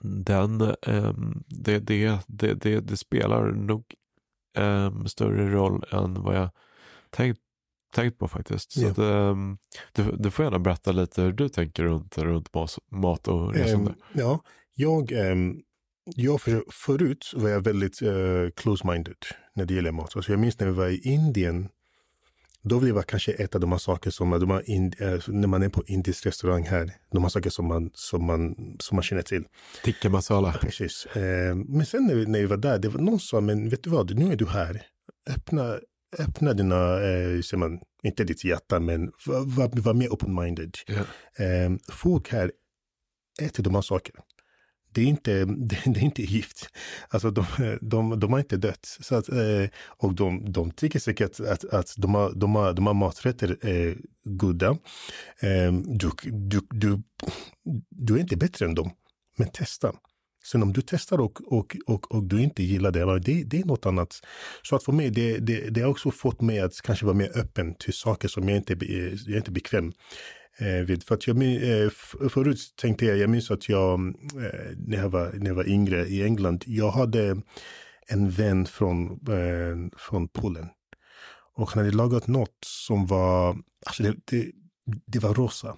den, 0.00 0.74
um, 0.86 1.44
det, 1.46 1.78
det, 1.78 2.18
det, 2.26 2.54
det, 2.54 2.80
det 2.80 2.96
spelar 2.96 3.52
nog 3.52 3.94
um, 4.58 5.06
större 5.06 5.50
roll 5.50 5.84
än 5.90 6.22
vad 6.22 6.36
jag 6.36 6.50
tänkt, 7.10 7.40
tänkt 7.94 8.18
på 8.18 8.28
faktiskt. 8.28 8.72
Så 8.72 8.80
ja. 8.80 8.90
att, 8.90 8.98
um, 8.98 9.58
du, 9.92 10.16
du 10.18 10.30
får 10.30 10.44
gärna 10.44 10.58
berätta 10.58 10.92
lite 10.92 11.22
hur 11.22 11.32
du 11.32 11.48
tänker 11.48 11.84
runt, 11.84 12.18
runt 12.18 12.48
mat 12.90 13.28
och 13.28 13.54
resande. 13.54 13.94
ja, 14.12 14.40
jag, 14.74 15.12
jag 16.16 16.40
för, 16.40 16.64
förut 16.70 17.32
var 17.34 17.48
jag 17.48 17.64
väldigt 17.64 18.02
uh, 18.02 18.48
close-minded 18.48 19.24
när 19.54 19.64
det 19.64 19.74
gäller 19.74 19.92
mat. 19.92 20.16
Alltså 20.16 20.32
jag 20.32 20.40
minns 20.40 20.60
när 20.60 20.66
vi 20.66 20.72
var 20.72 20.88
i 20.88 21.00
Indien 21.04 21.68
Då 22.62 22.78
vill 22.78 22.94
jag 22.94 23.06
kanske 23.06 23.32
äta 23.32 23.58
de 23.58 23.72
här 23.72 23.78
saker 23.78 24.10
som 24.10 24.30
de 24.30 24.50
här 24.50 24.70
in, 24.70 24.92
äh, 24.98 25.18
när 25.26 25.48
man 25.48 25.62
är 25.62 25.68
på 25.68 25.82
indisk 25.86 26.26
restaurang 26.26 26.66
här. 26.66 26.92
De 27.12 27.22
här 27.22 27.30
saker 27.30 27.50
som 27.50 27.66
man, 27.66 27.90
som 27.94 28.26
man, 28.26 28.54
som 28.80 28.96
man 28.96 29.02
känner 29.02 29.22
till. 29.22 29.44
Tikka 29.84 30.08
masala. 30.08 30.52
Precis. 30.52 31.06
Eh, 31.06 31.54
men 31.54 31.86
sen 31.86 32.06
när 32.06 32.14
vi, 32.14 32.26
när 32.26 32.38
vi 32.38 32.46
var 32.46 32.56
där, 32.56 32.78
det 32.78 32.88
var 32.88 33.00
någon 33.00 33.20
som 33.20 33.26
sa, 33.36 33.40
men 33.40 33.68
vet 33.68 33.82
du 33.84 33.90
vad, 33.90 34.18
nu 34.18 34.32
är 34.32 34.36
du 34.36 34.46
här. 34.46 34.82
Öppna, 35.30 35.78
öppna 36.18 36.52
dina, 36.52 36.94
eh, 36.94 37.40
säger 37.40 37.56
man, 37.56 37.80
inte 38.02 38.24
ditt 38.24 38.44
hjärta, 38.44 38.80
men 38.80 39.10
var, 39.26 39.80
var 39.82 39.94
mer 39.94 40.08
open-minded. 40.08 40.74
Yeah. 40.88 41.64
Eh, 41.64 41.70
folk 41.92 42.32
här 42.32 42.52
äter 43.42 43.62
de 43.62 43.74
här 43.74 43.82
sakerna 43.82 44.20
det 44.92 45.00
är 45.00 45.06
inte, 45.06 45.44
det, 45.44 45.78
det, 45.84 46.00
är 46.00 46.04
inte 46.04 46.22
gift. 46.22 46.68
Alltså 47.08 47.30
de, 47.30 47.44
de, 47.80 48.20
de 48.20 48.32
har 48.32 48.38
inte 48.38 48.56
dött. 48.56 48.96
Så 49.00 49.14
att, 49.14 49.28
eh, 49.28 49.68
och 49.86 50.14
de, 50.14 50.52
de 50.52 50.70
tycker 50.70 50.98
säkert 50.98 51.40
att, 51.40 51.64
att 51.64 51.94
de, 51.96 52.14
har, 52.14 52.32
de, 52.34 52.54
har, 52.54 52.72
de 52.72 52.86
har 52.86 52.94
maträtter 52.94 53.56
är 53.60 53.98
goda. 54.24 54.70
Eh, 55.40 55.72
du, 55.72 56.10
du, 56.24 56.60
du, 56.70 57.02
du 57.90 58.14
är 58.14 58.20
inte 58.20 58.36
bättre 58.36 58.66
än 58.66 58.74
dem, 58.74 58.90
men 59.36 59.48
testa. 59.48 59.92
Sen 60.44 60.62
om 60.62 60.72
du 60.72 60.82
testar 60.82 61.20
och, 61.20 61.52
och, 61.52 61.76
och, 61.86 62.14
och 62.14 62.24
du 62.24 62.42
inte 62.42 62.62
gillar 62.62 62.90
det, 62.90 63.18
det, 63.18 63.44
det 63.44 63.60
är 63.60 63.64
något 63.64 63.86
annat. 63.86 64.20
Så 64.62 64.76
att 64.76 64.84
för 64.84 64.92
mig, 64.92 65.10
det, 65.10 65.38
det, 65.38 65.70
det 65.70 65.80
har 65.80 65.88
också 65.88 66.10
fått 66.10 66.40
mig 66.40 66.60
att 66.60 66.80
kanske 66.82 67.06
vara 67.06 67.16
mer 67.16 67.38
öppen 67.38 67.74
till 67.74 67.94
saker 67.94 68.28
som 68.28 68.48
jag 68.48 68.56
inte, 68.56 68.72
jag 68.72 69.32
är 69.32 69.36
inte 69.36 69.50
bekväm 69.50 69.92
Eh, 70.60 70.84
vid. 70.84 71.02
För 71.02 71.14
att 71.14 71.26
jag, 71.26 71.42
eh, 71.42 71.90
förut 72.28 72.58
tänkte 72.76 73.06
jag, 73.06 73.18
jag 73.18 73.30
minns 73.30 73.50
att 73.50 73.68
jag, 73.68 74.00
eh, 74.00 74.76
när, 74.76 74.96
jag 74.96 75.10
var, 75.10 75.32
när 75.32 75.46
jag 75.46 75.54
var 75.54 75.68
yngre 75.68 76.06
i 76.06 76.22
England, 76.22 76.64
jag 76.66 76.90
hade 76.90 77.40
en 78.06 78.30
vän 78.30 78.66
från, 78.66 79.10
eh, 79.10 79.98
från 79.98 80.28
Polen. 80.28 80.68
Och 81.54 81.70
han 81.70 81.84
hade 81.84 81.96
lagat 81.96 82.26
något 82.26 82.58
som 82.64 83.06
var, 83.06 83.56
alltså 83.86 84.02
det, 84.02 84.14
det, 84.24 84.50
det 85.06 85.18
var 85.18 85.34
rosa. 85.34 85.76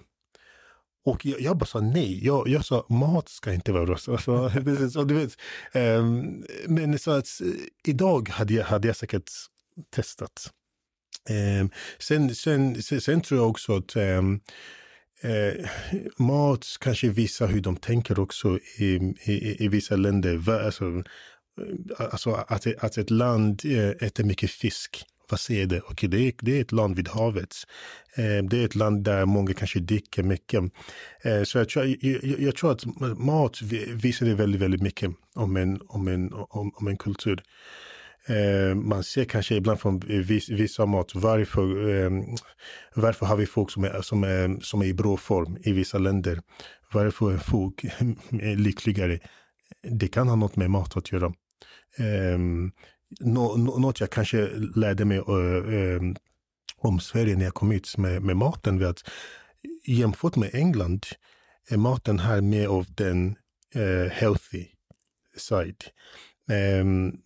Och 1.05 1.25
jag, 1.25 1.41
jag, 1.41 1.57
bara 1.57 1.65
sa 1.65 1.79
nej. 1.79 2.25
Jag, 2.25 2.47
jag 2.47 2.65
sa 2.65 2.85
mat 2.89 3.29
ska 3.29 3.53
inte 3.53 3.71
vara 3.71 3.85
rosa. 3.85 4.17
Så, 4.25 4.49
så, 4.91 5.03
du 5.03 5.13
vet, 5.13 5.37
um, 5.73 6.43
men 6.67 6.99
så 6.99 7.11
att 7.11 7.27
idag 7.83 8.29
hade 8.29 8.53
jag, 8.53 8.65
hade 8.65 8.87
jag 8.87 8.95
säkert 8.95 9.31
testat. 9.89 10.51
Ehm, 11.29 11.69
sen, 11.99 12.35
sen, 12.35 12.83
sen, 12.83 13.01
sen, 13.01 13.21
tror 13.21 13.39
jag 13.39 13.49
också 13.49 13.75
att 13.75 13.95
um, 13.95 14.41
Eh, 15.23 15.65
mat 16.17 16.65
kanske 16.79 17.09
visar 17.09 17.47
hur 17.47 17.61
de 17.61 17.77
tänker 17.77 18.19
också 18.19 18.59
i, 18.77 19.13
i, 19.23 19.65
i 19.65 19.67
vissa 19.67 19.95
länder. 19.95 20.49
Alltså, 20.65 20.85
eh, 20.85 22.05
alltså 22.11 22.31
att, 22.31 22.67
att 22.83 22.97
ett 22.97 23.09
land 23.09 23.61
eh, 23.65 23.89
äter 23.89 24.23
mycket 24.23 24.51
fisk. 24.51 25.05
Vad 25.29 25.39
säger 25.39 25.65
det? 25.65 25.81
Okay, 25.81 26.09
det, 26.09 26.17
är, 26.17 26.33
det 26.41 26.57
är 26.57 26.61
ett 26.61 26.71
land 26.71 26.95
vid 26.95 27.07
havet. 27.07 27.55
Eh, 28.15 28.43
det 28.43 28.57
är 28.57 28.65
ett 28.65 28.75
land 28.75 29.03
där 29.03 29.25
många 29.25 29.53
kanske 29.53 29.79
dricker 29.79 30.23
mycket. 30.23 30.63
Eh, 31.23 31.43
så 31.43 31.57
jag 31.57 31.69
tror, 31.69 31.85
jag, 31.85 32.23
jag, 32.39 32.55
tror 32.55 32.71
att 32.71 32.85
mat 33.17 33.61
visar 33.87 34.25
det 34.25 34.35
väldigt, 34.35 34.61
väldigt 34.61 34.81
mycket 34.81 35.11
om 35.35 35.57
en, 35.57 35.81
om 35.87 36.07
en, 36.07 36.33
om, 36.33 36.71
om 36.75 36.87
en 36.87 36.97
kultur. 36.97 37.43
Eh, 38.27 38.75
man 38.75 39.03
ser 39.03 39.25
kanske 39.25 39.55
ibland 39.55 39.79
från 39.79 39.99
vissa 40.49 40.85
mat 40.85 41.15
varför, 41.15 41.89
eh, 41.89 42.11
varför 42.95 43.25
har 43.25 43.37
vi 43.37 43.45
folk 43.45 43.71
som 43.71 43.83
är, 43.83 44.01
som, 44.01 44.23
är, 44.23 44.59
som 44.61 44.81
är 44.81 44.85
i 44.85 44.93
bra 44.93 45.17
form 45.17 45.57
i 45.63 45.71
vissa 45.71 45.97
länder? 45.97 46.41
Varför 46.91 47.33
är 47.33 47.37
folk 47.37 47.85
lyckligare? 48.57 49.19
Det 49.81 50.07
kan 50.07 50.27
ha 50.27 50.35
något 50.35 50.55
med 50.55 50.71
mat 50.71 50.97
att 50.97 51.11
göra. 51.11 51.25
Eh, 51.97 52.37
nå, 53.19 53.55
något 53.57 53.99
jag 53.99 54.09
kanske 54.09 54.49
lärde 54.75 55.05
mig 55.05 55.17
eh, 55.17 55.95
ehm, 55.95 56.15
om 56.77 56.99
Sverige 56.99 57.35
när 57.35 57.43
jag 57.43 57.53
kom 57.53 57.71
hit 57.71 57.97
med, 57.97 58.21
med 58.21 58.37
maten 58.37 58.79
var 58.79 58.87
att 58.87 59.03
jämfört 59.85 60.35
med 60.35 60.49
England 60.53 61.05
är 61.69 61.77
maten 61.77 62.19
här 62.19 62.41
mer 62.41 62.67
av 62.67 62.85
den 62.89 63.35
eh, 63.75 64.11
healthy 64.11 64.65
side. 65.37 65.83
Um, 66.81 67.21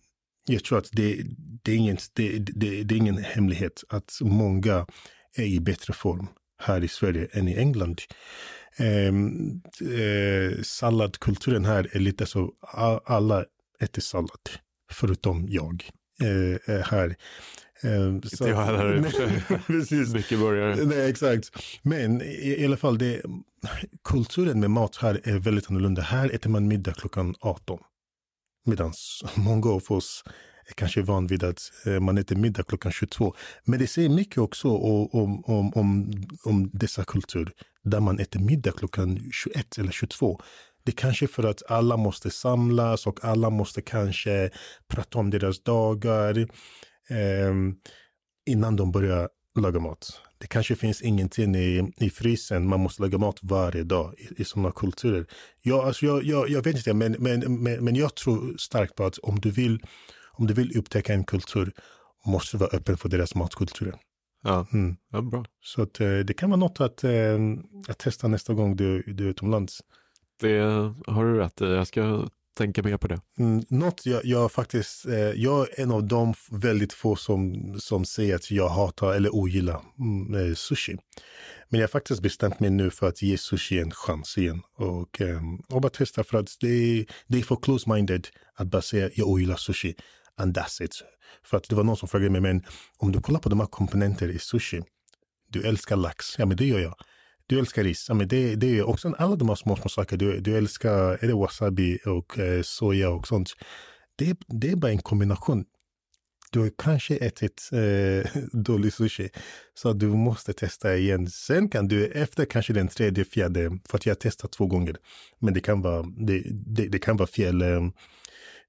jag 0.52 0.64
tror 0.64 0.78
att 0.78 0.88
det, 0.92 1.22
det, 1.62 1.72
är 1.72 1.76
ingen, 1.76 1.98
det, 2.12 2.38
det, 2.38 2.82
det 2.82 2.94
är 2.94 2.96
ingen 2.96 3.18
hemlighet 3.18 3.84
att 3.88 4.18
många 4.20 4.86
är 5.36 5.44
i 5.44 5.60
bättre 5.60 5.92
form 5.92 6.26
här 6.62 6.84
i 6.84 6.88
Sverige 6.88 7.28
än 7.32 7.48
i 7.48 7.54
England. 7.54 8.00
Eh, 8.76 9.06
eh, 10.00 10.62
salladkulturen 10.62 11.64
här 11.64 11.88
är 11.92 11.98
lite 11.98 12.26
så, 12.26 12.52
alla 13.04 13.44
äter 13.80 14.02
sallad, 14.02 14.48
förutom 14.92 15.46
jag 15.48 15.90
eh, 16.22 16.80
här. 16.84 17.16
Eh, 17.82 17.90
så, 17.90 18.08
inte 18.08 18.48
jag 18.48 18.64
heller. 18.64 19.62
precis. 19.66 20.14
Mycket 20.14 20.38
burgare. 20.38 20.84
Nej, 20.84 21.10
exakt. 21.10 21.50
Men 21.82 22.22
i, 22.22 22.56
i 22.58 22.64
alla 22.64 22.76
fall, 22.76 22.98
det, 22.98 23.22
kulturen 24.04 24.60
med 24.60 24.70
mat 24.70 24.96
här 24.96 25.20
är 25.24 25.38
väldigt 25.38 25.70
annorlunda. 25.70 26.02
Här 26.02 26.34
äter 26.34 26.50
man 26.50 26.68
middag 26.68 26.92
klockan 26.92 27.34
18. 27.40 27.78
Medan 28.68 28.92
många 29.34 29.70
av 29.70 29.82
oss 29.88 30.24
är 30.66 30.72
kanske 30.74 31.02
van 31.02 31.26
vid 31.26 31.44
att 31.44 31.60
eh, 31.86 32.00
man 32.00 32.18
äter 32.18 32.36
middag 32.36 32.62
klockan 32.62 32.92
22. 32.92 33.34
Men 33.64 33.78
det 33.78 33.86
säger 33.86 34.08
mycket 34.08 34.38
också 34.38 34.68
om, 34.68 35.44
om, 35.44 35.74
om, 35.74 36.12
om 36.44 36.70
dessa 36.72 37.04
kulturer 37.04 37.52
där 37.84 38.00
man 38.00 38.18
äter 38.18 38.40
middag 38.40 38.72
klockan 38.72 39.30
21 39.32 39.78
eller 39.78 39.90
22. 39.90 40.40
Det 40.84 40.92
är 40.92 40.96
kanske 40.96 41.26
för 41.26 41.44
att 41.44 41.70
alla 41.70 41.96
måste 41.96 42.30
samlas 42.30 43.06
och 43.06 43.24
alla 43.24 43.50
måste 43.50 43.82
kanske 43.82 44.50
prata 44.88 45.18
om 45.18 45.30
deras 45.30 45.62
dagar 45.62 46.38
eh, 47.10 47.54
innan 48.46 48.76
de 48.76 48.92
börjar 48.92 49.28
laga 49.60 49.80
mat. 49.80 50.20
Det 50.40 50.46
kanske 50.46 50.76
finns 50.76 51.02
ingenting 51.02 51.54
i, 51.54 51.92
i 51.96 52.10
frysen. 52.10 52.68
Man 52.68 52.80
måste 52.80 53.02
laga 53.02 53.18
mat 53.18 53.38
varje 53.42 53.84
dag 53.84 54.14
i, 54.18 54.42
i 54.42 54.44
sådana 54.44 54.72
kulturer. 54.72 55.26
Jag, 55.62 55.84
alltså 55.84 56.06
jag, 56.06 56.24
jag, 56.24 56.48
jag 56.48 56.64
vet 56.64 56.76
inte, 56.76 56.94
men, 56.94 57.16
men, 57.18 57.62
men, 57.62 57.84
men 57.84 57.96
jag 57.96 58.14
tror 58.14 58.56
starkt 58.56 58.94
på 58.94 59.04
att 59.04 59.18
om 59.18 59.40
du 59.40 59.50
vill, 59.50 59.82
om 60.32 60.46
du 60.46 60.54
vill 60.54 60.78
upptäcka 60.78 61.14
en 61.14 61.24
kultur 61.24 61.72
måste 62.26 62.56
du 62.56 62.60
vara 62.60 62.76
öppen 62.76 62.96
för 62.96 63.08
deras 63.08 63.34
matkulturer. 63.34 63.94
Ja, 64.44 64.66
mm. 64.72 64.96
ja 65.12 65.22
bra. 65.22 65.44
Så 65.60 65.82
att, 65.82 66.00
eh, 66.00 66.18
det 66.18 66.34
kan 66.34 66.50
vara 66.50 66.60
något 66.60 66.80
att, 66.80 67.04
eh, 67.04 67.38
att 67.88 67.98
testa 67.98 68.28
nästa 68.28 68.54
gång 68.54 68.76
du, 68.76 69.02
du 69.02 69.24
är 69.24 69.30
utomlands. 69.30 69.82
Det 70.40 70.58
har 71.06 71.24
du 71.24 71.38
rätt 71.38 71.60
i. 71.60 71.64
Jag 71.64 71.86
ska 71.86 72.28
tänka 72.58 72.82
mer 72.82 72.96
på 72.96 73.08
det. 73.08 73.20
Mm, 73.38 73.64
något 73.68 74.06
jag, 74.06 74.24
jag 74.24 74.52
faktiskt, 74.52 75.06
eh, 75.06 75.18
jag 75.18 75.68
är 75.68 75.80
en 75.80 75.90
av 75.90 76.08
de 76.08 76.34
väldigt 76.50 76.92
få 76.92 77.16
som, 77.16 77.74
som 77.80 78.04
säger 78.04 78.34
att 78.34 78.50
jag 78.50 78.68
hatar 78.68 79.14
eller 79.14 79.34
ogillar 79.34 79.80
mm, 79.98 80.34
eh, 80.34 80.54
sushi. 80.54 80.96
Men 81.68 81.80
jag 81.80 81.86
har 81.86 81.90
faktiskt 81.90 82.22
bestämt 82.22 82.60
mig 82.60 82.70
nu 82.70 82.90
för 82.90 83.08
att 83.08 83.22
ge 83.22 83.38
sushi 83.38 83.78
en 83.78 83.90
chans 83.90 84.38
igen 84.38 84.62
och, 84.76 85.20
eh, 85.20 85.40
och 85.68 85.80
bara 85.80 85.90
testa 85.90 86.24
för 86.24 86.38
att 86.38 86.56
det, 86.60 87.06
det 87.26 87.38
är 87.38 87.42
för 87.42 87.56
close-minded 87.56 88.26
att 88.54 88.66
bara 88.66 88.82
säga 88.82 89.10
jag 89.14 89.28
ogillar 89.28 89.56
sushi 89.56 89.94
and 90.36 90.56
that's 90.56 90.82
it. 90.82 91.02
För 91.44 91.56
att 91.56 91.68
det 91.68 91.74
var 91.74 91.84
någon 91.84 91.96
som 91.96 92.08
frågade 92.08 92.30
mig, 92.30 92.40
men 92.40 92.64
om 92.98 93.12
du 93.12 93.20
kollar 93.20 93.40
på 93.40 93.48
de 93.48 93.60
här 93.60 93.66
komponenterna 93.66 94.32
i 94.32 94.38
sushi, 94.38 94.82
du 95.50 95.62
älskar 95.62 95.96
lax, 95.96 96.38
ja 96.38 96.46
men 96.46 96.56
det 96.56 96.66
gör 96.66 96.80
jag. 96.80 96.94
Du 97.48 97.58
älskar 97.58 97.84
ris. 97.84 98.06
Ja, 98.08 98.14
men 98.14 98.28
det, 98.28 98.54
det 98.54 98.78
är 98.78 98.88
också 98.88 99.14
alla 99.18 99.36
de 99.36 99.48
här 99.48 99.56
små, 99.56 99.76
små 99.76 99.88
saker. 99.88 100.16
Du, 100.16 100.40
du 100.40 100.56
älskar 100.56 101.24
är 101.24 101.26
det 101.26 101.34
wasabi 101.34 101.98
och 102.06 102.38
eh, 102.38 102.62
soja 102.62 103.10
och 103.10 103.26
sånt. 103.26 103.50
Det, 104.16 104.38
det 104.48 104.70
är 104.70 104.76
bara 104.76 104.92
en 104.92 104.98
kombination. 104.98 105.64
Du 106.50 106.60
har 106.60 106.70
kanske 106.78 107.16
ätit 107.16 107.70
eh, 107.72 108.30
dålig 108.52 108.92
sushi, 108.92 109.28
så 109.74 109.92
du 109.92 110.06
måste 110.06 110.52
testa 110.52 110.96
igen. 110.96 111.30
Sen 111.30 111.68
kan 111.68 111.88
du 111.88 112.06
efter 112.06 112.44
kanske 112.44 112.72
den 112.72 112.88
tredje, 112.88 113.24
fjärde, 113.24 113.78
för 113.88 113.98
att 113.98 114.06
jag 114.06 114.10
har 114.10 114.18
testat 114.18 114.52
två 114.52 114.66
gånger, 114.66 114.96
men 115.38 115.54
det 115.54 115.60
kan 115.60 115.82
vara, 115.82 116.02
det, 116.02 116.42
det, 116.50 116.88
det 116.88 116.98
kan 116.98 117.16
vara 117.16 117.28
fel, 117.28 117.62
eh, 117.62 117.68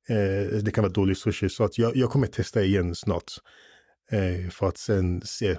eh 0.10 0.48
det 0.64 0.72
kan 0.74 0.82
vara 0.82 0.94
dålig 0.94 1.18
sushi, 1.18 1.50
så 1.50 1.64
att 1.64 1.78
jag, 1.78 1.96
jag 1.96 2.10
kommer 2.10 2.28
testa 2.28 2.64
igen 2.64 2.96
snart. 2.96 3.32
Eh, 4.12 4.50
för 4.50 4.68
att 4.68 4.78
sen 4.78 5.22
se 5.22 5.58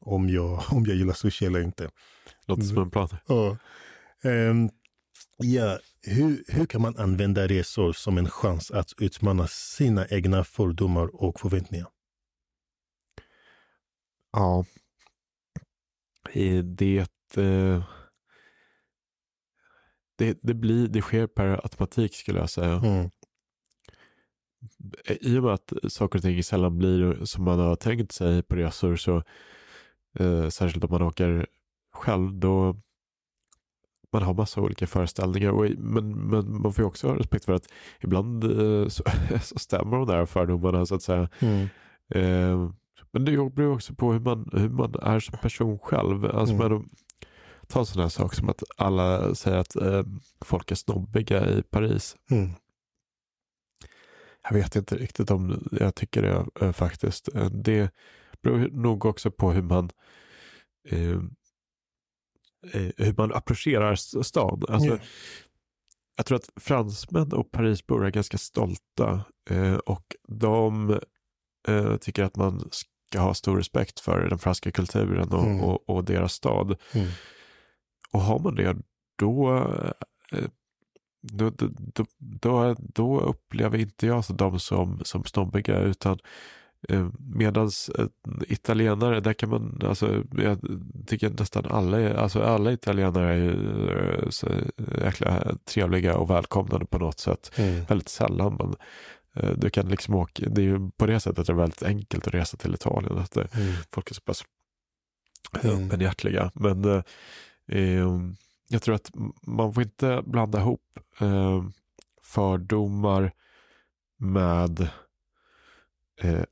om 0.00 0.28
jag, 0.28 0.62
om 0.70 0.84
jag 0.86 0.96
gillar 0.96 1.14
sushi 1.14 1.46
eller 1.46 1.60
inte. 1.60 1.90
Låter 2.48 2.62
som 2.62 2.82
en 2.82 2.90
plan. 2.90 3.08
Ja. 3.26 3.56
Um, 4.24 4.70
ja, 5.36 5.78
hur, 6.02 6.44
hur 6.48 6.66
kan 6.66 6.82
man 6.82 6.96
använda 6.96 7.46
resor 7.46 7.92
som 7.92 8.18
en 8.18 8.30
chans 8.30 8.70
att 8.70 8.92
utmana 8.98 9.46
sina 9.46 10.06
egna 10.08 10.44
fördomar 10.44 11.22
och 11.22 11.40
förväntningar? 11.40 11.88
Ja, 14.32 14.64
det, 16.62 16.98
eh, 17.36 17.84
det, 20.16 20.38
det, 20.42 20.54
blir, 20.54 20.88
det 20.88 21.02
sker 21.02 21.26
per 21.26 21.48
automatik 21.48 22.14
skulle 22.14 22.38
jag 22.38 22.50
säga. 22.50 22.72
Mm. 22.72 23.10
I 25.06 25.38
och 25.38 25.42
med 25.42 25.52
att 25.52 25.72
saker 25.88 26.18
och 26.18 26.22
ting 26.22 26.42
sällan 26.42 26.78
blir 26.78 27.24
som 27.24 27.44
man 27.44 27.58
har 27.58 27.76
tänkt 27.76 28.12
sig 28.12 28.42
på 28.42 28.56
resor 28.56 28.96
så 28.96 29.22
eh, 30.18 30.48
särskilt 30.48 30.84
om 30.84 30.90
man 30.90 31.02
åker 31.02 31.46
själv, 31.98 32.34
då 32.34 32.76
man 34.12 34.22
har 34.22 34.34
massa 34.34 34.60
olika 34.60 34.86
föreställningar. 34.86 35.50
Och, 35.50 35.66
men, 35.78 36.28
men 36.28 36.62
man 36.62 36.72
får 36.72 36.82
ju 36.82 36.86
också 36.86 37.08
ha 37.08 37.18
respekt 37.18 37.44
för 37.44 37.52
att 37.52 37.68
ibland 38.00 38.44
eh, 38.44 38.88
så, 38.88 39.04
så 39.42 39.58
stämmer 39.58 39.96
de 39.96 40.06
där 40.06 40.26
fördomarna 40.26 40.86
så 40.86 40.94
att 40.94 41.02
säga. 41.02 41.28
Mm. 41.38 41.68
Eh, 42.14 42.70
Men 43.10 43.24
det 43.24 43.50
beror 43.50 43.74
också 43.74 43.94
på 43.94 44.12
hur 44.12 44.20
man, 44.20 44.50
hur 44.52 44.68
man 44.68 44.94
är 45.02 45.20
som 45.20 45.38
person 45.38 45.78
själv. 45.78 46.24
Alltså 46.24 46.54
mm. 46.54 46.72
man, 46.72 46.88
ta 47.66 47.78
en 47.78 47.86
sån 47.86 48.02
här 48.02 48.08
sak 48.08 48.34
som 48.34 48.48
att 48.48 48.62
alla 48.76 49.34
säger 49.34 49.56
att 49.56 49.76
eh, 49.76 50.02
folk 50.40 50.70
är 50.70 50.74
snobbiga 50.74 51.50
i 51.50 51.62
Paris. 51.62 52.16
Mm. 52.30 52.50
Jag 54.42 54.54
vet 54.54 54.76
inte 54.76 54.96
riktigt 54.96 55.30
om 55.30 55.68
jag 55.80 55.94
tycker 55.94 56.22
det 56.22 56.46
eh, 56.60 56.72
faktiskt. 56.72 57.34
Eh, 57.34 57.50
det 57.50 57.90
beror 58.42 58.68
nog 58.70 59.04
också 59.04 59.30
på 59.30 59.52
hur 59.52 59.62
man 59.62 59.90
eh, 60.88 61.20
eh 62.72 62.90
hur 62.96 63.14
man 63.16 63.34
approcherar 63.34 63.94
stan. 64.22 64.62
Alltså, 64.68 64.88
yeah. 64.88 65.00
Jag 66.16 66.26
tror 66.26 66.36
att 66.36 66.50
fransmän 66.56 67.32
och 67.32 67.50
Parisbor 67.50 68.06
är 68.06 68.10
ganska 68.10 68.38
stolta 68.38 69.20
eh, 69.50 69.74
och 69.74 70.16
de 70.28 71.00
eh, 71.68 71.96
tycker 71.96 72.24
att 72.24 72.36
man 72.36 72.68
ska 72.70 73.20
ha 73.20 73.34
stor 73.34 73.56
respekt 73.56 74.00
för 74.00 74.28
den 74.28 74.38
franska 74.38 74.70
kulturen 74.70 75.28
och, 75.28 75.44
mm. 75.44 75.60
och, 75.60 75.90
och 75.90 76.04
deras 76.04 76.32
stad. 76.32 76.76
Mm. 76.92 77.08
Och 78.12 78.20
har 78.20 78.38
man 78.38 78.54
det, 78.54 78.76
då, 79.18 79.56
eh, 80.32 80.44
då, 81.22 81.50
då, 81.50 82.06
då, 82.18 82.76
då 82.78 83.20
upplever 83.20 83.78
inte 83.78 84.06
jag 84.06 84.24
så 84.24 84.32
dem 84.32 84.60
som, 84.60 85.00
som 85.04 85.24
snobbiga 85.24 85.78
utan 85.78 86.18
Medan 87.18 87.70
italienare, 88.48 89.20
där 89.20 89.32
kan 89.32 89.50
man, 89.50 89.80
alltså 89.84 90.24
jag 90.32 90.58
tycker 91.06 91.30
nästan 91.30 91.64
alla, 91.66 92.18
alltså 92.18 92.42
alla 92.42 92.72
italienare 92.72 93.34
är 93.34 94.22
eh, 94.22 94.28
så 94.28 94.48
jäkla 95.04 95.56
trevliga 95.64 96.16
och 96.16 96.30
välkomnande 96.30 96.86
på 96.86 96.98
något 96.98 97.18
sätt. 97.18 97.52
Mm. 97.56 97.84
Väldigt 97.84 98.08
sällan 98.08 98.56
men 98.58 98.76
du 99.56 99.70
kan 99.70 99.88
liksom 99.88 100.14
åka, 100.14 100.48
det 100.48 100.60
är 100.60 100.64
ju 100.64 100.90
på 100.90 101.06
det 101.06 101.20
sättet 101.20 101.46
det 101.46 101.52
är 101.52 101.56
väldigt 101.56 101.82
enkelt 101.82 102.26
att 102.26 102.34
resa 102.34 102.56
till 102.56 102.74
Italien. 102.74 103.18
Att 103.18 103.36
mm. 103.36 103.74
Folk 103.92 104.10
är 104.10 104.14
så 104.14 104.20
pass 104.20 104.44
mm. 105.62 105.86
öppenhjärtliga. 105.86 106.50
Men 106.54 107.02
Eh, 107.68 108.08
jag 108.68 108.82
tror 108.82 108.94
att 108.94 109.10
man 109.42 109.74
får 109.74 109.82
inte 109.82 110.22
blanda 110.26 110.60
ihop 110.60 110.98
eh, 111.20 111.64
fördomar 112.22 113.32
med 114.16 114.80
eh, 114.80 114.88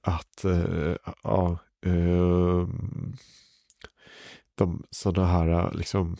att 0.00 0.44
eh, 0.44 0.94
ja, 1.22 1.58
eh, 1.86 2.68
de 4.54 4.82
sådana 4.90 5.28
här 5.28 5.72
liksom, 5.74 6.16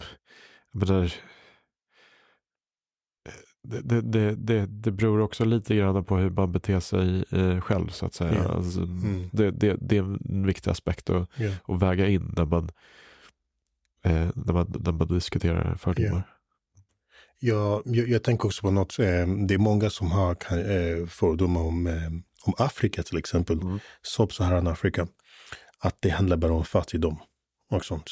jag 0.72 0.88
menar, 0.88 1.12
det, 3.68 4.00
det, 4.00 4.34
det, 4.34 4.66
det 4.66 4.90
beror 4.90 5.20
också 5.20 5.44
lite 5.44 5.76
grann 5.76 6.04
på 6.04 6.16
hur 6.16 6.30
man 6.30 6.52
beter 6.52 6.80
sig 6.80 7.24
eh, 7.30 7.60
själv 7.60 7.88
så 7.88 8.06
att 8.06 8.14
säga. 8.14 8.32
Yeah. 8.32 8.56
Alltså, 8.56 8.80
mm. 8.80 9.30
det, 9.32 9.50
det, 9.50 9.76
det, 9.80 9.96
är 9.96 10.02
en 10.02 10.46
viktig 10.46 10.70
aspekt 10.70 11.10
att, 11.10 11.40
yeah. 11.40 11.54
att 11.64 11.82
väga 11.82 12.08
in 12.08 12.34
när 12.36 12.44
man 12.44 12.70
eh, 14.02 14.28
när, 14.34 14.52
man, 14.52 14.74
när 14.84 14.92
man 14.92 15.08
diskuterar 15.08 15.74
fördomar. 15.74 16.10
Yeah. 16.10 16.22
Ja, 17.38 17.82
jag, 17.84 18.08
jag, 18.08 18.22
tänker 18.22 18.46
också 18.46 18.62
på 18.62 18.70
något, 18.70 18.98
eh, 18.98 19.26
det 19.46 19.54
är 19.54 19.58
många 19.58 19.90
som 19.90 20.10
har 20.10 20.30
eh, 20.30 21.06
fördomar 21.06 21.60
om, 21.60 21.86
eh, 21.86 22.10
om 22.46 22.54
Afrika 22.58 23.02
till 23.02 23.18
exempel, 23.18 23.62
mm. 23.62 23.78
Sub-Saharan 24.02 24.66
Afrika, 24.66 25.08
att 25.78 25.96
det 26.00 26.10
handlar 26.10 26.36
bara 26.36 26.52
om 26.52 26.64
fattigdom 26.64 27.18
och 27.70 27.84
sånt. 27.84 28.10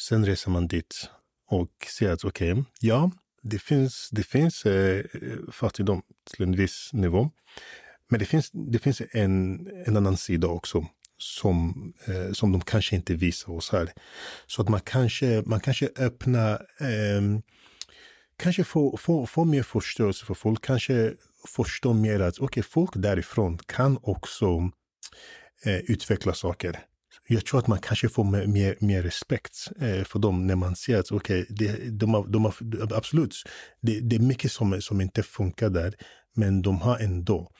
Sen 0.00 0.26
reser 0.26 0.50
man 0.50 0.66
dit 0.66 1.10
och 1.46 1.86
ser 1.98 2.12
att 2.12 2.24
okej, 2.24 2.52
okay, 2.52 2.64
ja, 2.80 3.10
det 3.42 3.58
finns, 3.58 4.08
det 4.12 4.22
finns 4.22 4.66
eh, 4.66 5.04
fattigdom 5.52 6.02
till 6.30 6.42
en 6.42 6.56
viss 6.56 6.90
nivå. 6.92 7.30
Men 8.08 8.20
det 8.20 8.26
finns, 8.26 8.50
det 8.52 8.78
finns 8.78 9.02
en, 9.12 9.66
en 9.86 9.96
annan 9.96 10.16
sida 10.16 10.46
också 10.46 10.86
som, 11.18 11.92
eh, 12.06 12.32
som 12.32 12.52
de 12.52 12.60
kanske 12.60 12.96
inte 12.96 13.14
visar 13.14 13.52
oss 13.52 13.70
här. 13.72 13.92
Så 14.46 14.62
att 14.62 14.68
man 14.68 14.80
kanske, 14.80 15.42
man 15.46 15.60
kanske 15.60 15.88
öppnar, 15.96 16.52
eh, 16.80 17.40
kanske 18.36 18.64
få, 18.64 18.96
få, 18.96 19.26
få 19.26 19.44
mer 19.44 19.62
förståelse 19.62 20.26
för 20.26 20.34
folk, 20.34 20.64
kanske 20.64 21.14
förstår 21.48 21.94
mer 21.94 22.20
att 22.20 22.40
okay, 22.40 22.62
folk 22.62 22.90
därifrån 22.94 23.58
kan 23.58 23.98
också 24.02 24.70
eh, 25.64 25.76
utveckla 25.76 26.34
saker. 26.34 26.78
Jag 27.28 27.46
tror 27.46 27.60
att 27.60 27.66
man 27.66 27.78
kanske 27.78 28.08
får 28.08 28.24
mer, 28.24 28.46
mer, 28.46 28.76
mer 28.80 29.02
respekt 29.02 29.68
eh, 29.80 30.04
för 30.04 30.18
dem 30.18 30.46
när 30.46 30.56
man 30.56 30.76
ser 30.76 30.98
att 30.98 31.12
okej, 31.12 31.46
okay, 31.50 31.90
de, 31.90 32.14
har, 32.14 32.26
de 32.26 32.44
har, 32.44 32.54
absolut, 32.94 33.34
det, 33.80 34.00
det 34.00 34.16
är 34.16 34.20
mycket 34.20 34.52
som, 34.52 34.82
som 34.82 35.00
inte 35.00 35.22
funkar 35.22 35.70
där, 35.70 35.94
men 36.34 36.62
de 36.62 36.80
har 36.80 36.98
ändå 36.98 37.50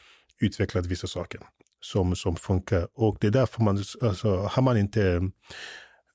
utvecklat 0.40 0.86
vissa 0.86 1.06
saker 1.06 1.40
som, 1.80 2.16
som 2.16 2.36
funkar. 2.36 2.88
Och 2.94 3.16
det 3.20 3.26
är 3.26 3.30
därför 3.30 3.62
man, 3.62 3.84
alltså, 4.02 4.36
har 4.36 4.62
man 4.62 4.78
inte 4.78 5.06
eh, 5.06 5.22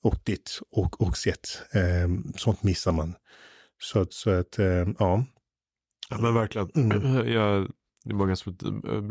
åkt 0.02 0.26
dit 0.26 0.60
och, 0.72 1.02
och 1.02 1.18
sett, 1.18 1.62
eh, 1.72 2.10
sånt 2.36 2.64
missar 2.64 2.92
man. 2.92 3.16
Så, 3.80 4.06
så 4.10 4.30
att, 4.30 4.60
eh, 4.60 4.88
ja. 5.00 5.26
Ja 6.10 6.18
men 6.22 6.34
verkligen. 6.34 6.70
Mm. 6.76 7.28
Jag, 7.34 7.72
det 8.04 8.12
är 8.12 8.16
många 8.16 8.36
som 8.36 8.58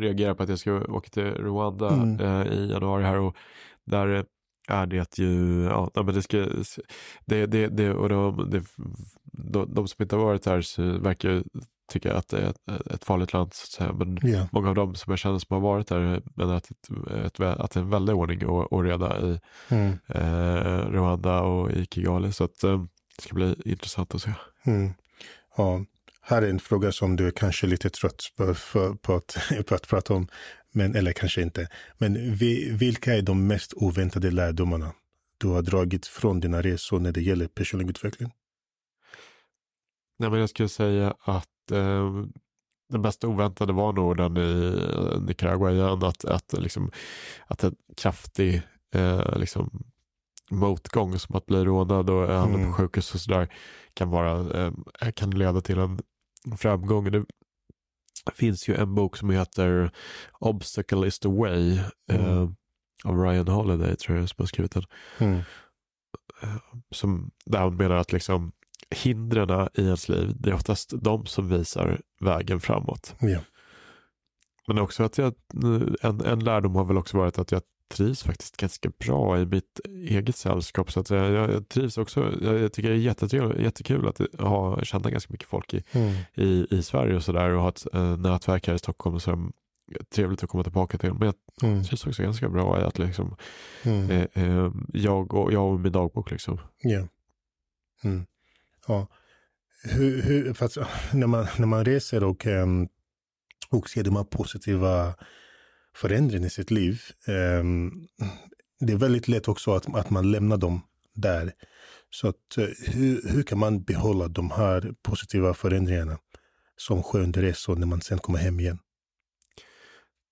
reagerar 0.01 0.35
på 0.35 0.43
att 0.43 0.49
jag 0.49 0.59
ska 0.59 0.73
åka 0.73 1.09
till 1.09 1.25
Rwanda 1.25 1.91
mm. 1.91 2.21
eh, 2.21 2.53
i 2.53 2.71
januari 2.71 3.05
här 3.05 3.19
och 3.19 3.37
där 3.85 4.27
är 4.69 4.87
det 4.87 5.19
ju, 5.19 5.63
ja, 5.65 5.91
men 5.95 6.15
det 6.15 6.23
ska, 6.23 6.49
det, 7.25 7.47
det, 7.47 7.67
det 7.69 7.93
och 7.93 8.09
de, 8.09 8.51
det, 8.51 8.65
de, 9.25 9.75
de 9.75 9.89
som 9.89 10.03
inte 10.03 10.17
har 10.17 10.25
varit 10.25 10.47
här 10.47 10.99
verkar 10.99 11.45
tycker 11.93 12.09
jag 12.09 12.19
att 12.19 12.29
det 12.29 12.39
är 12.39 12.51
ett, 12.51 12.87
ett 12.91 13.05
farligt 13.05 13.33
land. 13.33 13.55
Så 13.55 13.65
att 13.65 13.71
säga. 13.71 13.93
Men 13.93 14.29
yeah. 14.29 14.47
många 14.53 14.69
av 14.69 14.75
dem 14.75 14.95
som 14.95 15.11
jag 15.11 15.19
känner 15.19 15.39
som 15.39 15.55
har 15.55 15.61
varit 15.61 15.87
där 15.87 16.23
menar 16.35 16.55
att, 16.55 16.71
ett, 16.71 17.41
att 17.41 17.71
det 17.71 17.81
är 17.81 17.83
en 17.83 17.91
väldig 17.91 18.15
ordning 18.15 18.47
och, 18.47 18.73
och 18.73 18.85
reda 18.85 19.21
i 19.21 19.41
mm. 19.69 19.99
eh, 20.07 20.91
Rwanda 20.91 21.41
och 21.41 21.71
i 21.71 21.87
Kigali. 21.87 22.33
Så 22.33 22.45
att, 22.45 22.65
eh, 22.65 22.85
det 23.17 23.23
ska 23.23 23.35
bli 23.35 23.57
intressant 23.65 24.15
att 24.15 24.23
se. 24.23 24.31
Mm. 24.67 24.95
Ja, 25.57 25.85
här 26.21 26.43
är 26.43 26.51
en 26.51 26.61
fråga 26.61 26.93
som 26.93 27.17
du 27.17 27.27
är 27.27 27.31
kanske 27.31 27.67
lite 27.67 27.91
trött 27.91 28.23
på, 28.37 28.55
för, 28.55 28.95
på, 28.95 29.15
att, 29.15 29.37
på 29.67 29.75
att 29.75 29.89
prata 29.89 30.15
om, 30.15 30.29
men, 30.73 30.95
eller 30.95 31.13
kanske 31.13 31.43
inte. 31.43 31.69
Men 31.99 32.35
vi, 32.35 32.71
vilka 32.71 33.15
är 33.15 33.23
de 33.23 33.47
mest 33.47 33.73
oväntade 33.77 34.31
lärdomarna 34.31 34.93
du 35.39 35.49
har 35.49 35.63
dragit 35.63 36.07
från 36.07 36.41
dina 36.41 36.63
resor 36.63 37.01
när 37.01 37.13
det 37.13 37.23
gäller 37.23 37.47
personlig 37.49 37.91
utveckling? 37.91 38.33
Nej, 40.19 40.31
men 40.31 40.41
jag 40.41 40.51
skulle 40.51 40.69
säga 40.69 41.15
att 41.21 41.71
eh, 41.71 42.25
det 42.89 42.99
mest 42.99 43.25
oväntade 43.25 43.73
var 43.73 43.93
nog 43.93 44.17
den 44.17 44.37
i 44.37 44.79
eh, 44.93 45.21
Nicaragua 45.21 45.73
igen, 45.73 46.03
att, 46.03 46.25
att, 46.25 46.53
liksom, 46.53 46.91
att 47.47 47.65
en 47.65 47.77
kraftig 47.97 48.63
eh, 48.95 49.39
liksom, 49.39 49.85
motgång 50.51 51.19
som 51.19 51.37
att 51.37 51.47
bli 51.47 51.65
rånad 51.65 52.11
och 52.11 52.29
hamna 52.29 52.59
mm. 52.59 52.67
på 52.67 52.73
sjukhus 52.77 53.15
och 53.15 53.21
sådär 53.21 53.49
kan, 53.95 54.11
vara, 54.11 54.65
eh, 55.01 55.13
kan 55.15 55.31
leda 55.31 55.61
till 55.61 55.79
en 55.79 55.99
framgång. 56.57 57.11
Det 57.11 57.25
finns 58.35 58.69
ju 58.69 58.75
en 58.75 58.95
bok 58.95 59.17
som 59.17 59.31
heter 59.31 59.91
Obstacle 60.39 61.07
is 61.07 61.19
the 61.19 61.29
way 61.29 61.81
mm. 62.09 62.25
eh, 62.27 62.49
av 63.05 63.23
Ryan 63.23 63.49
Holiday 63.49 63.97
tror 63.97 64.19
jag 64.19 64.29
som 64.29 64.43
har 64.43 64.47
skrivit 64.47 64.73
den. 64.73 64.85
Mm. 65.19 65.41
Eh, 66.43 66.57
som, 66.91 67.31
där 67.45 67.63
hon 67.63 67.77
menar 67.77 67.97
att 67.97 68.13
liksom 68.13 68.53
hindren 68.91 69.69
i 69.75 69.83
ens 69.83 70.09
liv, 70.09 70.33
det 70.39 70.51
är 70.51 70.55
oftast 70.55 70.93
de 71.03 71.27
som 71.27 71.49
visar 71.49 72.01
vägen 72.21 72.61
framåt. 72.61 73.15
Ja. 73.21 73.41
Men 74.67 74.79
också 74.79 75.03
att 75.05 75.19
jag, 75.19 75.35
en, 76.03 76.21
en 76.21 76.45
lärdom 76.45 76.75
har 76.75 76.85
väl 76.85 76.99
också 76.99 77.17
varit 77.17 77.39
att 77.39 77.53
jag 77.53 77.63
trivs 77.89 78.23
faktiskt 78.23 78.57
ganska 78.57 78.91
bra 78.99 79.41
i 79.41 79.47
mitt 79.47 79.81
eget 79.89 80.37
sällskap. 80.37 80.93
Så 80.93 81.01
att 81.01 81.11
jag, 81.11 81.31
jag 81.31 81.69
trivs 81.69 81.99
också, 81.99 82.33
jag, 82.43 82.73
tycker 82.73 82.91
det 82.91 82.97
är 82.97 83.61
jättekul 83.61 84.09
att 84.09 84.21
ha, 84.39 84.85
känna 84.85 85.11
ganska 85.11 85.33
mycket 85.33 85.49
folk 85.49 85.75
i, 85.75 85.85
mm. 85.93 86.15
i, 86.35 86.67
i 86.71 86.83
Sverige 86.83 87.17
och 87.17 87.23
sådär 87.23 87.51
och 87.51 87.63
ha 87.63 87.69
ett 87.69 87.87
äh, 87.93 88.17
nätverk 88.17 88.67
här 88.67 88.75
i 88.75 88.79
Stockholm. 88.79 89.21
Så 89.21 89.51
trevligt 90.15 90.43
att 90.43 90.51
komma 90.51 90.63
tillbaka 90.63 90.99
till. 90.99 91.13
Men 91.15 91.27
jag 91.27 91.71
mm. 91.71 91.85
trivs 91.85 92.07
också 92.07 92.23
ganska 92.23 92.49
bra 92.49 92.81
i 92.81 92.85
att 92.85 92.99
liksom, 92.99 93.37
mm. 93.83 94.11
eh, 94.11 94.27
eh, 94.35 94.73
jag, 94.93 95.35
och, 95.35 95.53
jag 95.53 95.73
och 95.73 95.81
min 95.81 95.93
dagbok. 95.93 96.31
Liksom. 96.31 96.61
Yeah. 96.85 97.07
Mm. 98.05 98.27
Ja. 98.87 99.07
Hur, 99.83 100.23
hur, 100.23 100.55
fast, 100.55 100.77
när, 101.13 101.27
man, 101.27 101.47
när 101.59 101.67
man 101.67 101.85
reser 101.85 102.25
och, 102.25 102.47
um, 102.47 102.89
och 103.71 103.91
ser 103.91 104.05
de 104.05 104.17
här 104.17 104.25
positiva 104.25 105.15
förändring 105.97 106.45
i 106.45 106.51
sitt 106.51 106.71
liv. 106.71 107.03
Ehm, 107.27 108.09
det 108.81 108.93
är 108.93 108.97
väldigt 108.97 109.29
lätt 109.29 109.49
också 109.49 109.73
att, 109.73 109.95
att 109.95 110.11
man 110.11 110.31
lämnar 110.31 110.57
dem 110.57 110.81
där. 111.15 111.53
Så 112.11 112.29
att, 112.29 112.59
eh, 112.59 112.69
hur, 112.93 113.29
hur 113.29 113.43
kan 113.43 113.59
man 113.59 113.83
behålla 113.83 114.29
de 114.29 114.51
här 114.51 114.95
positiva 115.03 115.55
förändringarna 115.55 116.19
som 116.77 117.03
sker 117.03 117.21
under 117.21 117.43
resor 117.43 117.77
när 117.77 117.87
man 117.87 118.01
sen 118.01 118.19
kommer 118.19 118.39
hem 118.39 118.61
igen? 118.61 118.79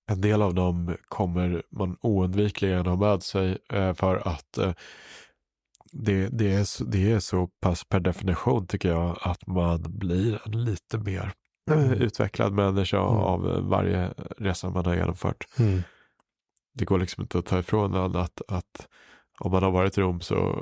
En 0.06 0.20
del 0.20 0.42
av 0.42 0.54
dem 0.54 0.96
kommer 1.08 1.62
man 1.70 1.96
oundvikligen 2.00 2.86
ha 2.86 2.96
med 2.96 3.22
sig 3.22 3.58
eh, 3.72 3.94
för 3.94 4.28
att 4.28 4.58
eh, 4.58 4.72
det, 5.92 6.28
det, 6.28 6.52
är, 6.52 6.84
det 6.90 7.12
är 7.12 7.20
så 7.20 7.46
pass 7.46 7.84
per 7.84 8.00
definition 8.00 8.66
tycker 8.66 8.88
jag 8.88 9.18
att 9.20 9.46
man 9.46 9.82
blir 9.98 10.40
en 10.46 10.64
lite 10.64 10.98
mer. 10.98 11.32
utvecklad 11.96 12.52
människa 12.52 12.96
mm. 12.96 13.08
av 13.08 13.68
varje 13.68 14.14
resa 14.38 14.70
man 14.70 14.86
har 14.86 14.94
genomfört. 14.94 15.46
Mm. 15.58 15.82
det 16.74 16.84
går 16.84 16.98
liksom 16.98 17.22
inte 17.22 17.38
att 17.38 17.46
ta 17.46 17.58
ifrån 17.58 17.94
en 17.94 18.16
att, 18.16 18.42
att 18.48 18.88
om 19.40 19.52
man 19.52 19.62
har 19.62 19.70
varit 19.70 19.98
i 19.98 20.00
Rom 20.00 20.20
så, 20.20 20.58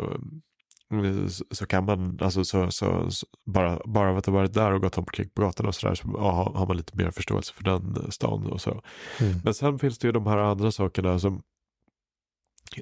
så 1.51 1.67
kan 1.67 1.85
man, 1.85 2.19
alltså 2.21 2.45
så, 2.45 2.71
så, 2.71 3.11
så 3.11 3.27
bara, 3.47 3.81
bara 3.85 4.11
av 4.11 4.17
att 4.17 4.27
ha 4.27 4.33
varit 4.33 4.55
där 4.55 4.73
och 4.73 4.81
gått 4.81 4.99
omkring 4.99 5.29
på 5.29 5.43
gatorna 5.43 5.69
och 5.69 5.75
sådär 5.75 5.95
så 5.95 6.09
ja, 6.15 6.53
har 6.55 6.67
man 6.67 6.77
lite 6.77 6.97
mer 6.97 7.11
förståelse 7.11 7.55
för 7.55 7.65
den 7.65 8.13
stan 8.13 8.47
och 8.47 8.61
så. 8.61 8.83
Mm. 9.21 9.41
Men 9.45 9.55
sen 9.55 9.79
finns 9.79 9.99
det 9.99 10.09
ju 10.09 10.13
de 10.13 10.27
här 10.27 10.39
andra 10.39 10.73
sakerna 10.73 11.19
som 11.19 11.43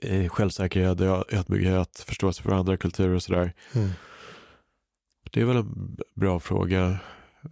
eh, 0.03 0.29
självsäkerhet, 0.29 1.01
ödmjukhet, 1.01 2.05
förståelse 2.07 2.43
för 2.43 2.53
andra 2.53 2.77
kulturer 2.77 3.15
och 3.15 3.23
sådär. 3.23 3.55
Mm. 3.75 3.91
Det 5.31 5.41
är 5.41 5.45
väl 5.45 5.57
en 5.57 5.97
bra 6.15 6.41
fråga. 6.41 6.99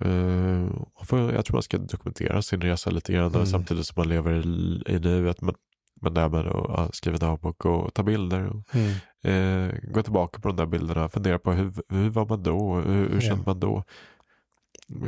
Uh, 0.04 0.70
jag 1.10 1.44
tror 1.44 1.52
man 1.52 1.62
ska 1.62 1.78
dokumentera 1.78 2.42
sin 2.42 2.60
resa 2.60 2.90
lite 2.90 3.12
grann 3.12 3.34
mm. 3.34 3.46
samtidigt 3.46 3.86
som 3.86 3.94
man 3.96 4.08
lever 4.08 4.32
i, 4.32 4.82
i 4.86 4.98
nuet. 4.98 5.40
Men, 5.40 5.54
men 6.00 6.14
det 6.14 6.28
med 6.28 6.46
att 6.46 6.94
skriva 6.94 7.18
dagbok 7.18 7.64
och 7.64 7.94
ta 7.94 8.02
bilder. 8.02 8.46
Och, 8.46 8.62
mm. 8.74 9.68
uh, 9.68 9.74
gå 9.92 10.02
tillbaka 10.02 10.40
på 10.40 10.48
de 10.48 10.56
där 10.56 10.66
bilderna, 10.66 11.08
fundera 11.08 11.38
på 11.38 11.52
hur, 11.52 11.72
hur 11.88 12.10
var 12.10 12.26
man 12.26 12.42
då? 12.42 12.74
Hur, 12.74 13.08
hur 13.08 13.20
kände 13.20 13.42
man 13.46 13.60
då? 13.60 13.84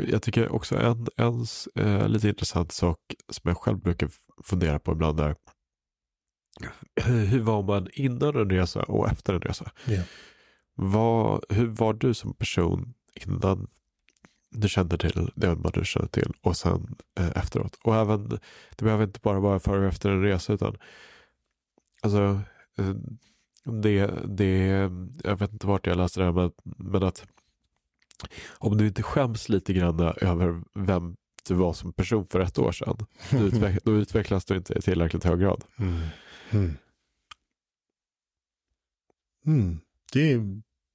Jag 0.09 0.23
tycker 0.23 0.53
också 0.53 0.77
en, 0.77 1.07
en 1.17 1.47
uh, 1.81 2.09
lite 2.09 2.29
intressant 2.29 2.73
sak 2.73 2.99
som 3.29 3.49
jag 3.49 3.57
själv 3.57 3.79
brukar 3.79 4.11
fundera 4.45 4.79
på 4.79 4.93
ibland 4.93 5.21
är 5.21 5.35
hur 7.05 7.41
var 7.41 7.63
man 7.63 7.89
innan 7.93 8.37
en 8.37 8.51
resa 8.51 8.83
och 8.83 9.09
efter 9.09 9.35
en 9.35 9.41
resa? 9.41 9.71
Yeah. 9.89 10.05
Vad, 10.75 11.45
hur 11.49 11.67
var 11.67 11.93
du 11.93 12.15
som 12.15 12.35
person 12.35 12.95
innan 13.15 13.69
du 14.51 14.69
kände 14.69 14.99
till 14.99 15.31
det 15.35 15.57
man 15.57 15.73
du 15.75 15.85
kände 15.85 16.09
till 16.09 16.33
och 16.41 16.57
sen 16.57 16.97
eh, 17.19 17.31
efteråt? 17.37 17.79
Och 17.85 17.97
även, 17.97 18.29
det 18.77 18.85
behöver 18.85 19.05
inte 19.05 19.21
bara 19.21 19.41
vara 19.41 19.61
före 19.61 19.81
och 19.81 19.87
efter 19.87 20.11
en 20.11 20.23
resa 20.23 20.53
utan 20.53 20.77
alltså 22.03 22.41
eh, 22.79 22.95
det, 23.65 24.11
det, 24.25 24.67
jag 25.25 25.37
vet 25.37 25.53
inte 25.53 25.67
vart 25.67 25.87
jag 25.87 25.97
läste 25.97 26.21
det 26.21 26.25
här 26.25 26.33
men, 26.33 26.53
men 26.63 27.03
att 27.03 27.27
om 28.49 28.77
du 28.77 28.87
inte 28.87 29.03
skäms 29.03 29.49
lite 29.49 29.73
grann 29.73 30.01
över 30.01 30.63
vem 30.75 31.17
du 31.49 31.55
var 31.55 31.73
som 31.73 31.93
person 31.93 32.27
för 32.27 32.41
ett 32.41 32.59
år 32.59 32.73
sedan, 32.73 32.97
då, 33.31 33.39
utveck, 33.39 33.85
då 33.85 33.93
utvecklas 33.93 34.45
du 34.45 34.57
inte 34.57 34.79
i 34.79 34.83
tillräckligt 34.83 35.25
hög 35.25 35.41
grad. 35.41 35.65
Mm. 35.79 36.01
Mm. 36.51 36.77
Mm. 39.47 39.81
Det, 40.13 40.37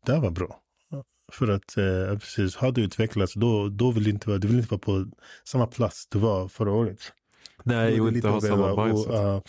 det 0.05 0.19
var 0.19 0.31
bra. 0.31 0.61
För 1.31 1.47
att 1.47 1.77
eh, 1.77 2.17
precis, 2.19 2.55
har 2.55 2.71
du 2.71 2.83
utvecklats 2.83 3.33
då, 3.33 3.69
då 3.69 3.91
vill 3.91 4.03
du 4.03 4.09
inte, 4.09 4.37
du 4.37 4.47
vill 4.47 4.57
inte 4.57 4.71
vara 4.71 4.79
på 4.79 5.05
samma 5.43 5.67
plats 5.67 6.07
du 6.11 6.19
var 6.19 6.47
förra 6.47 6.71
året. 6.71 6.99
Nej, 7.63 8.01
och 8.01 8.07
inte 8.07 8.27
ha 8.27 8.41
samma 8.41 8.85
mindset. 8.85 9.11
Och, 9.11 9.15
uh, 9.15 9.41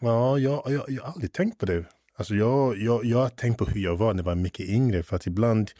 ja, 0.00 0.38
jag, 0.38 0.62
jag, 0.66 0.84
jag 0.88 1.02
har 1.02 1.12
aldrig 1.12 1.32
tänkt 1.32 1.58
på 1.58 1.66
det. 1.66 1.84
Alltså 2.16 2.34
jag, 2.34 2.78
jag, 2.78 3.04
jag 3.04 3.18
har 3.18 3.28
tänkt 3.28 3.58
på 3.58 3.64
hur 3.64 3.80
jag 3.80 3.96
var 3.96 4.14
när 4.14 4.22
jag 4.22 4.24
var 4.24 4.34
mycket 4.34 4.68
yngre. 4.68 5.02
För 5.02 5.16
att 5.16 5.26
ibland 5.26 5.70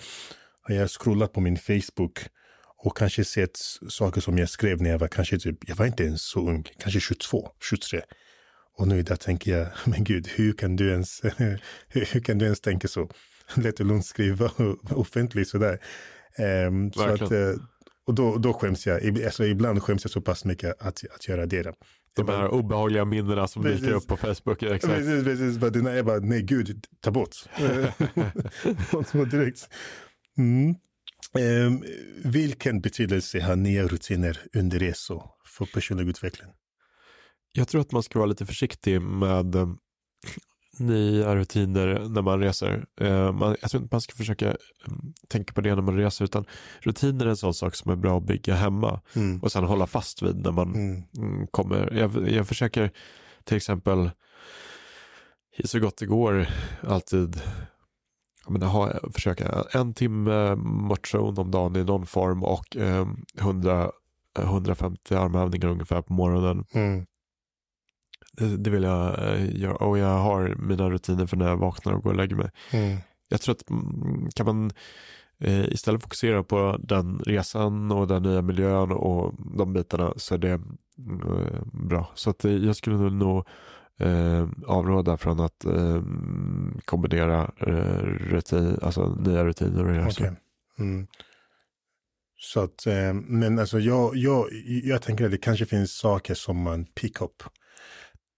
har 0.62 0.74
jag 0.74 0.91
scrollat 0.91 1.33
på 1.33 1.41
min 1.41 1.57
Facebook 1.57 2.18
och 2.77 2.97
kanske 2.97 3.24
sett 3.24 3.59
saker 3.89 4.20
som 4.20 4.39
jag 4.39 4.49
skrev 4.49 4.83
när 4.83 4.91
jag 4.91 4.99
var 4.99 5.09
kanske 5.09 5.39
typ, 5.39 5.68
jag 5.68 5.77
var 5.77 5.87
inte 5.87 6.05
ens 6.05 6.22
så 6.22 6.41
ung, 6.41 6.64
kanske 6.79 7.01
22, 7.01 7.49
23. 7.70 8.01
Och 8.79 8.89
nu 8.89 9.03
där 9.03 9.16
tänker 9.16 9.59
jag, 9.59 9.68
men 9.85 10.05
gud, 10.05 10.29
hur 10.29 10.53
kan 10.53 10.77
du 10.77 10.91
ens, 10.91 11.20
hur 11.89 12.20
kan 12.20 12.39
du 12.39 12.45
ens 12.45 12.61
tänka 12.61 12.89
så? 12.89 13.11
Lätt 13.55 13.80
och 13.80 13.86
lugnt 13.86 14.07
skriva 14.07 14.51
offentligt 14.90 15.49
sådär. 15.49 15.78
Um, 16.68 16.92
så 16.92 17.03
att, 17.03 17.32
uh, 17.32 17.55
och 18.07 18.14
då, 18.14 18.36
då 18.36 18.53
skäms 18.53 18.86
jag, 18.86 19.24
alltså, 19.24 19.44
ibland 19.44 19.82
skäms 19.82 20.05
jag 20.05 20.11
så 20.11 20.20
pass 20.20 20.44
mycket 20.44 20.82
att, 20.82 21.05
att 21.14 21.28
göra 21.28 21.47
det. 21.47 21.74
De 22.16 22.28
här 22.28 22.49
obehagliga 22.49 23.05
minnena 23.05 23.49
som 23.49 23.62
precis, 23.62 23.80
dyker 23.80 23.94
upp 23.94 24.07
på 24.07 24.16
Facebook. 24.16 24.62
Exakt. 24.62 24.94
Precis, 24.94 25.24
precis. 25.24 25.59
Bara, 25.59 25.97
jag 25.97 26.07
bara, 26.07 26.18
nej 26.18 26.42
gud, 26.42 26.86
ta 27.01 27.11
bort. 27.11 27.36
direkt. 29.30 29.68
Mm. 30.38 30.74
Um, 31.66 31.84
vilken 32.24 32.80
betydelse 32.80 33.40
har 33.40 33.57
nya 33.57 33.86
rutiner 33.86 34.40
under 34.55 34.78
resor 34.78 35.22
för 35.59 35.66
personlig 35.66 36.09
utveckling? 36.09 36.49
Jag 37.53 37.68
tror 37.68 37.80
att 37.80 37.92
man 37.92 38.03
ska 38.03 38.18
vara 38.18 38.28
lite 38.28 38.47
försiktig 38.47 39.03
med 39.03 39.55
eh, 39.55 39.68
nya 40.79 41.37
rutiner 41.37 42.09
när 42.09 42.22
man 42.22 42.41
reser. 42.41 42.87
Eh, 43.01 43.33
man, 43.33 43.57
jag 43.61 43.70
tror 43.70 43.83
inte 43.83 43.95
man 43.95 44.01
ska 44.01 44.14
försöka 44.14 44.47
mm, 44.47 45.12
tänka 45.29 45.53
på 45.53 45.61
det 45.61 45.74
när 45.74 45.83
man 45.83 45.97
reser 45.97 46.24
utan 46.24 46.45
rutiner 46.81 47.27
är 47.27 47.31
en 47.31 47.37
sån 47.37 47.55
sak 47.55 47.74
som 47.74 47.91
är 47.91 47.97
bra 47.97 48.18
att 48.18 48.27
bygga 48.27 48.55
hemma 48.55 49.01
mm. 49.14 49.43
och 49.43 49.53
sen 49.53 49.64
hålla 49.64 49.87
fast 49.87 50.22
vid 50.22 50.37
när 50.37 50.53
man 50.53 50.74
mm. 50.74 51.03
mm 51.16 51.47
kommer. 51.47 51.93
Jag, 51.93 52.31
jag 52.31 52.49
försöker 52.49 52.91
till 53.45 53.57
exempel 53.57 54.11
så 55.64 55.81
gott 55.81 55.97
det 55.97 56.07
går 56.07 56.49
alltid 56.83 57.43
jag 58.47 58.53
menar, 58.53 58.66
ha, 58.66 58.93
försöka 59.12 59.64
en 59.72 59.95
timme 59.95 60.55
motion 60.57 61.39
om 61.39 61.51
dagen 61.51 61.77
i 61.77 61.85
någon 61.85 62.07
form 62.07 62.43
och 62.43 62.77
eh, 62.77 63.07
100, 63.39 63.91
150 64.39 65.14
armhävningar 65.14 65.68
ungefär 65.68 66.03
på 66.03 66.12
morgonen. 66.12 66.64
Mm. 66.72 67.07
Det, 68.37 68.70
vill 68.70 68.82
jag 68.82 69.34
eh, 69.34 69.57
göra 69.61 69.74
och 69.74 69.99
jag 69.99 70.18
har 70.18 70.55
mina 70.59 70.91
rutiner 70.91 71.26
för 71.26 71.37
när 71.37 71.49
jag 71.49 71.57
vaknar 71.57 71.93
och 71.93 72.03
går 72.03 72.11
och 72.11 72.16
lägger 72.16 72.37
mig. 72.37 72.51
Mm. 72.70 72.99
Jag 73.28 73.41
tror 73.41 73.55
att 73.55 73.70
mm, 73.70 74.28
kan 74.34 74.47
man 74.47 74.70
eh, 75.41 75.64
istället 75.64 76.03
fokusera 76.03 76.43
på 76.43 76.76
den 76.80 77.18
resan 77.18 77.93
och 77.93 78.09
den 78.09 78.22
nya 78.22 78.43
miljön 78.43 78.93
och 78.93 79.34
de 79.57 79.72
bitarna 79.72 80.12
så 80.16 80.34
är 80.34 80.39
det 80.39 80.53
eh, 80.53 80.61
bra. 81.72 82.11
Så 82.14 82.30
att 82.30 82.45
jag 82.45 82.76
skulle 82.76 83.11
nog 83.11 83.47
eh, 83.99 84.49
avråda 84.66 85.16
från 85.16 85.41
att 85.41 85.64
eh, 85.64 86.03
kombinera 86.84 87.51
eh, 87.57 88.03
rutin, 88.05 88.78
alltså 88.82 89.14
nya 89.14 89.45
rutiner 89.45 89.84
och 89.84 89.95
resor. 89.95 90.24
Okay. 90.24 90.37
Mm. 90.78 91.07
Så 92.39 92.61
att, 92.61 92.87
eh, 92.87 93.12
men 93.12 93.59
alltså 93.59 93.78
jag, 93.78 94.16
jag, 94.16 94.47
jag 94.64 95.03
tänker 95.03 95.24
att 95.24 95.30
det 95.30 95.39
kanske 95.39 95.66
finns 95.66 95.93
saker 95.93 96.34
som 96.34 96.62
man 96.62 96.84
pick 96.84 97.20
up 97.20 97.43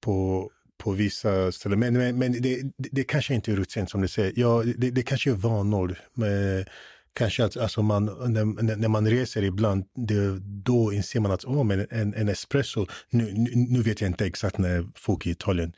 på, 0.08 0.50
på 0.78 0.92
vissa 0.92 1.52
ställen. 1.52 1.78
Men, 1.78 1.94
men, 1.94 2.18
men 2.18 2.42
det, 2.42 2.62
det, 2.76 3.04
kanske 3.04 3.34
inte 3.34 3.52
är 3.52 3.56
rutin 3.56 3.86
som 3.86 4.00
du 4.00 4.08
säger. 4.08 4.32
Ja, 4.36 4.64
det, 4.76 4.90
det 4.90 5.02
kanske 5.02 5.30
är 5.30 5.34
vanor. 5.34 5.98
Men, 6.14 6.64
kanske 7.12 7.44
att 7.44 7.56
alltså 7.56 7.82
man, 7.82 8.04
när, 8.04 8.76
när 8.76 8.88
man 8.88 9.10
reser 9.10 9.42
ibland, 9.42 9.84
det, 9.94 10.38
då 10.40 10.92
inser 10.92 11.20
man 11.20 11.32
att 11.32 11.44
oh, 11.44 11.64
men 11.64 11.86
en, 11.90 12.14
en 12.14 12.28
espresso, 12.28 12.86
nu, 13.10 13.32
nu, 13.32 13.50
nu, 13.54 13.82
vet 13.82 14.00
jag 14.00 14.10
inte 14.10 14.26
exakt 14.26 14.58
när 14.58 14.86
folk 14.94 15.26
i 15.26 15.30
Italien 15.30 15.72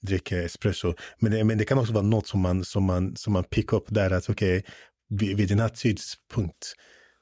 dricker 0.00 0.44
espresso, 0.44 0.94
men 1.18 1.32
det, 1.32 1.44
men 1.44 1.58
det 1.58 1.64
kan 1.64 1.78
också 1.78 1.92
vara 1.92 2.04
något 2.04 2.26
som 2.26 2.40
man, 2.40 2.64
som 2.64 2.84
man, 2.84 3.16
som 3.16 3.32
man 3.32 3.44
pick 3.44 3.72
upp 3.72 3.86
där, 3.88 4.10
att 4.10 4.28
okej, 4.28 4.58
okay, 4.58 4.70
vid, 5.08 5.36
vid 5.36 5.48
den 5.48 5.60
här 5.60 5.68
tidpunkten 5.68 6.72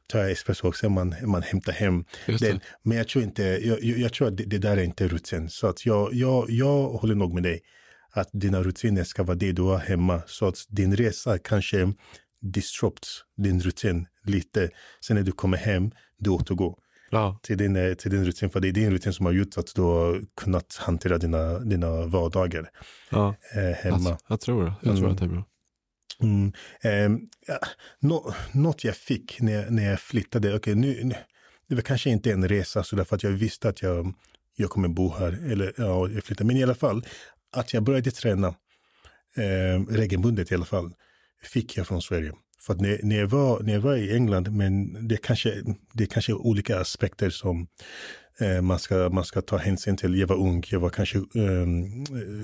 tar 0.07 0.19
jag 0.19 0.31
espresso 0.31 0.69
också, 0.69 0.89
man, 0.89 1.15
man 1.25 1.43
hämtar 1.43 1.73
hem 1.73 2.05
den. 2.41 2.61
Men 2.83 2.99
jag 2.99 3.09
tror 3.09 3.25
inte, 3.25 3.43
jag, 3.43 3.83
jag 3.83 4.13
tror 4.13 4.29
att 4.29 4.37
det, 4.37 4.45
det, 4.45 4.59
där 4.59 4.77
är 4.77 4.83
inte 4.83 5.09
rutin. 5.09 5.51
Så 5.51 5.67
att 5.67 5.87
jag, 5.87 6.15
jag, 6.15 6.51
jag 6.51 6.89
håller 6.89 7.15
nog 7.15 7.35
med 7.35 7.43
dig 7.43 7.61
att 8.13 8.29
dina 8.33 8.63
rutiner 8.63 9.05
ska 9.05 9.23
vara 9.23 9.37
det 9.37 9.53
du 9.53 9.63
har 9.63 9.79
hemma. 9.79 10.23
Så 10.27 10.47
att 10.47 10.67
din 10.69 10.97
resa 10.97 11.39
kanske 11.39 11.93
disrupt 12.41 13.09
din 13.37 13.61
rutin 13.61 14.07
lite. 14.25 14.71
Sen 15.01 15.17
när 15.17 15.23
du 15.23 15.33
kommer 15.33 15.57
hem, 15.57 15.91
du 16.19 16.31
återgår 16.31 16.79
ja. 17.11 17.39
till, 17.43 17.59
din, 17.59 17.77
eh, 17.77 17.95
till 17.95 18.11
din 18.11 18.25
rutin. 18.25 18.51
För 18.51 18.61
det 18.61 18.69
är 18.69 18.73
din 18.73 18.91
rutin 18.91 19.13
som 19.13 19.27
har 19.27 19.33
gjort 19.33 19.59
att 19.59 19.75
du 19.75 19.83
har 19.83 20.23
kunnat 20.37 20.77
hantera 20.81 21.19
dina, 21.19 21.59
dina 21.59 22.07
vardagar 22.07 22.71
ja. 23.11 23.35
eh, 23.55 23.63
hemma. 23.63 24.11
Jag, 24.11 24.19
jag 24.29 24.41
tror 24.41 24.65
det. 24.65 24.75
Jag 24.83 24.97
tror 24.97 24.99
mm. 24.99 25.13
att 25.13 25.19
det 25.19 25.25
är 25.25 25.29
bra. 25.29 25.45
Mm. 26.23 26.53
Eh, 26.81 27.11
no, 28.01 28.35
något 28.53 28.85
jag 28.85 28.97
fick 28.97 29.41
när, 29.41 29.71
när 29.71 29.91
jag 29.91 30.01
flyttade, 30.01 30.55
okay, 30.55 30.75
nu, 30.75 31.05
nu, 31.05 31.15
det 31.69 31.75
var 31.75 31.83
kanske 31.83 32.11
inte 32.11 32.33
en 32.33 32.49
resa 32.49 32.85
så 32.85 32.97
därför 32.97 33.17
att 33.17 33.23
jag 33.23 33.31
visste 33.31 33.69
att 33.69 33.83
jag, 33.83 34.15
jag 34.57 34.71
kommer 34.71 34.89
bo 34.89 35.15
här, 35.19 35.53
eller 35.53 35.75
ja, 35.77 36.09
jag 36.09 36.25
flyttar. 36.25 36.45
Men 36.45 36.57
i 36.57 36.63
alla 36.63 36.75
fall, 36.75 37.07
att 37.53 37.75
jag 37.75 37.83
började 37.83 38.11
träna 38.11 38.49
eh, 39.37 39.87
regelbundet 39.89 40.53
i 40.53 40.55
alla 40.55 40.65
fall 40.65 40.93
fick 41.43 41.77
jag 41.77 41.87
från 41.87 42.03
Sverige. 42.03 42.33
För 42.61 42.75
att 42.75 42.81
när, 42.81 43.01
när, 43.03 43.19
jag 43.19 43.27
var, 43.27 43.61
när 43.63 43.73
jag 43.73 43.81
var 43.81 43.97
i 43.97 44.15
England, 44.15 44.53
men 44.53 45.09
det 45.09 45.17
kanske, 45.17 45.63
det 45.93 46.07
kanske 46.07 46.33
är 46.33 46.37
olika 46.37 46.81
aspekter 46.81 47.31
som 47.31 47.67
eh, 48.41 48.61
man, 48.61 48.79
ska, 48.79 49.09
man 49.09 49.25
ska 49.25 49.41
ta 49.41 49.57
hänsyn 49.57 49.97
till. 49.97 50.19
Jag 50.19 50.27
var 50.27 50.37
ung, 50.37 50.63
jag 50.71 50.81
var 50.81 50.91
kanske 50.91 51.19
eh, 51.19 51.67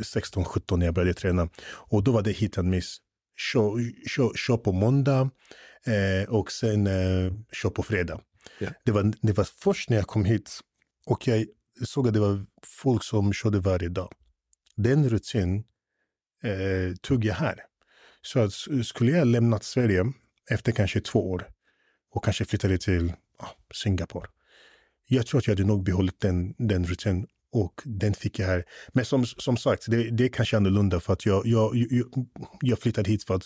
16-17 0.02 0.76
när 0.76 0.86
jag 0.86 0.94
började 0.94 1.14
träna. 1.14 1.48
Och 1.68 2.02
då 2.02 2.12
var 2.12 2.22
det 2.22 2.32
hit 2.32 2.58
and 2.58 2.70
miss. 2.70 2.98
Show, 3.38 3.80
show, 4.08 4.32
show 4.36 4.56
på 4.56 4.72
måndag 4.72 5.30
eh, 5.86 6.28
och 6.28 6.52
sen 6.52 6.86
eh, 6.86 7.32
show 7.52 7.70
på 7.70 7.82
fredag. 7.82 8.20
Yeah. 8.60 8.74
Det, 8.84 8.92
var, 8.92 9.12
det 9.22 9.32
var 9.32 9.44
först 9.44 9.90
när 9.90 9.96
jag 9.96 10.06
kom 10.06 10.24
hit 10.24 10.60
och 11.06 11.28
jag 11.28 11.46
såg 11.84 12.08
att 12.08 12.14
det 12.14 12.20
var 12.20 12.46
folk 12.66 13.04
som 13.04 13.32
körde 13.32 13.58
varje 13.58 13.88
dag. 13.88 14.12
Den 14.76 15.08
rutin 15.08 15.64
eh, 16.42 16.96
tog 17.00 17.24
jag 17.24 17.34
här. 17.34 17.64
Så 18.22 18.40
att 18.40 18.52
skulle 18.86 19.12
jag 19.12 19.26
lämnat 19.26 19.64
Sverige 19.64 20.04
efter 20.50 20.72
kanske 20.72 21.00
två 21.00 21.30
år 21.30 21.48
och 22.10 22.24
kanske 22.24 22.44
flyttade 22.44 22.78
till 22.78 23.12
ah, 23.38 23.50
Singapore. 23.74 24.28
Jag 25.06 25.26
tror 25.26 25.38
att 25.38 25.46
jag 25.46 25.54
hade 25.54 25.66
nog 25.66 25.84
behållit 25.84 26.20
den, 26.20 26.54
den 26.58 26.86
rutinen 26.86 27.26
och 27.52 27.82
den 27.84 28.14
fick 28.14 28.38
jag 28.38 28.46
här. 28.46 28.64
Men 28.92 29.04
som, 29.04 29.24
som 29.24 29.56
sagt, 29.56 29.84
det, 29.90 30.10
det 30.10 30.24
är 30.24 30.28
kanske 30.28 30.56
annorlunda 30.56 31.00
för 31.00 31.12
att 31.12 31.26
jag, 31.26 31.46
jag, 31.46 31.76
jag, 31.76 32.06
jag 32.60 32.78
flyttade 32.78 33.10
hit 33.10 33.24
för 33.24 33.34
att, 33.34 33.44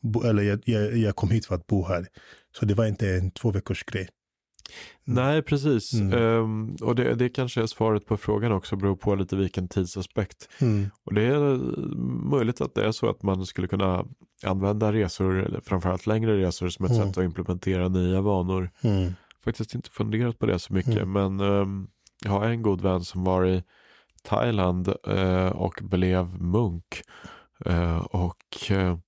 bo, 0.00 0.22
eller 0.22 0.42
jag, 0.42 0.60
jag, 0.64 0.96
jag 0.96 1.16
kom 1.16 1.30
hit 1.30 1.46
för 1.46 1.54
att 1.54 1.66
bo 1.66 1.86
här. 1.86 2.06
Så 2.58 2.64
det 2.64 2.74
var 2.74 2.86
inte 2.86 3.08
en 3.08 3.30
två 3.30 3.50
veckors 3.50 3.84
grej. 3.84 4.08
Mm. 5.06 5.24
Nej, 5.24 5.42
precis. 5.42 5.92
Mm. 5.92 6.18
Um, 6.22 6.76
och 6.82 6.94
det, 6.94 7.14
det 7.14 7.28
kanske 7.28 7.62
är 7.62 7.66
svaret 7.66 8.06
på 8.06 8.16
frågan 8.16 8.52
också, 8.52 8.76
beror 8.76 8.96
på 8.96 9.14
lite 9.14 9.36
vilken 9.36 9.68
tidsaspekt. 9.68 10.48
Mm. 10.58 10.90
Och 11.04 11.14
det 11.14 11.22
är 11.22 11.56
möjligt 12.30 12.60
att 12.60 12.74
det 12.74 12.86
är 12.86 12.92
så 12.92 13.10
att 13.10 13.22
man 13.22 13.46
skulle 13.46 13.68
kunna 13.68 14.04
använda 14.44 14.92
resor, 14.92 15.44
eller 15.44 15.60
framförallt 15.60 16.06
längre 16.06 16.38
resor, 16.38 16.68
som 16.68 16.84
ett 16.84 16.92
mm. 16.92 17.06
sätt 17.06 17.18
att 17.18 17.24
implementera 17.24 17.88
nya 17.88 18.20
vanor. 18.20 18.70
Mm. 18.82 19.12
Faktiskt 19.44 19.74
inte 19.74 19.90
funderat 19.90 20.38
på 20.38 20.46
det 20.46 20.58
så 20.58 20.72
mycket, 20.72 21.02
mm. 21.02 21.12
men 21.12 21.40
um, 21.40 21.88
jag 22.24 22.30
har 22.30 22.46
en 22.46 22.62
god 22.62 22.80
vän 22.80 23.04
som 23.04 23.24
var 23.24 23.46
i 23.46 23.62
Thailand 24.22 24.94
uh, 25.08 25.46
och 25.46 25.80
blev 25.82 26.42
munk. 26.42 27.02
Uh, 27.66 27.96
och 27.96 28.70
uh, 28.70 28.98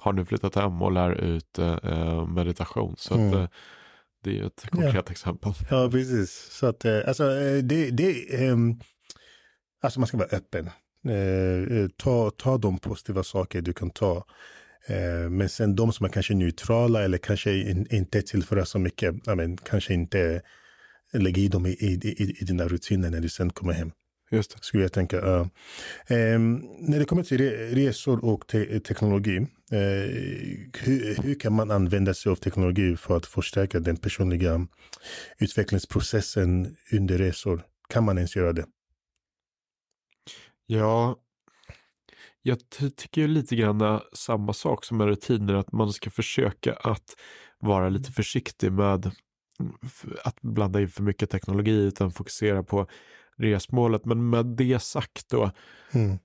har 0.00 0.12
nu 0.12 0.24
flyttat 0.24 0.54
hem 0.54 0.82
och 0.82 0.92
lär 0.92 1.10
ut 1.10 1.58
meditation. 2.28 2.94
Så 2.98 3.14
att, 3.14 3.50
det 4.24 4.38
är 4.38 4.46
ett 4.46 4.66
konkret 4.70 5.04
ja. 5.06 5.12
exempel. 5.12 5.52
Ja, 5.70 5.88
precis. 5.90 6.48
Så 6.50 6.66
att, 6.66 6.84
eh, 6.84 6.98
alltså, 7.06 7.40
eh, 7.40 7.58
det, 7.62 7.90
det, 7.90 8.38
um, 8.50 8.80
alltså 9.80 10.00
man 10.00 10.06
ska 10.06 10.16
vara 10.16 10.28
öppen. 10.28 10.70
Ta, 11.96 12.30
ta 12.30 12.58
de 12.58 12.78
positiva 12.78 13.22
saker 13.22 13.62
du 13.62 13.72
kan 13.72 13.90
ta. 13.90 14.24
Men 15.30 15.48
sen 15.48 15.76
de 15.76 15.92
som 15.92 16.06
är 16.06 16.10
kanske 16.10 16.34
neutrala 16.34 17.02
eller 17.02 17.18
kanske 17.18 17.52
in, 17.54 17.86
inte 17.90 18.22
tillföra 18.22 18.64
så 18.64 18.78
mycket, 18.78 19.26
men, 19.26 19.56
kanske 19.56 19.94
inte 19.94 20.42
lägga 21.12 21.42
i 21.42 21.48
dem 21.48 21.66
i, 21.66 21.70
i, 21.70 21.92
i, 22.02 22.36
i 22.40 22.44
dina 22.44 22.68
rutiner 22.68 23.10
när 23.10 23.20
du 23.20 23.28
sen 23.28 23.50
kommer 23.50 23.72
hem. 23.72 23.92
Just 24.30 24.50
det. 24.50 24.64
Skulle 24.64 24.82
jag 24.82 24.92
tänka. 24.92 25.16
Uh, 25.20 25.46
um, 26.08 26.54
när 26.78 26.98
det 26.98 27.04
kommer 27.04 27.22
till 27.22 27.50
resor 27.50 28.24
och 28.24 28.46
te 28.46 28.80
teknologi. 28.80 29.38
Uh, 29.38 29.46
hur, 30.78 31.22
hur, 31.22 31.34
kan 31.34 31.52
man 31.52 31.70
använda 31.70 32.14
sig 32.14 32.32
av 32.32 32.36
teknologi 32.36 32.96
för 32.96 33.16
att 33.16 33.26
förstärka 33.26 33.80
den 33.80 33.96
personliga 33.96 34.66
utvecklingsprocessen 35.38 36.76
under 36.92 37.18
resor? 37.18 37.62
Kan 37.88 38.04
man 38.04 38.16
ens 38.18 38.36
göra 38.36 38.52
det? 38.52 38.64
Ja, 40.66 41.16
jag 42.42 42.58
tycker 42.96 43.28
lite 43.28 43.56
grann 43.56 44.00
samma 44.12 44.52
sak 44.52 44.84
som 44.84 44.98
med 44.98 45.06
rutiner, 45.06 45.54
att 45.54 45.72
man 45.72 45.92
ska 45.92 46.10
försöka 46.10 46.74
att 46.74 47.16
vara 47.58 47.88
lite 47.88 48.12
försiktig 48.12 48.72
med 48.72 49.10
att 50.24 50.42
blanda 50.42 50.80
in 50.80 50.88
för 50.88 51.02
mycket 51.02 51.30
teknologi 51.30 51.70
utan 51.70 52.12
fokusera 52.12 52.62
på 52.62 52.86
resmålet. 53.36 54.04
Men 54.04 54.30
med 54.30 54.46
det 54.46 54.82
sagt 54.82 55.28
då 55.28 55.50
mm. 55.92 56.18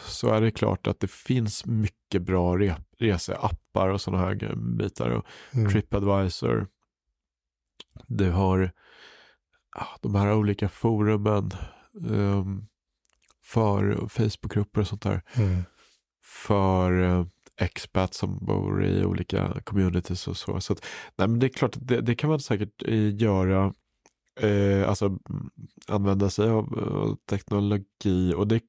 så 0.00 0.34
är 0.34 0.40
det 0.40 0.50
klart 0.50 0.86
att 0.86 1.00
det 1.00 1.10
finns 1.10 1.66
mycket 1.66 2.22
bra 2.22 2.56
re 2.56 2.76
reseappar 2.98 3.88
och 3.88 4.00
sådana 4.00 4.24
här 4.24 4.56
bitar. 4.56 5.10
Och 5.10 5.24
mm. 5.52 5.70
Tripadvisor. 5.70 6.66
Du 8.06 8.30
har 8.30 8.72
de 10.00 10.14
här 10.14 10.34
olika 10.34 10.68
forumen 10.68 11.50
um, 11.92 12.66
för 13.44 14.08
Facebookgrupper 14.08 14.80
och 14.80 14.86
sånt 14.86 15.02
där. 15.02 15.22
Mm. 15.34 15.64
För 16.22 16.92
expats 17.58 18.18
som 18.18 18.38
bor 18.46 18.84
i 18.84 19.04
olika 19.04 19.60
communities 19.64 20.28
och 20.28 20.36
så. 20.36 20.60
Så 20.60 20.72
att, 20.72 20.84
nej, 21.16 21.28
men 21.28 21.38
det 21.38 21.46
är 21.46 21.48
klart, 21.48 21.76
det, 21.80 22.00
det 22.00 22.14
kan 22.14 22.30
man 22.30 22.40
säkert 22.40 22.82
eh, 22.82 23.16
göra 23.16 23.74
eh, 24.40 24.88
alltså 24.88 25.06
mm, 25.06 25.50
använda 25.88 26.30
sig 26.30 26.50
av, 26.50 26.78
av 26.78 27.16
teknologi 27.30 28.34
och 28.36 28.48
det, 28.48 28.60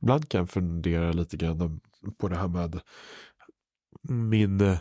ibland 0.00 0.28
kan 0.28 0.38
jag 0.38 0.50
fundera 0.50 1.12
lite 1.12 1.36
grann 1.36 1.80
på 2.18 2.28
det 2.28 2.36
här 2.36 2.48
med 2.48 2.80
min 4.08 4.76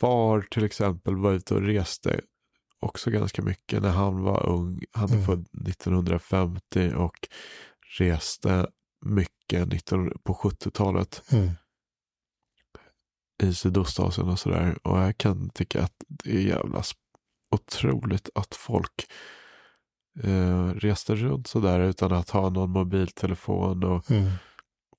far 0.00 0.40
till 0.50 0.64
exempel 0.64 1.16
var 1.16 1.32
ute 1.32 1.54
och 1.54 1.62
reste 1.62 2.20
också 2.80 3.10
ganska 3.10 3.42
mycket 3.42 3.82
när 3.82 3.90
han 3.90 4.22
var 4.22 4.46
ung. 4.46 4.80
Han 4.92 5.08
är 5.08 5.14
mm. 5.14 5.26
född 5.26 5.46
1950 5.68 6.92
och 6.96 7.28
reste 7.98 8.66
mycket 9.04 9.68
19, 9.68 10.18
på 10.22 10.34
70-talet. 10.34 11.22
Mm. 11.32 11.50
I 13.42 13.54
Sydostasien 13.54 14.28
och 14.28 14.38
sådär. 14.38 14.78
Och 14.82 14.98
jag 14.98 15.18
kan 15.18 15.50
tycka 15.50 15.82
att 15.82 15.94
det 16.08 16.30
är 16.30 16.40
jävla 16.40 16.82
otroligt 17.50 18.30
att 18.34 18.54
folk 18.54 19.06
eh, 20.22 20.66
reste 20.66 21.14
runt 21.14 21.46
sådär 21.46 21.80
utan 21.80 22.12
att 22.12 22.30
ha 22.30 22.50
någon 22.50 22.70
mobiltelefon. 22.70 23.84
Och, 23.84 24.10
mm. 24.10 24.30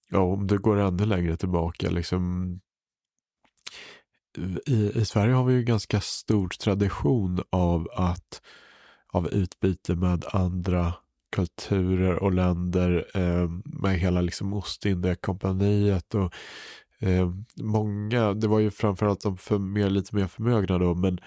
ja, 0.09 0.19
om 0.19 0.47
du 0.47 0.57
går 0.57 0.77
ännu 0.77 1.05
längre 1.05 1.37
tillbaka, 1.37 1.89
liksom, 1.89 2.53
i, 4.65 4.91
i 4.95 5.05
Sverige 5.05 5.33
har 5.33 5.43
vi 5.43 5.53
ju 5.53 5.63
ganska 5.63 6.01
stor 6.01 6.47
tradition 6.47 7.43
av 7.49 7.87
att 7.93 8.41
av 9.11 9.27
utbyte 9.27 9.95
med 9.95 10.25
andra 10.31 10.93
kulturer 11.31 12.23
och 12.23 12.33
länder 12.33 13.07
eh, 13.13 13.49
med 13.63 13.99
hela 13.99 14.21
liksom 14.21 14.53
Ostindiekompaniet 14.53 16.15
och 16.15 16.33
eh, 17.01 17.31
många, 17.55 18.33
det 18.33 18.47
var 18.47 18.59
ju 18.59 18.71
framförallt 18.71 19.21
de 19.21 19.37
för 19.37 19.57
mer, 19.57 19.89
lite 19.89 20.15
mer 20.15 20.27
förmögna 20.27 20.77
då, 20.77 20.95
men 20.95 21.19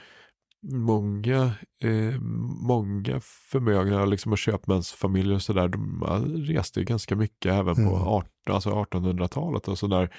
många, 0.72 1.52
eh, 1.82 2.20
många 2.66 3.20
förmögna 3.20 4.04
liksom, 4.04 4.32
och 4.32 4.38
köpmänsfamiljer 4.38 5.34
och 5.34 5.42
sådär, 5.42 5.68
de 5.68 6.04
reste 6.46 6.84
ganska 6.84 7.16
mycket 7.16 7.52
även 7.52 7.74
på 7.74 7.80
mm. 7.80 7.92
18, 7.92 8.30
alltså 8.46 8.70
1800-talet 8.70 9.68
och 9.68 9.78
sådär. 9.78 10.14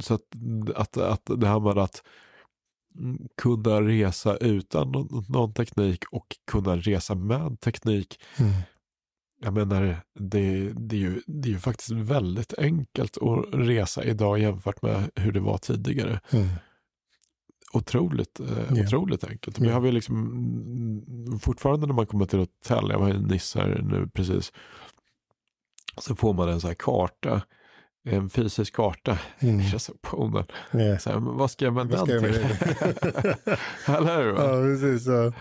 Så 0.00 0.14
att, 0.14 0.22
att, 0.74 0.96
att 0.96 1.40
det 1.40 1.46
här 1.46 1.60
med 1.60 1.78
att 1.78 2.02
kunna 3.42 3.80
resa 3.80 4.36
utan 4.36 4.92
någon, 4.92 5.24
någon 5.28 5.54
teknik 5.54 6.04
och 6.10 6.26
kunna 6.50 6.76
resa 6.76 7.14
med 7.14 7.60
teknik. 7.60 8.20
Mm. 8.38 8.52
Jag 9.44 9.54
menar, 9.54 9.96
det, 10.18 10.72
det, 10.72 10.96
är 10.96 11.00
ju, 11.00 11.22
det 11.26 11.48
är 11.48 11.52
ju 11.52 11.58
faktiskt 11.58 11.90
väldigt 11.90 12.58
enkelt 12.58 13.18
att 13.22 13.44
resa 13.52 14.04
idag 14.04 14.38
jämfört 14.38 14.82
med 14.82 15.10
hur 15.14 15.32
det 15.32 15.40
var 15.40 15.58
tidigare. 15.58 16.20
Mm 16.30 16.48
otroligt, 17.72 18.40
eh, 18.40 18.46
yeah. 18.46 18.86
otroligt 18.86 19.24
enkelt. 19.24 19.58
Men 19.58 19.68
yeah. 19.68 19.74
har 19.74 19.86
vi 19.86 19.92
liksom 19.92 20.16
mm, 20.16 21.38
fortfarande 21.38 21.86
när 21.86 21.94
man 21.94 22.06
kommer 22.06 22.26
till 22.26 22.38
hotell, 22.38 22.90
jag 22.90 22.98
var 22.98 23.10
i 23.10 23.18
Nice 23.18 23.58
här 23.58 23.82
nu 23.82 24.08
precis, 24.14 24.52
så 25.98 26.14
får 26.14 26.34
man 26.34 26.48
en 26.48 26.60
sån 26.60 26.68
här 26.68 26.74
karta, 26.74 27.42
en 28.04 28.30
fysisk 28.30 28.74
karta. 28.74 29.18
Mm. 29.38 29.60
Receptionen. 29.60 30.44
Yeah. 30.74 30.98
Så 30.98 31.10
här, 31.10 31.18
vad 31.18 31.50
ska 31.50 31.64
jag 31.64 31.74
med 31.74 31.88
den 31.88 32.06
till? 32.06 32.14
Eller 33.86 34.22
hur? 34.22 34.34
Ja, 34.34 34.62
precis. 34.62 35.04
Så. 35.04 35.32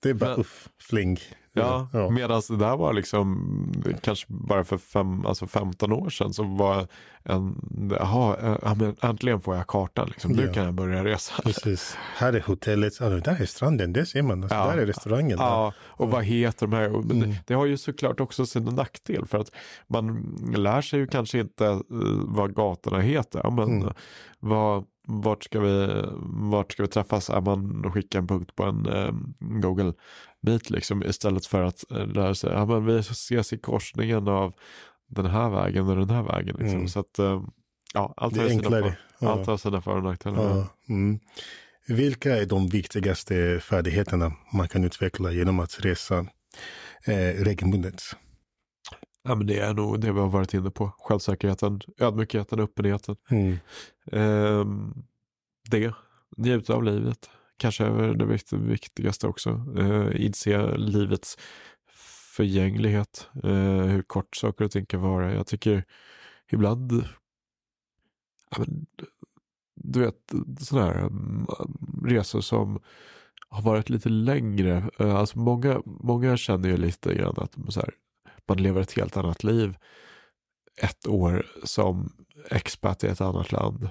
Det 0.00 0.10
är 0.10 0.14
bara 0.14 0.30
men, 0.30 0.40
uff, 0.40 0.68
fling. 0.78 1.18
Ja, 1.60 1.88
ja. 1.92 2.10
medan 2.10 2.42
det 2.48 2.56
där 2.56 2.76
var 2.76 2.92
liksom 2.92 3.72
kanske 4.02 4.26
bara 4.28 4.64
för 4.64 4.78
fem, 4.78 5.26
alltså 5.26 5.46
15 5.46 5.92
år 5.92 6.10
sedan 6.10 6.32
så 6.32 6.42
var 6.42 6.86
en, 7.22 7.60
jaha, 8.00 8.36
ja, 8.62 8.76
äntligen 9.08 9.40
får 9.40 9.56
jag 9.56 9.66
kartan 9.66 10.08
liksom. 10.08 10.32
Nu 10.32 10.46
ja. 10.46 10.52
kan 10.52 10.64
jag 10.64 10.74
börja 10.74 11.04
resa. 11.04 11.42
Precis. 11.42 11.96
Här 12.16 12.32
är 12.32 12.40
hotellet, 12.40 12.86
alltså, 12.86 13.30
där 13.30 13.42
är 13.42 13.46
stranden, 13.46 13.92
det 13.92 14.06
ser 14.06 14.22
man. 14.22 14.42
Alltså, 14.42 14.56
ja. 14.58 14.66
Där 14.66 14.78
är 14.78 14.86
restaurangen. 14.86 15.38
Ja, 15.38 15.72
och 15.80 16.10
vad 16.10 16.24
heter 16.24 16.66
de 16.66 16.76
här? 16.76 16.84
Mm. 16.84 17.20
Det, 17.20 17.36
det, 17.46 17.54
har 17.54 17.66
ju 17.66 17.76
såklart 17.76 18.20
också 18.20 18.46
sin 18.46 18.64
nackdel 18.64 19.26
för 19.26 19.38
att 19.38 19.50
man 19.86 20.36
lär 20.56 20.80
sig 20.80 20.98
ju 20.98 21.06
kanske 21.06 21.38
inte 21.38 21.64
uh, 21.64 21.80
vad 22.24 22.54
gatorna 22.54 23.00
heter. 23.00 23.50
Men 23.50 23.80
mm. 23.80 23.92
vad 24.38 24.84
vart 25.06 25.44
ska 25.44 25.60
vi, 25.60 26.04
vart 26.50 26.72
ska 26.72 26.82
vi 26.82 26.88
träffas? 26.88 27.30
Är 27.30 27.40
man 27.40 27.92
skickar 27.92 28.18
en 28.18 28.26
punkt 28.26 28.56
på 28.56 28.64
en 28.64 28.86
eh, 28.86 29.12
Google 29.38 29.92
Meet 30.40 30.70
liksom 30.70 31.02
istället 31.02 31.46
för 31.46 31.62
att 31.62 31.90
eh, 31.90 32.06
lära 32.06 32.34
sig, 32.34 32.50
ja 32.52 32.66
men 32.66 32.86
vi 32.86 32.98
ses 32.98 33.52
i 33.52 33.58
korsningen 33.58 34.28
av 34.28 34.52
den 35.08 35.26
här 35.26 35.50
vägen 35.50 35.88
och 35.88 35.96
den 35.96 36.10
här 36.10 36.22
vägen. 36.22 36.56
Liksom. 36.58 36.76
Mm. 36.76 36.88
Så 36.88 37.00
att, 37.00 37.18
eh, 37.18 37.42
ja, 37.94 38.14
allt 38.16 38.36
har, 38.36 38.48
sina 38.48 38.70
för, 38.70 38.98
ja. 39.18 39.32
allt 39.32 39.46
har 39.46 39.56
sina 39.56 39.82
för 39.82 39.96
och 39.96 40.02
nackdelar. 40.02 40.56
Ja. 40.56 40.66
Mm. 40.88 41.20
Vilka 41.88 42.36
är 42.36 42.46
de 42.46 42.68
viktigaste 42.68 43.60
färdigheterna 43.60 44.32
man 44.52 44.68
kan 44.68 44.84
utveckla 44.84 45.32
genom 45.32 45.60
att 45.60 45.84
resa 45.84 46.18
eh, 47.04 47.44
regelbundet? 47.44 48.02
Ja, 49.26 49.34
men 49.34 49.46
det 49.46 49.58
är 49.58 49.74
nog 49.74 50.00
det 50.00 50.12
vi 50.12 50.20
har 50.20 50.28
varit 50.28 50.54
inne 50.54 50.70
på. 50.70 50.90
Självsäkerheten, 50.98 51.80
ödmjukheten, 51.98 52.60
öppenheten. 52.60 53.16
Mm. 53.30 53.52
Eh, 54.12 54.66
det, 55.70 55.94
njuta 56.36 56.74
av 56.74 56.84
livet. 56.84 57.30
Kanske 57.56 57.84
är 57.84 58.14
det 58.14 58.56
viktigaste 58.56 59.26
också. 59.26 59.64
Eh, 59.78 60.26
inse 60.26 60.76
livets 60.76 61.38
förgänglighet. 62.36 63.28
Eh, 63.44 63.82
hur 63.82 64.02
kort 64.02 64.36
saker 64.36 64.64
och 64.64 64.70
ting 64.70 64.86
kan 64.86 65.00
vara. 65.00 65.34
Jag 65.34 65.46
tycker 65.46 65.84
ibland, 66.52 66.92
ja, 68.50 68.58
men, 68.58 68.86
du 69.74 70.00
vet 70.00 70.32
sådana 70.60 70.86
här 70.86 71.04
um, 71.04 71.46
resor 72.04 72.40
som 72.40 72.80
har 73.48 73.62
varit 73.62 73.88
lite 73.90 74.08
längre. 74.08 74.90
Eh, 74.98 75.16
alltså 75.16 75.38
många, 75.38 75.82
många 75.84 76.36
känner 76.36 76.68
ju 76.68 76.76
lite 76.76 77.14
grann 77.14 77.34
att 77.36 77.56
så 77.68 77.80
här, 77.80 77.94
man 78.48 78.62
lever 78.62 78.80
ett 78.80 78.92
helt 78.92 79.16
annat 79.16 79.44
liv 79.44 79.76
ett 80.82 81.06
år 81.06 81.46
som 81.64 82.12
expat 82.50 83.04
i 83.04 83.06
ett 83.06 83.20
annat 83.20 83.52
land. 83.52 83.88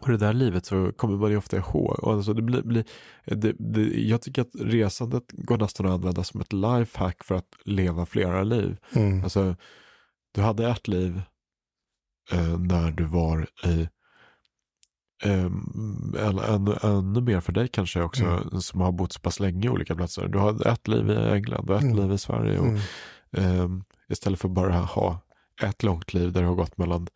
Och 0.00 0.08
det 0.08 0.16
där 0.16 0.32
livet 0.32 0.66
så 0.66 0.92
kommer 0.92 1.16
man 1.16 1.30
ju 1.30 1.36
ofta 1.36 1.56
ihåg. 1.56 2.04
Och 2.04 2.12
alltså 2.12 2.32
det 2.32 2.42
blir, 2.42 2.62
blir, 2.62 2.84
det, 3.24 3.52
det, 3.58 3.82
jag 3.82 4.22
tycker 4.22 4.42
att 4.42 4.54
resandet 4.54 5.24
går 5.32 5.58
nästan 5.58 5.86
att 5.86 5.92
använda 5.92 6.24
som 6.24 6.40
ett 6.40 6.52
lifehack 6.52 7.24
för 7.24 7.34
att 7.34 7.56
leva 7.64 8.06
flera 8.06 8.42
liv. 8.42 8.76
Mm. 8.92 9.24
Alltså, 9.24 9.56
du 10.34 10.40
hade 10.40 10.70
ett 10.70 10.88
liv 10.88 11.22
eh, 12.32 12.58
när 12.58 12.90
du 12.90 13.04
var 13.04 13.48
i 13.64 13.88
Um, 15.24 16.14
ännu, 16.48 16.74
ännu 16.82 17.20
mer 17.20 17.40
för 17.40 17.52
dig 17.52 17.68
kanske 17.68 18.02
också 18.02 18.24
mm. 18.24 18.60
som 18.60 18.80
har 18.80 18.92
bott 18.92 19.12
så 19.12 19.20
pass 19.20 19.40
länge 19.40 19.66
i 19.66 19.70
olika 19.70 19.94
platser. 19.94 20.28
Du 20.28 20.38
har 20.38 20.66
ett 20.66 20.88
liv 20.88 21.10
i 21.10 21.16
England 21.16 21.70
och 21.70 21.76
ett 21.76 21.82
mm. 21.82 21.96
liv 21.96 22.12
i 22.12 22.18
Sverige. 22.18 22.58
Och, 22.58 22.78
um, 23.30 23.84
istället 24.08 24.40
för 24.40 24.48
bara 24.48 24.76
ha 24.76 25.20
ett 25.62 25.82
långt 25.82 26.14
liv 26.14 26.32
där 26.32 26.40
du 26.40 26.46
har 26.46 26.54
gått 26.54 26.78
mellan 26.78 27.08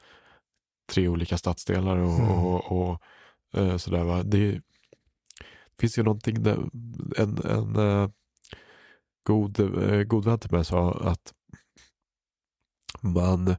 tre 0.92 1.08
olika 1.08 1.38
stadsdelar 1.38 1.96
och, 1.96 2.18
mm. 2.18 2.30
och, 2.30 2.72
och 2.72 3.02
uh, 3.56 3.76
sådär. 3.76 4.04
Va? 4.04 4.22
Det, 4.22 4.60
finns 5.78 5.98
ju 5.98 6.02
någonting, 6.02 6.42
där, 6.42 6.58
en, 7.16 7.38
en 7.44 7.76
uh, 7.76 8.08
god, 9.22 9.60
uh, 9.60 10.02
god 10.02 10.24
vän 10.24 10.38
till 10.38 10.52
mig 10.52 10.64
sa 10.64 10.92
att 10.92 11.32
man 13.00 13.56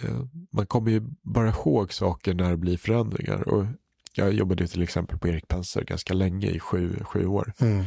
Eh, 0.00 0.24
man 0.50 0.66
kommer 0.66 0.90
ju 0.90 1.02
bara 1.22 1.48
ihåg 1.48 1.92
saker 1.92 2.34
när 2.34 2.50
det 2.50 2.56
blir 2.56 2.76
förändringar. 2.76 3.48
Och 3.48 3.66
jag 4.12 4.32
jobbade 4.32 4.68
till 4.68 4.82
exempel 4.82 5.18
på 5.18 5.28
Erik 5.28 5.48
Penser 5.48 5.84
ganska 5.84 6.14
länge, 6.14 6.50
i 6.50 6.60
sju, 6.60 6.96
sju 7.04 7.26
år. 7.26 7.52
Mm. 7.58 7.84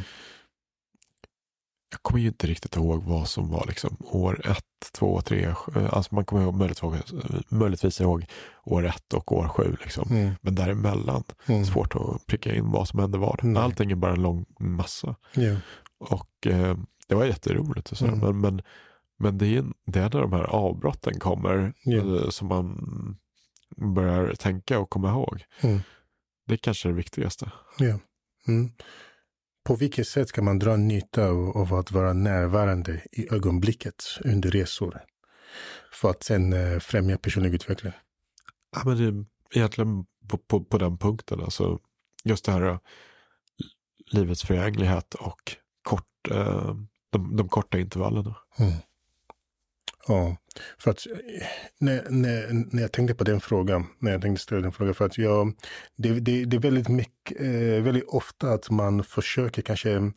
Jag 1.90 2.02
kommer 2.02 2.20
ju 2.20 2.28
inte 2.28 2.46
riktigt 2.46 2.76
ihåg 2.76 3.04
vad 3.04 3.28
som 3.28 3.50
var 3.50 3.64
liksom 3.66 3.96
år 4.00 4.46
ett, 4.46 4.92
två, 4.92 5.20
tre. 5.20 5.54
Alltså 5.90 6.14
man 6.14 6.24
kommer 6.24 6.42
ihåg, 6.42 6.54
möjligtvis, 6.54 7.12
möjligtvis 7.48 8.00
ihåg 8.00 8.26
år 8.64 8.86
ett 8.86 9.14
och 9.14 9.32
år 9.32 9.48
sju. 9.48 9.76
Liksom. 9.80 10.08
Mm. 10.10 10.34
Men 10.40 10.54
däremellan, 10.54 11.24
mm. 11.46 11.64
svårt 11.64 11.94
att 11.94 12.26
pricka 12.26 12.54
in 12.54 12.70
vad 12.70 12.88
som 12.88 13.00
hände 13.00 13.18
vad. 13.18 13.44
Nej. 13.44 13.62
Allting 13.62 13.90
är 13.90 13.94
bara 13.94 14.12
en 14.12 14.22
lång 14.22 14.46
massa. 14.58 15.16
Yeah. 15.36 15.58
Och 15.98 16.46
eh, 16.46 16.76
det 17.08 17.14
var 17.14 17.24
jätteroligt. 17.24 17.92
Och 17.92 17.98
så, 17.98 18.06
mm. 18.06 18.18
men, 18.18 18.40
men 18.40 18.62
men 19.18 19.38
det 19.38 19.56
är, 19.56 19.64
det 19.86 19.98
är 19.98 20.02
när 20.02 20.20
de 20.20 20.32
här 20.32 20.44
avbrotten 20.44 21.18
kommer 21.18 21.72
yeah. 21.86 22.28
som 22.28 22.48
man 22.48 22.78
börjar 23.76 24.34
tänka 24.34 24.78
och 24.78 24.90
komma 24.90 25.10
ihåg. 25.10 25.44
Mm. 25.60 25.80
Det 26.46 26.54
är 26.54 26.58
kanske 26.58 26.88
det 26.88 26.94
viktigaste. 26.94 27.50
Ja. 27.78 27.98
På 29.68 29.76
vilket 29.76 30.08
sätt 30.08 30.32
kan 30.32 30.44
man 30.44 30.58
dra 30.58 30.76
nytta 30.76 31.28
av, 31.28 31.74
att 31.74 31.92
vara 31.92 32.12
närvarande 32.12 33.02
i 33.12 33.34
ögonblicket 33.34 34.04
under 34.24 34.50
resor? 34.50 35.00
För 35.92 36.10
att 36.10 36.22
sen 36.22 36.52
eh, 36.52 36.78
främja 36.78 37.18
personlig 37.18 37.54
utveckling? 37.54 37.92
Ja, 38.76 38.82
men 38.84 38.96
det 38.96 39.26
egentligen 39.58 40.04
på, 40.28 40.38
på, 40.38 40.64
på 40.64 40.78
den 40.78 40.98
punkten. 40.98 41.40
Alltså, 41.40 41.78
just 42.24 42.44
det 42.44 42.52
här 42.52 42.62
eh, 42.62 42.78
livets 44.12 44.42
förgänglighet 44.42 45.14
och 45.14 45.56
kort, 45.82 46.28
eh, 46.30 46.74
de, 47.10 47.36
de 47.36 47.48
korta 47.48 47.78
intervallerna. 47.78 48.36
Mm. 48.58 48.72
Ja, 50.08 50.36
för 50.78 50.90
att 50.90 51.06
när, 51.78 52.10
när, 52.10 52.52
när 52.74 52.82
jag 52.82 52.92
tänkte 52.92 53.14
på 53.14 53.24
den 53.24 53.40
frågan, 53.40 53.86
när 53.98 54.12
jag 54.12 54.22
tänkte 54.22 54.42
ställa 54.42 54.60
den 54.60 54.72
frågan, 54.72 54.94
för 54.94 55.06
att 55.06 55.18
jag, 55.18 55.52
det, 55.96 56.20
det, 56.20 56.44
det 56.44 56.56
är 56.56 56.60
väldigt 56.60 56.88
mycket, 56.88 57.40
eh, 57.40 57.82
väldigt 57.82 58.08
ofta 58.08 58.50
att 58.50 58.70
man 58.70 59.04
försöker 59.04 59.62
kanske, 59.62 60.12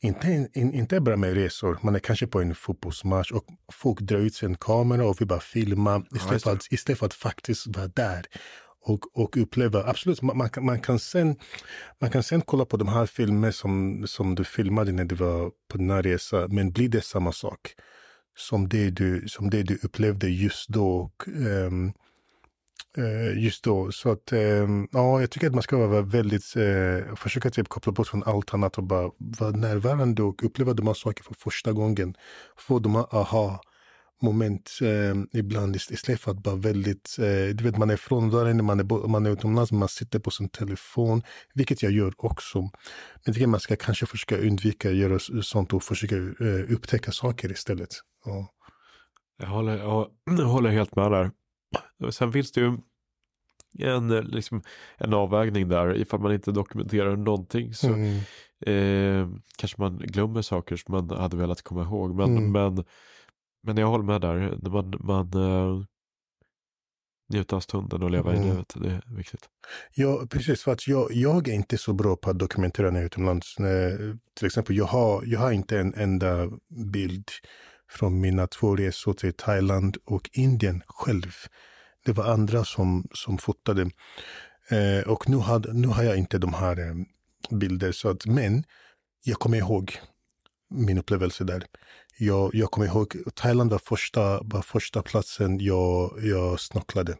inte, 0.00 0.48
in, 0.54 0.74
inte 0.74 1.00
bara 1.00 1.16
med 1.16 1.34
resor, 1.34 1.78
man 1.82 1.94
är 1.94 1.98
kanske 1.98 2.26
på 2.26 2.40
en 2.40 2.54
fotbollsmatch 2.54 3.32
och 3.32 3.44
folk 3.72 4.00
drar 4.00 4.18
ut 4.18 4.34
sin 4.34 4.56
kamera 4.56 5.06
och 5.06 5.20
vill 5.20 5.28
bara 5.28 5.40
filma 5.40 6.04
istället, 6.14 6.42
för, 6.42 6.52
att, 6.52 6.72
istället 6.72 6.98
för 6.98 7.06
att 7.06 7.14
faktiskt 7.14 7.66
vara 7.66 7.88
där 7.88 8.26
och, 8.80 9.18
och 9.18 9.36
uppleva. 9.36 9.84
Absolut, 9.86 10.22
man, 10.22 10.38
man, 10.38 10.50
kan, 10.50 10.64
man, 10.64 10.80
kan 10.80 10.98
sen, 10.98 11.36
man 12.00 12.10
kan 12.10 12.22
sen 12.22 12.40
kolla 12.40 12.64
på 12.64 12.76
de 12.76 12.88
här 12.88 13.06
filmerna 13.06 13.52
som, 13.52 14.04
som 14.06 14.34
du 14.34 14.44
filmade 14.44 14.92
när 14.92 15.04
du 15.04 15.14
var 15.14 15.50
på 15.68 15.78
den 15.78 15.90
här 15.90 16.02
resan, 16.02 16.54
men 16.54 16.72
blir 16.72 16.88
det 16.88 17.04
samma 17.04 17.32
sak? 17.32 17.74
Som 18.38 18.68
det 18.68 18.90
du, 18.90 19.28
som 19.28 19.50
det 19.50 19.62
du 19.62 19.78
upplevde 19.82 20.28
just 20.28 20.68
då. 20.68 21.10
Um, 21.26 21.92
uh, 22.98 23.44
just 23.44 23.64
då. 23.64 23.92
Så 23.92 24.10
att 24.12 24.32
um, 24.32 24.88
ja, 24.92 25.20
jag 25.20 25.30
tycker 25.30 25.46
att 25.46 25.54
man 25.54 25.62
ska 25.62 25.76
vara 25.76 26.02
väldigt, 26.02 26.56
uh, 26.56 27.14
försöka 27.14 27.50
typ 27.50 27.68
koppla 27.68 27.92
bort 27.92 28.08
från 28.08 28.22
allt 28.24 28.54
annat 28.54 28.78
och 28.78 28.84
bara 28.84 29.10
vara 29.18 29.50
närvarande 29.50 30.22
och 30.22 30.44
uppleva 30.44 30.74
de 30.74 30.86
här 30.86 30.94
sakerna 30.94 31.24
för 31.24 31.34
första 31.34 31.72
gången. 31.72 32.14
Få 32.56 32.78
de 32.78 32.94
här 32.94 33.16
aha 33.16 33.60
moment 34.22 34.78
eh, 34.82 35.38
ibland 35.40 35.76
istället 35.76 36.20
för 36.20 36.30
att 36.30 36.42
bara 36.42 36.56
väldigt, 36.56 37.16
eh, 37.18 37.54
du 37.54 37.64
vet 37.64 37.78
man 37.78 37.90
är 37.90 37.96
frånvarande, 37.96 38.62
man 38.62 38.80
är, 38.80 39.08
man 39.08 39.26
är 39.26 39.30
utomlands, 39.30 39.72
man 39.72 39.88
sitter 39.88 40.18
på 40.18 40.30
sin 40.30 40.48
telefon, 40.48 41.22
vilket 41.54 41.82
jag 41.82 41.92
gör 41.92 42.12
också. 42.16 42.60
Men 42.60 42.70
jag 43.24 43.34
tycker 43.34 43.46
man 43.46 43.60
ska 43.60 43.76
kanske 43.76 44.06
försöka 44.06 44.36
undvika 44.38 44.88
att 44.88 44.96
göra 44.96 45.18
sånt 45.42 45.72
och 45.72 45.82
försöka 45.82 46.16
eh, 46.16 46.74
upptäcka 46.74 47.12
saker 47.12 47.52
istället. 47.52 47.90
Ja. 48.24 48.48
Jag, 49.38 49.48
håller, 49.48 49.76
jag 50.38 50.46
håller 50.46 50.70
helt 50.70 50.96
med 50.96 51.10
där. 51.10 51.30
Sen 52.10 52.32
finns 52.32 52.52
det 52.52 52.60
ju 52.60 52.76
en, 53.78 54.08
liksom, 54.08 54.62
en 54.98 55.14
avvägning 55.14 55.68
där. 55.68 55.96
Ifall 55.96 56.20
man 56.20 56.32
inte 56.32 56.52
dokumenterar 56.52 57.16
någonting 57.16 57.74
så 57.74 57.88
mm. 57.88 58.18
eh, 58.66 59.28
kanske 59.56 59.80
man 59.80 59.98
glömmer 59.98 60.42
saker 60.42 60.76
som 60.76 60.94
man 60.94 61.18
hade 61.18 61.36
velat 61.36 61.62
komma 61.62 61.82
ihåg. 61.82 62.14
Men, 62.14 62.36
mm. 62.36 62.52
men, 62.52 62.84
men 63.62 63.76
jag 63.76 63.86
håller 63.86 64.04
med 64.04 64.20
där. 64.20 64.58
Man, 64.70 64.94
man 65.00 65.34
uh, 65.34 65.84
njuta 67.28 67.56
av 67.56 67.60
stunden 67.60 68.02
och 68.02 68.10
leva 68.10 68.32
mm. 68.32 68.42
i 68.42 68.50
livet. 68.50 68.72
Det 68.76 68.90
är 68.90 69.16
viktigt. 69.16 69.48
Ja, 69.94 70.26
precis. 70.30 70.62
För 70.62 70.72
att 70.72 70.88
jag, 70.88 71.12
jag 71.12 71.48
är 71.48 71.52
inte 71.52 71.78
så 71.78 71.92
bra 71.92 72.16
på 72.16 72.30
att 72.30 72.38
dokumentera 72.38 72.90
när 72.90 72.96
jag 72.96 73.02
är 73.02 73.06
utomlands. 73.06 73.54
Till 74.34 74.46
exempel, 74.46 74.76
jag 74.76 74.84
har, 74.84 75.22
jag 75.26 75.40
har 75.40 75.52
inte 75.52 75.78
en 75.78 75.94
enda 75.94 76.50
bild 76.92 77.30
från 77.90 78.20
mina 78.20 78.46
två 78.46 78.76
resor 78.76 79.12
till 79.12 79.32
Thailand 79.32 79.96
och 80.04 80.30
Indien 80.32 80.82
själv. 80.86 81.32
Det 82.04 82.12
var 82.12 82.24
andra 82.24 82.64
som, 82.64 83.08
som 83.12 83.38
fotade. 83.38 83.90
Eh, 84.70 85.08
och 85.08 85.28
nu, 85.28 85.36
hade, 85.36 85.72
nu 85.72 85.88
har 85.88 86.02
jag 86.02 86.16
inte 86.16 86.38
de 86.38 86.54
här 86.54 86.78
eh, 86.78 86.94
bilder. 87.50 87.92
Så 87.92 88.10
att, 88.10 88.26
men 88.26 88.64
jag 89.24 89.38
kommer 89.38 89.58
ihåg 89.58 89.98
min 90.70 90.98
upplevelse 90.98 91.44
där. 91.44 91.64
Jag, 92.18 92.54
jag 92.54 92.70
kommer 92.70 92.86
ihåg, 92.86 93.16
Thailand 93.34 93.70
var 93.70 93.78
första, 93.78 94.40
var 94.42 94.62
första 94.62 95.02
platsen 95.02 95.60
jag, 95.60 96.18
jag 96.22 96.60
snorklade. 96.60 97.16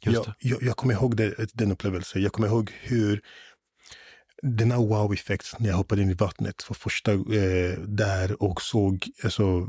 Jag, 0.00 0.34
jag, 0.38 0.62
jag, 0.62 0.76
kommer 0.76 0.94
ihåg 0.94 1.16
det, 1.16 1.34
den 1.54 1.72
upplevelsen. 1.72 2.22
Jag 2.22 2.32
kommer 2.32 2.48
ihåg 2.48 2.70
hur 2.80 3.22
denna 4.42 4.76
wow-effekt 4.76 5.54
när 5.58 5.68
jag 5.68 5.76
hoppade 5.76 6.02
in 6.02 6.10
i 6.10 6.14
vattnet 6.14 6.62
för 6.62 6.74
första 6.74 7.12
eh, 7.12 7.78
där 7.78 8.42
och 8.42 8.62
såg 8.62 9.10
alltså, 9.24 9.68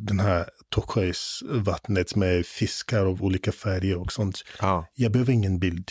den 0.00 0.20
här 0.20 0.46
turkosvattnet 0.74 2.16
med 2.16 2.46
fiskar 2.46 3.06
av 3.06 3.22
olika 3.22 3.52
färger 3.52 3.98
och 3.98 4.12
sånt. 4.12 4.44
Ah. 4.58 4.82
Jag 4.94 5.12
behöver 5.12 5.32
ingen 5.32 5.58
bild 5.58 5.90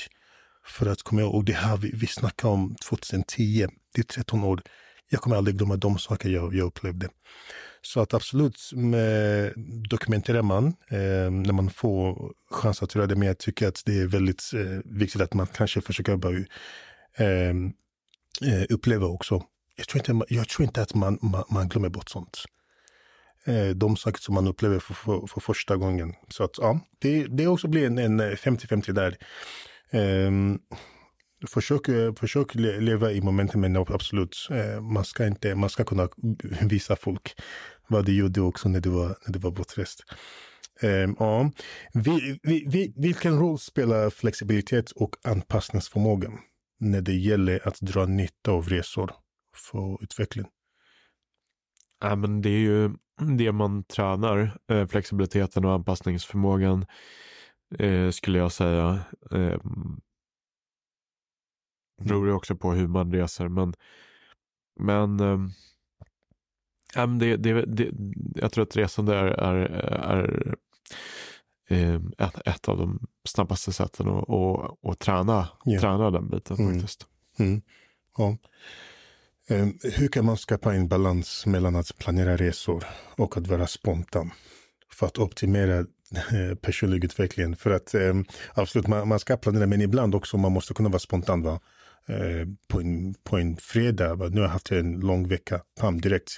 för 0.65 0.85
att 0.85 1.03
komma 1.03 1.21
ihåg. 1.21 1.35
Och 1.35 1.45
det 1.45 1.53
här 1.53 1.77
vi, 1.77 1.91
vi 1.93 2.07
snackar 2.07 2.49
om 2.49 2.75
2010, 2.75 3.67
det 3.93 4.01
är 4.01 4.03
13 4.03 4.43
år. 4.43 4.61
Jag 5.09 5.21
kommer 5.21 5.35
aldrig 5.35 5.57
glömma 5.57 5.75
de 5.75 5.97
saker 5.97 6.29
jag, 6.29 6.55
jag 6.55 6.67
upplevde. 6.67 7.09
Så 7.81 8.01
att 8.01 8.13
absolut, 8.13 8.71
med, 8.73 9.53
dokumenterar 9.89 10.41
man 10.41 10.67
eh, 10.67 11.31
när 11.31 11.53
man 11.53 11.69
får 11.69 12.33
chans 12.51 12.83
att 12.83 12.95
göra 12.95 13.07
det. 13.07 13.15
Men 13.15 13.27
jag 13.27 13.37
tycker 13.37 13.67
att 13.67 13.81
det 13.85 13.99
är 13.99 14.07
väldigt 14.07 14.51
eh, 14.53 14.79
viktigt 14.85 15.21
att 15.21 15.33
man 15.33 15.47
kanske 15.47 15.81
försöker 15.81 16.15
bara 16.15 16.37
eh, 17.15 17.49
eh 18.41 18.65
uppleva 18.69 19.07
också. 19.07 19.43
Jag 19.75 19.87
tror 19.87 20.11
inte, 20.11 20.33
jag 20.33 20.49
tror 20.49 20.65
inte 20.65 20.81
att 20.81 20.95
man, 20.95 21.19
man, 21.21 21.43
man 21.49 21.69
glömmer 21.69 21.89
bort 21.89 22.09
sånt. 22.09 22.43
Eh, 23.45 23.69
de 23.69 23.97
saker 23.97 24.19
som 24.19 24.35
man 24.35 24.47
upplever 24.47 24.79
för, 24.79 24.93
för, 24.93 25.27
för, 25.27 25.41
första 25.41 25.75
gången. 25.77 26.13
Så 26.29 26.43
att 26.43 26.57
ja, 26.57 26.79
det, 26.99 27.27
det 27.27 27.47
också 27.47 27.67
blir 27.67 27.85
en 27.85 28.21
50-50 28.21 28.91
där. 28.91 29.17
Ehm, 29.91 30.59
Försök, 31.47 31.87
eh, 31.87 32.13
försök 32.13 32.55
leva 32.55 33.11
i 33.11 33.21
momentet, 33.21 33.55
men 33.55 33.75
absolut, 33.75 34.47
eh, 34.51 34.81
man 34.81 35.05
ska 35.05 35.27
inte, 35.27 35.55
man 35.55 35.69
ska 35.69 35.83
kunna 35.83 36.09
visa 36.61 36.95
folk 36.95 37.33
vad 37.87 38.05
du 38.05 38.17
gjorde 38.17 38.41
också 38.41 38.69
när 38.69 38.79
du 38.79 38.89
var, 38.89 39.07
när 39.07 39.33
du 39.33 39.39
var 39.39 39.51
bortrest. 39.51 40.03
Um, 40.81 41.15
ja. 41.19 41.51
Vi, 41.93 42.39
vi, 42.43 42.65
vi, 42.67 42.93
vilken 42.95 43.39
roll 43.39 43.59
spelar 43.59 44.09
flexibilitet 44.09 44.91
och 44.91 45.15
anpassningsförmågan? 45.23 46.39
när 46.79 47.01
det 47.01 47.13
gäller 47.13 47.67
att 47.67 47.81
dra 47.81 48.05
nytta 48.05 48.51
av 48.51 48.69
resor 48.69 49.11
för 49.55 50.03
utveckling? 50.03 50.45
Ja, 52.01 52.15
men 52.15 52.41
det 52.41 52.49
är 52.49 52.59
ju 52.59 52.91
det 53.37 53.51
man 53.51 53.83
tränar, 53.83 54.59
eh, 54.71 54.87
flexibiliteten 54.87 55.65
och 55.65 55.71
anpassningsförmågan 55.71 56.85
eh, 57.79 58.09
skulle 58.09 58.37
jag 58.37 58.51
säga. 58.51 58.99
Ehm, 59.31 59.99
Eh, 61.99 62.03
Det 62.03 62.09
beror 62.09 62.27
ju 62.27 62.33
också 62.33 62.55
på 62.55 62.71
hur 62.71 62.87
man 62.87 63.11
reser. 63.11 63.47
Men, 63.47 63.73
men, 64.79 65.19
ähm, 66.95 67.19
det, 67.19 67.37
det, 67.37 67.65
det, 67.65 67.91
jag 68.35 68.51
tror 68.51 68.63
att 68.63 68.75
resande 68.75 69.15
är, 69.15 69.25
är, 69.25 69.55
är 69.55 70.55
ähm, 71.69 72.13
ett, 72.17 72.47
ett 72.47 72.69
av 72.69 72.77
de 72.77 73.07
snabbaste 73.27 73.73
sätten 73.73 74.07
att, 74.07 74.29
att, 74.29 74.85
att 74.85 74.99
träna, 74.99 75.47
yeah. 75.67 75.81
träna 75.81 76.11
den 76.11 76.29
biten 76.29 76.57
mm. 76.57 76.73
faktiskt. 76.73 77.05
Mm. 77.39 77.61
Ja. 78.17 78.37
Ähm, 79.47 79.77
hur 79.83 80.07
kan 80.07 80.25
man 80.25 80.37
skapa 80.37 80.73
en 80.73 80.87
balans 80.87 81.45
mellan 81.45 81.75
att 81.75 81.97
planera 81.97 82.37
resor 82.37 82.83
och 83.15 83.37
att 83.37 83.47
vara 83.47 83.67
spontan? 83.67 84.31
För 84.91 85.05
att 85.05 85.17
optimera 85.17 85.85
personlig 86.61 87.03
utveckling. 87.03 87.55
För 87.55 87.71
att 87.71 87.95
absolut, 88.53 88.87
man, 88.87 89.07
man 89.07 89.19
ska 89.19 89.37
planera, 89.37 89.67
men 89.67 89.81
ibland 89.81 90.15
också 90.15 90.37
man 90.37 90.51
måste 90.51 90.73
kunna 90.73 90.89
vara 90.89 90.99
spontan. 90.99 91.43
Va? 91.43 91.59
Eh, 92.09 92.47
på, 92.67 92.81
en, 92.81 93.13
på 93.23 93.37
en 93.37 93.57
fredag, 93.57 94.15
nu 94.15 94.35
har 94.35 94.47
jag 94.47 94.53
haft 94.53 94.71
en 94.71 94.99
lång 94.99 95.27
vecka, 95.27 95.61
pam, 95.79 96.01
direkt 96.01 96.31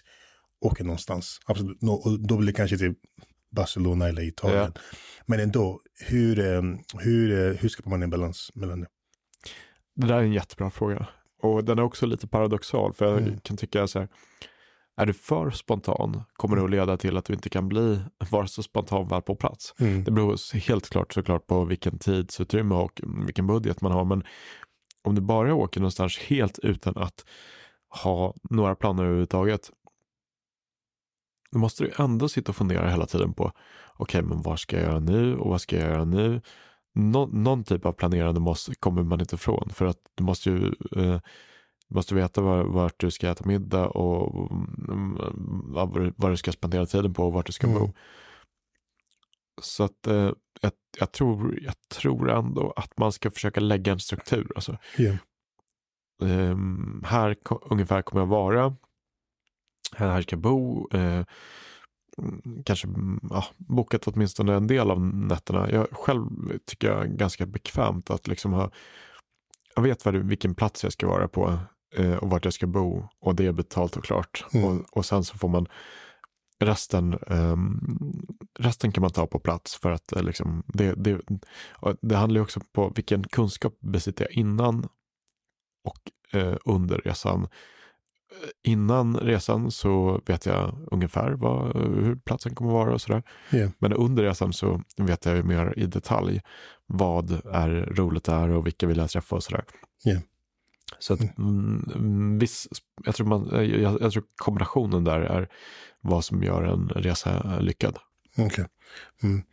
åker 0.61 0.83
någonstans. 0.83 1.39
Absolut, 1.45 1.81
no, 1.81 2.17
då 2.17 2.37
blir 2.37 2.47
det 2.47 2.53
kanske 2.53 2.77
till 2.77 2.93
Barcelona 3.51 4.07
eller 4.07 4.21
Italien. 4.21 4.71
Ja. 4.75 4.81
Men 5.25 5.39
ändå, 5.39 5.81
hur, 6.07 6.39
eh, 6.39 6.61
hur, 6.97 7.31
eh, 7.31 7.57
hur 7.57 7.69
skapar 7.69 7.89
man 7.89 8.03
en 8.03 8.09
balans 8.09 8.51
mellan 8.53 8.81
det? 8.81 8.87
Det 9.95 10.07
där 10.07 10.15
är 10.15 10.23
en 10.23 10.33
jättebra 10.33 10.69
fråga. 10.69 11.07
Och 11.41 11.63
den 11.63 11.79
är 11.79 11.83
också 11.83 12.05
lite 12.05 12.27
paradoxal, 12.27 12.93
för 12.93 13.05
jag 13.05 13.17
mm. 13.17 13.39
kan 13.39 13.57
tycka 13.57 13.87
så 13.87 13.99
här, 13.99 14.07
är 14.97 15.05
du 15.05 15.13
för 15.13 15.51
spontan 15.51 16.23
kommer 16.33 16.55
det 16.55 16.63
att 16.63 16.69
leda 16.69 16.97
till 16.97 17.17
att 17.17 17.25
du 17.25 17.33
inte 17.33 17.49
kan 17.49 17.67
bli 17.67 17.99
vare 18.29 18.47
så 18.47 18.63
spontan 18.63 19.07
väl 19.07 19.21
på 19.21 19.35
plats. 19.35 19.73
Mm. 19.79 20.03
Det 20.03 20.11
beror 20.11 20.57
helt 20.67 20.89
klart 20.89 21.13
såklart 21.13 21.47
på 21.47 21.65
vilken 21.65 21.99
tidsutrymme 21.99 22.75
och 22.75 23.01
vilken 23.25 23.47
budget 23.47 23.81
man 23.81 23.91
har. 23.91 24.05
Men 24.05 24.23
om 25.01 25.15
du 25.15 25.21
bara 25.21 25.55
åker 25.55 25.79
någonstans 25.79 26.17
helt 26.17 26.59
utan 26.59 26.97
att 26.97 27.25
ha 27.89 28.33
några 28.49 28.75
planer 28.75 29.03
överhuvudtaget. 29.03 29.71
Då 31.51 31.59
måste 31.59 31.83
du 31.83 31.91
ändå 31.97 32.29
sitta 32.29 32.51
och 32.51 32.55
fundera 32.55 32.89
hela 32.89 33.05
tiden 33.05 33.33
på 33.33 33.43
okej, 33.43 34.19
okay, 34.19 34.21
men 34.21 34.41
vad 34.41 34.59
ska 34.59 34.75
jag 34.75 34.85
göra 34.85 34.99
nu 34.99 35.35
och 35.35 35.49
vad 35.49 35.61
ska 35.61 35.79
jag 35.79 35.89
göra 35.89 36.05
nu? 36.05 36.41
Nå 36.93 37.25
någon 37.27 37.63
typ 37.63 37.85
av 37.85 37.91
planerande 37.91 38.39
måste, 38.39 38.75
kommer 38.75 39.03
man 39.03 39.19
inte 39.19 39.35
ifrån 39.35 39.69
för 39.73 39.85
att 39.85 39.97
du 40.15 40.23
måste 40.23 40.49
ju 40.49 40.73
eh, 40.95 41.19
måste 41.91 42.15
veta 42.15 42.41
var, 42.41 42.63
vart 42.63 42.99
du 42.99 43.11
ska 43.11 43.29
äta 43.29 43.45
middag 43.45 43.87
och 43.87 44.51
mm, 44.51 45.17
vad, 45.73 46.13
vad 46.17 46.31
du 46.31 46.37
ska 46.37 46.51
spendera 46.51 46.85
tiden 46.85 47.13
på 47.13 47.25
och 47.25 47.33
vart 47.33 47.45
du 47.45 47.51
ska 47.51 47.67
mm. 47.67 47.79
bo. 47.79 47.93
Så 49.61 49.83
att 49.83 50.07
eh, 50.07 50.31
jag, 50.61 50.71
jag, 50.99 51.11
tror, 51.11 51.59
jag 51.61 51.73
tror 51.89 52.31
ändå 52.31 52.73
att 52.75 52.97
man 52.97 53.11
ska 53.11 53.31
försöka 53.31 53.59
lägga 53.59 53.91
en 53.91 53.99
struktur. 53.99 54.51
Alltså. 54.55 54.77
Yeah. 54.97 55.15
Um, 56.21 57.03
här 57.07 57.35
ungefär 57.61 58.01
kommer 58.01 58.21
jag 58.21 58.27
vara. 58.27 58.75
Här 59.95 60.21
ska 60.21 60.33
jag 60.33 60.41
bo. 60.41 60.89
Uh, 60.93 61.23
kanske 62.65 62.87
ja, 63.29 63.45
bokat 63.57 64.07
åtminstone 64.07 64.53
en 64.53 64.67
del 64.67 64.91
av 64.91 65.01
nätterna. 65.01 65.71
Jag 65.71 65.87
själv 65.91 66.27
tycker 66.65 66.87
jag 66.87 67.01
är 67.01 67.07
ganska 67.07 67.45
bekvämt 67.45 68.09
att 68.09 68.27
liksom 68.27 68.53
ha 68.53 68.71
jag 69.75 69.83
vet 69.83 70.05
vad, 70.05 70.15
vilken 70.15 70.55
plats 70.55 70.83
jag 70.83 70.93
ska 70.93 71.07
vara 71.07 71.27
på 71.27 71.59
eh, 71.95 72.15
och 72.15 72.29
vart 72.29 72.45
jag 72.45 72.53
ska 72.53 72.67
bo 72.67 73.07
och 73.19 73.35
det 73.35 73.45
är 73.45 73.51
betalt 73.51 73.97
och 73.97 74.03
klart. 74.03 74.45
Mm. 74.53 74.65
Och, 74.65 74.97
och 74.97 75.05
sen 75.05 75.23
så 75.23 75.37
får 75.37 75.49
man 75.49 75.67
resten, 76.61 77.19
um, 77.27 78.25
resten 78.59 78.91
kan 78.91 79.01
man 79.01 79.11
ta 79.11 79.27
på 79.27 79.39
plats 79.39 79.75
för 79.75 79.91
att 79.91 80.13
uh, 80.17 80.23
liksom, 80.23 80.63
det, 80.67 80.93
det, 80.93 81.21
det 82.01 82.15
handlar 82.15 82.39
ju 82.39 82.43
också 82.43 82.59
på 82.73 82.91
vilken 82.95 83.23
kunskap 83.23 83.73
besitter 83.79 84.25
jag 84.25 84.31
innan 84.31 84.87
och 85.83 86.11
uh, 86.39 86.57
under 86.65 86.97
resan. 86.97 87.47
Innan 88.63 89.17
resan 89.17 89.71
så 89.71 90.21
vet 90.25 90.45
jag 90.45 90.87
ungefär 90.91 91.31
vad, 91.31 91.75
hur 91.75 92.15
platsen 92.15 92.55
kommer 92.55 92.71
vara 92.71 92.93
och 92.93 93.01
sådär. 93.01 93.23
Yeah. 93.51 93.71
Men 93.79 93.93
under 93.93 94.23
resan 94.23 94.53
så 94.53 94.81
vet 94.97 95.25
jag 95.25 95.35
ju 95.35 95.43
mer 95.43 95.73
i 95.77 95.85
detalj 95.85 96.41
vad 96.85 97.31
är 97.45 97.69
roligt 97.69 98.23
där 98.23 98.49
och 98.49 98.65
vilka 98.65 98.87
vill 98.87 98.97
jag 98.97 99.09
träffa 99.09 99.35
och 99.35 99.43
sådär. 99.43 99.65
Yeah. 100.05 100.21
Så 100.99 101.13
att, 101.13 101.19
mm. 101.19 101.91
mm, 101.95 102.39
viss, 102.39 102.67
jag, 103.03 103.15
tror 103.15 103.27
man, 103.27 103.49
jag, 103.51 104.01
jag, 104.01 104.11
tror 104.11 104.23
kombinationen 104.35 105.03
där 105.03 105.21
är 105.21 105.49
vad 106.01 106.25
som 106.25 106.43
gör 106.43 106.63
en 106.63 106.89
resa 106.89 107.59
lyckad. 107.59 107.97
Okej. 108.31 108.45
Okay. 108.45 108.65
Mm. 109.23 109.43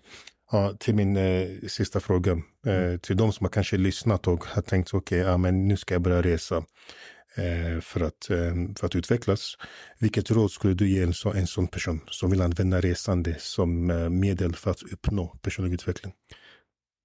Ja, 0.51 0.77
till 0.81 0.95
min 0.95 1.17
eh, 1.17 1.49
sista 1.69 2.01
fråga. 2.01 2.33
Eh, 2.67 2.75
mm. 2.75 2.99
till 2.99 3.17
de 3.17 3.33
som 3.33 3.45
har 3.45 3.51
kanske 3.51 3.77
lyssnat 3.77 4.29
och 4.29 4.45
har 4.45 4.63
tänkt 4.63 4.95
okej, 4.95 5.21
okay, 5.21 5.31
ja, 5.31 5.37
men 5.37 5.69
nu 5.69 5.77
ska 5.77 5.95
jag 5.95 6.03
börja 6.03 6.23
resa 6.23 6.57
eh, 7.37 7.81
för, 7.81 8.01
att, 8.01 8.31
eh, 8.31 8.55
för 8.79 8.87
att 8.87 8.95
utvecklas. 8.95 9.57
Vilket 9.99 10.31
råd 10.31 10.51
skulle 10.51 10.75
du 10.75 10.89
ge 10.89 11.03
en, 11.03 11.15
så, 11.15 11.33
en 11.33 11.47
sån 11.47 11.69
person 11.69 12.01
som 12.11 12.31
vill 12.31 12.43
använda 12.43 12.81
resande 12.81 13.37
som 13.39 13.91
eh, 13.91 14.09
medel 14.09 14.57
för 14.57 14.71
att 14.71 14.83
uppnå 14.83 15.39
personlig 15.43 15.75
utveckling? 15.75 16.13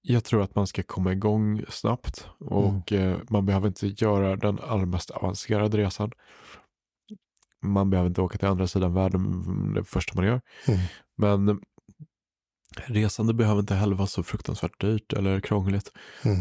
Jag 0.06 0.24
tror 0.24 0.42
att 0.42 0.54
man 0.54 0.66
ska 0.66 0.82
komma 0.82 1.12
igång 1.12 1.64
snabbt 1.68 2.28
och 2.38 2.92
mm. 2.92 3.12
eh, 3.12 3.18
man 3.28 3.46
behöver 3.46 3.68
inte 3.68 3.86
göra 3.86 4.36
den 4.36 4.58
allra 4.58 4.86
mest 4.86 5.10
avancerade 5.10 5.78
resan. 5.78 6.10
Man 7.62 7.90
behöver 7.90 8.08
inte 8.08 8.20
åka 8.20 8.38
till 8.38 8.48
andra 8.48 8.66
sidan 8.66 8.94
världen 8.94 9.74
det 9.74 9.84
första 9.84 10.14
man 10.14 10.24
gör. 10.24 10.40
Mm. 10.68 10.80
Men 11.16 11.60
resande 12.86 13.34
behöver 13.34 13.60
inte 13.60 13.74
heller 13.74 13.96
vara 13.96 14.06
så 14.06 14.22
fruktansvärt 14.22 14.80
dyrt 14.80 15.12
eller 15.12 15.40
krångligt. 15.40 15.92
Mm. 16.24 16.38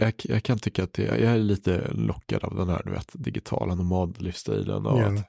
Jag, 0.00 0.14
jag, 0.18 0.42
kan 0.42 0.58
tycka 0.58 0.84
att 0.84 0.92
det, 0.92 1.02
jag 1.02 1.20
är 1.20 1.38
lite 1.38 1.90
lockad 1.92 2.44
av 2.44 2.54
den 2.56 2.68
här 2.68 2.82
du 2.84 2.90
vet, 2.90 3.10
digitala 3.12 3.74
nomadlivsstilen 3.74 4.86
och 4.86 4.98
yeah. 4.98 5.14
att, 5.14 5.26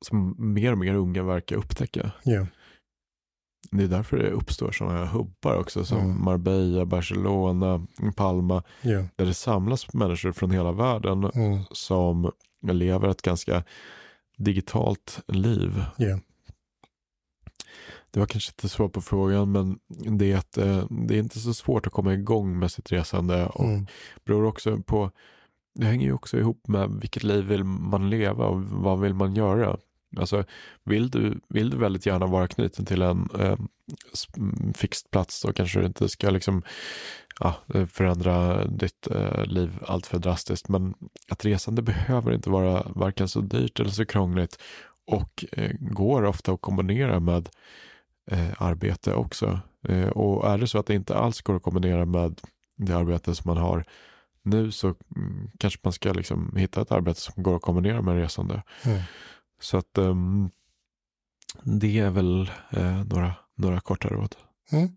som 0.00 0.34
mer 0.38 0.72
och 0.72 0.78
mer 0.78 0.94
unga 0.94 1.22
verkar 1.22 1.56
upptäcka. 1.56 2.12
Yeah. 2.26 2.46
Det 3.70 3.82
är 3.82 3.88
därför 3.88 4.16
det 4.16 4.30
uppstår 4.30 4.72
sådana 4.72 4.98
här 4.98 5.06
hubbar 5.06 5.56
också 5.56 5.84
som 5.84 5.98
mm. 5.98 6.24
Marbella, 6.24 6.84
Barcelona, 6.84 7.86
Palma. 8.16 8.62
Yeah. 8.82 9.04
Där 9.16 9.26
det 9.26 9.34
samlas 9.34 9.92
människor 9.92 10.32
från 10.32 10.50
hela 10.50 10.72
världen 10.72 11.24
mm. 11.24 11.58
som 11.70 12.32
lever 12.62 13.08
ett 13.08 13.22
ganska 13.22 13.64
digitalt 14.36 15.20
liv. 15.28 15.84
Yeah. 15.98 16.18
Det 18.10 18.20
var 18.20 18.26
kanske 18.26 18.52
inte 18.52 18.68
svar 18.68 18.88
på 18.88 19.00
frågan 19.00 19.52
men 19.52 19.78
det 20.18 20.32
är, 20.32 20.36
att, 20.36 20.58
eh, 20.58 20.84
det 20.90 21.14
är 21.14 21.18
inte 21.18 21.40
så 21.40 21.54
svårt 21.54 21.86
att 21.86 21.92
komma 21.92 22.14
igång 22.14 22.58
med 22.58 22.70
sitt 22.70 22.92
resande 22.92 23.46
och 23.46 23.64
mm. 23.64 23.86
beror 24.24 24.44
också 24.44 24.82
på 24.82 25.10
det 25.74 25.86
hänger 25.86 26.06
ju 26.06 26.12
också 26.12 26.38
ihop 26.38 26.68
med 26.68 26.90
vilket 27.00 27.22
liv 27.22 27.44
vill 27.44 27.64
man 27.64 28.10
leva 28.10 28.46
och 28.46 28.62
vad 28.62 29.00
vill 29.00 29.14
man 29.14 29.34
göra. 29.34 29.78
Alltså, 30.16 30.44
vill, 30.84 31.10
du, 31.10 31.40
vill 31.48 31.70
du 31.70 31.76
väldigt 31.76 32.06
gärna 32.06 32.26
vara 32.26 32.48
knuten 32.48 32.84
till 32.84 33.02
en 33.02 33.28
eh, 33.38 33.56
fixed 34.74 35.10
plats 35.10 35.40
så 35.40 35.52
kanske 35.52 35.80
du 35.80 35.86
inte 35.86 36.08
ska 36.08 36.30
liksom, 36.30 36.62
ja, 37.40 37.54
förändra 37.86 38.64
ditt 38.64 39.06
eh, 39.06 39.44
liv 39.44 39.78
allt 39.86 40.06
för 40.06 40.18
drastiskt. 40.18 40.68
Men 40.68 40.94
att 41.28 41.44
resande 41.44 41.82
behöver 41.82 42.32
inte 42.32 42.50
vara 42.50 42.86
varken 42.94 43.28
så 43.28 43.40
dyrt 43.40 43.80
eller 43.80 43.90
så 43.90 44.06
krångligt 44.06 44.58
och 45.06 45.44
eh, 45.52 45.72
går 45.80 46.24
ofta 46.24 46.52
att 46.52 46.60
kombinera 46.60 47.20
med 47.20 47.48
eh, 48.30 48.62
arbete 48.62 49.14
också. 49.14 49.60
Eh, 49.88 50.08
och 50.08 50.50
är 50.50 50.58
det 50.58 50.66
så 50.66 50.78
att 50.78 50.86
det 50.86 50.94
inte 50.94 51.16
alls 51.16 51.40
går 51.40 51.56
att 51.56 51.62
kombinera 51.62 52.04
med 52.04 52.40
det 52.76 52.94
arbete 52.96 53.34
som 53.34 53.48
man 53.48 53.62
har 53.62 53.84
nu 54.42 54.72
så 54.72 54.94
mm, 55.16 55.50
kanske 55.58 55.80
man 55.82 55.92
ska 55.92 56.12
liksom 56.12 56.56
hitta 56.56 56.82
ett 56.82 56.92
arbete 56.92 57.20
som 57.20 57.42
går 57.42 57.56
att 57.56 57.62
kombinera 57.62 58.02
med 58.02 58.14
resande. 58.14 58.62
Mm. 58.84 59.00
Så 59.60 59.76
att 59.76 59.98
um, 59.98 60.50
det 61.62 61.98
är 61.98 62.10
väl 62.10 62.50
eh, 62.70 63.04
några, 63.04 63.34
några 63.56 63.80
korta 63.80 64.08
råd. 64.08 64.36
Mm. 64.72 64.88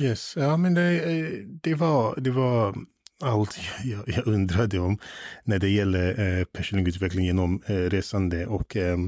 Yes, 0.00 0.34
ja 0.36 0.56
men 0.56 0.74
det, 0.74 1.00
eh, 1.00 1.44
det, 1.62 1.74
var, 1.74 2.20
det 2.20 2.30
var 2.30 2.74
allt 3.22 3.58
jag, 3.84 4.02
jag 4.06 4.26
undrade 4.26 4.78
om 4.78 4.98
när 5.44 5.58
det 5.58 5.68
gäller 5.68 6.38
eh, 6.38 6.44
personlig 6.44 6.88
utveckling 6.88 7.24
genom 7.24 7.62
eh, 7.66 7.74
resande. 7.74 8.46
Och 8.46 8.76
eh, 8.76 8.98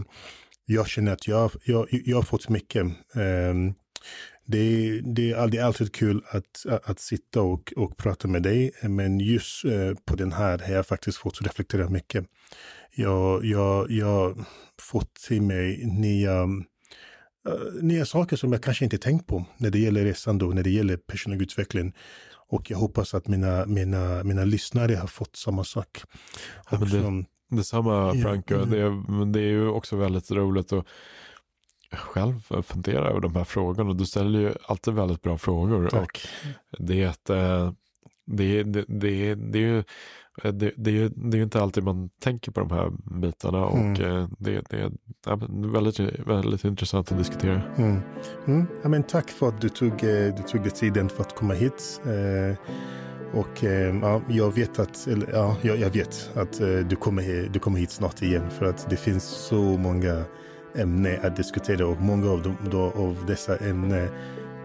jag 0.64 0.88
känner 0.88 1.12
att 1.12 1.28
jag, 1.28 1.50
jag, 1.64 1.86
jag 1.90 2.16
har 2.16 2.22
fått 2.22 2.48
mycket. 2.48 2.86
Ehm, 3.14 3.74
Eh, 4.46 5.02
det, 5.04 5.32
är, 5.32 5.48
det 5.48 5.58
är 5.58 5.64
alltid 5.64 5.92
kul 5.92 6.22
att, 6.30 6.66
att, 6.68 6.90
att 6.90 7.00
sitta 7.00 7.42
och, 7.42 7.72
och 7.76 7.96
prata 7.96 8.28
med 8.28 8.42
dig, 8.42 8.72
men 8.82 9.20
just 9.20 9.64
eh, 9.64 9.94
på 10.04 10.16
den 10.16 10.32
här 10.32 10.58
har 10.58 10.74
jag 10.74 10.86
faktiskt 10.86 11.18
fått 11.18 11.42
reflektera 11.42 11.88
mycket. 11.88 12.26
Jag, 12.94 13.44
jag, 13.44 13.90
jag 13.90 14.44
fått 14.80 15.14
till 15.14 15.42
mig 15.42 15.86
nya, 15.86 16.42
uh, 16.44 17.82
nya 17.82 18.06
saker 18.06 18.36
som 18.36 18.52
jag 18.52 18.62
kanske 18.62 18.84
inte 18.84 18.98
tänkt 18.98 19.26
på 19.26 19.44
när 19.58 19.70
det 19.70 19.78
gäller 19.78 20.04
resande 20.04 20.44
och 20.44 20.54
när 20.54 20.62
det 20.62 20.70
gäller 20.70 20.96
personlig 20.96 21.42
utveckling. 21.42 21.94
Och 22.48 22.70
jag 22.70 22.78
hoppas 22.78 23.14
att 23.14 23.28
mina, 23.28 23.66
mina, 23.66 24.24
mina 24.24 24.44
lyssnare 24.44 24.94
har 24.94 25.06
fått 25.06 25.36
samma 25.36 25.64
sak. 25.64 26.02
Ja, 26.70 26.76
det, 26.76 27.24
detsamma 27.56 28.14
Franco, 28.14 28.54
ja, 28.54 28.62
mm. 28.62 29.32
det, 29.32 29.38
det 29.38 29.46
är 29.46 29.50
ju 29.50 29.68
också 29.68 29.96
väldigt 29.96 30.30
roligt 30.30 30.72
att 30.72 30.86
själv 31.96 32.40
fundera 32.62 33.08
över 33.10 33.20
de 33.20 33.36
här 33.36 33.44
frågorna. 33.44 33.92
Du 33.92 34.06
ställer 34.06 34.40
ju 34.40 34.52
alltid 34.66 34.94
väldigt 34.94 35.22
bra 35.22 35.38
frågor. 35.38 35.88
Tack. 35.88 36.00
Och 36.02 36.78
det 36.78 37.02
är 37.02 37.08
ett, 37.08 37.30
eh, 37.30 37.72
det, 38.26 38.62
det, 38.62 38.84
det, 38.88 39.34
det 39.34 39.58
är 39.58 39.62
ju 39.62 39.82
det, 40.42 40.72
det, 40.76 40.90
är 40.90 40.94
ju, 40.94 41.08
det 41.08 41.38
är 41.38 41.42
inte 41.42 41.62
alltid 41.62 41.84
man 41.84 42.08
tänker 42.20 42.52
på 42.52 42.60
de 42.60 42.70
här 42.70 42.92
bitarna 43.20 43.64
och 43.64 43.78
mm. 43.78 44.28
det, 44.38 44.62
det 44.70 44.76
är 44.76 45.72
väldigt, 45.72 46.00
väldigt 46.26 46.64
intressant 46.64 47.12
att 47.12 47.18
diskutera. 47.18 47.62
Mm. 47.76 48.00
Mm. 48.46 48.66
Ja, 48.82 48.88
men 48.88 49.02
tack 49.02 49.30
för 49.30 49.48
att 49.48 49.60
du 49.60 49.68
tog, 49.68 49.92
du 50.00 50.42
tog 50.48 50.62
dig 50.62 50.70
tiden 50.70 51.08
för 51.08 51.22
att 51.22 51.36
komma 51.36 51.54
hit. 51.54 52.00
Och 53.32 53.62
ja, 54.02 54.22
jag 54.28 54.54
vet 54.54 54.78
att, 54.78 55.06
eller, 55.06 55.30
ja, 55.32 55.56
jag 55.62 55.90
vet 55.90 56.30
att 56.34 56.58
du 56.88 56.96
kommer, 56.96 57.48
du 57.52 57.58
kommer 57.58 57.78
hit 57.78 57.90
snart 57.90 58.22
igen 58.22 58.50
för 58.50 58.66
att 58.66 58.90
det 58.90 58.96
finns 58.96 59.24
så 59.24 59.56
många 59.62 60.24
ämnen 60.76 61.18
att 61.22 61.36
diskutera 61.36 61.86
och 61.86 62.00
många 62.00 62.30
av, 62.30 62.42
dem, 62.42 62.56
då, 62.70 62.80
av 62.80 63.24
dessa 63.26 63.56
ämnen 63.56 64.08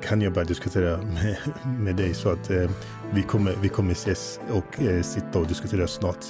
kan 0.03 0.21
jag 0.21 0.33
bara 0.33 0.45
diskutera 0.45 0.97
med, 0.97 1.37
med 1.79 1.95
dig 1.95 2.13
så 2.13 2.29
att 2.29 2.49
eh, 2.49 2.69
vi, 3.13 3.23
kommer, 3.23 3.55
vi 3.61 3.69
kommer 3.69 3.91
ses 3.91 4.39
och 4.49 4.81
eh, 4.81 5.01
sitta 5.01 5.39
och 5.39 5.47
diskutera 5.47 5.87
snart 5.87 6.25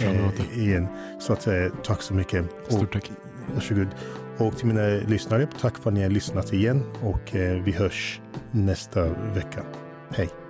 eh, 0.00 0.58
igen. 0.58 0.86
Så 1.20 1.32
att, 1.32 1.46
eh, 1.46 1.66
tack 1.82 2.02
så 2.02 2.14
mycket. 2.14 2.44
Stort 2.68 2.92
tack. 2.92 3.12
Varsågod. 3.54 3.88
Och 4.38 4.56
till 4.56 4.66
mina 4.66 4.86
lyssnare, 5.08 5.48
tack 5.60 5.78
för 5.78 5.90
att 5.90 5.94
ni 5.94 6.02
har 6.02 6.10
lyssnat 6.10 6.52
igen 6.52 6.82
och 7.02 7.36
eh, 7.36 7.62
vi 7.62 7.72
hörs 7.72 8.20
nästa 8.50 9.04
vecka. 9.34 9.62
Hej. 10.10 10.43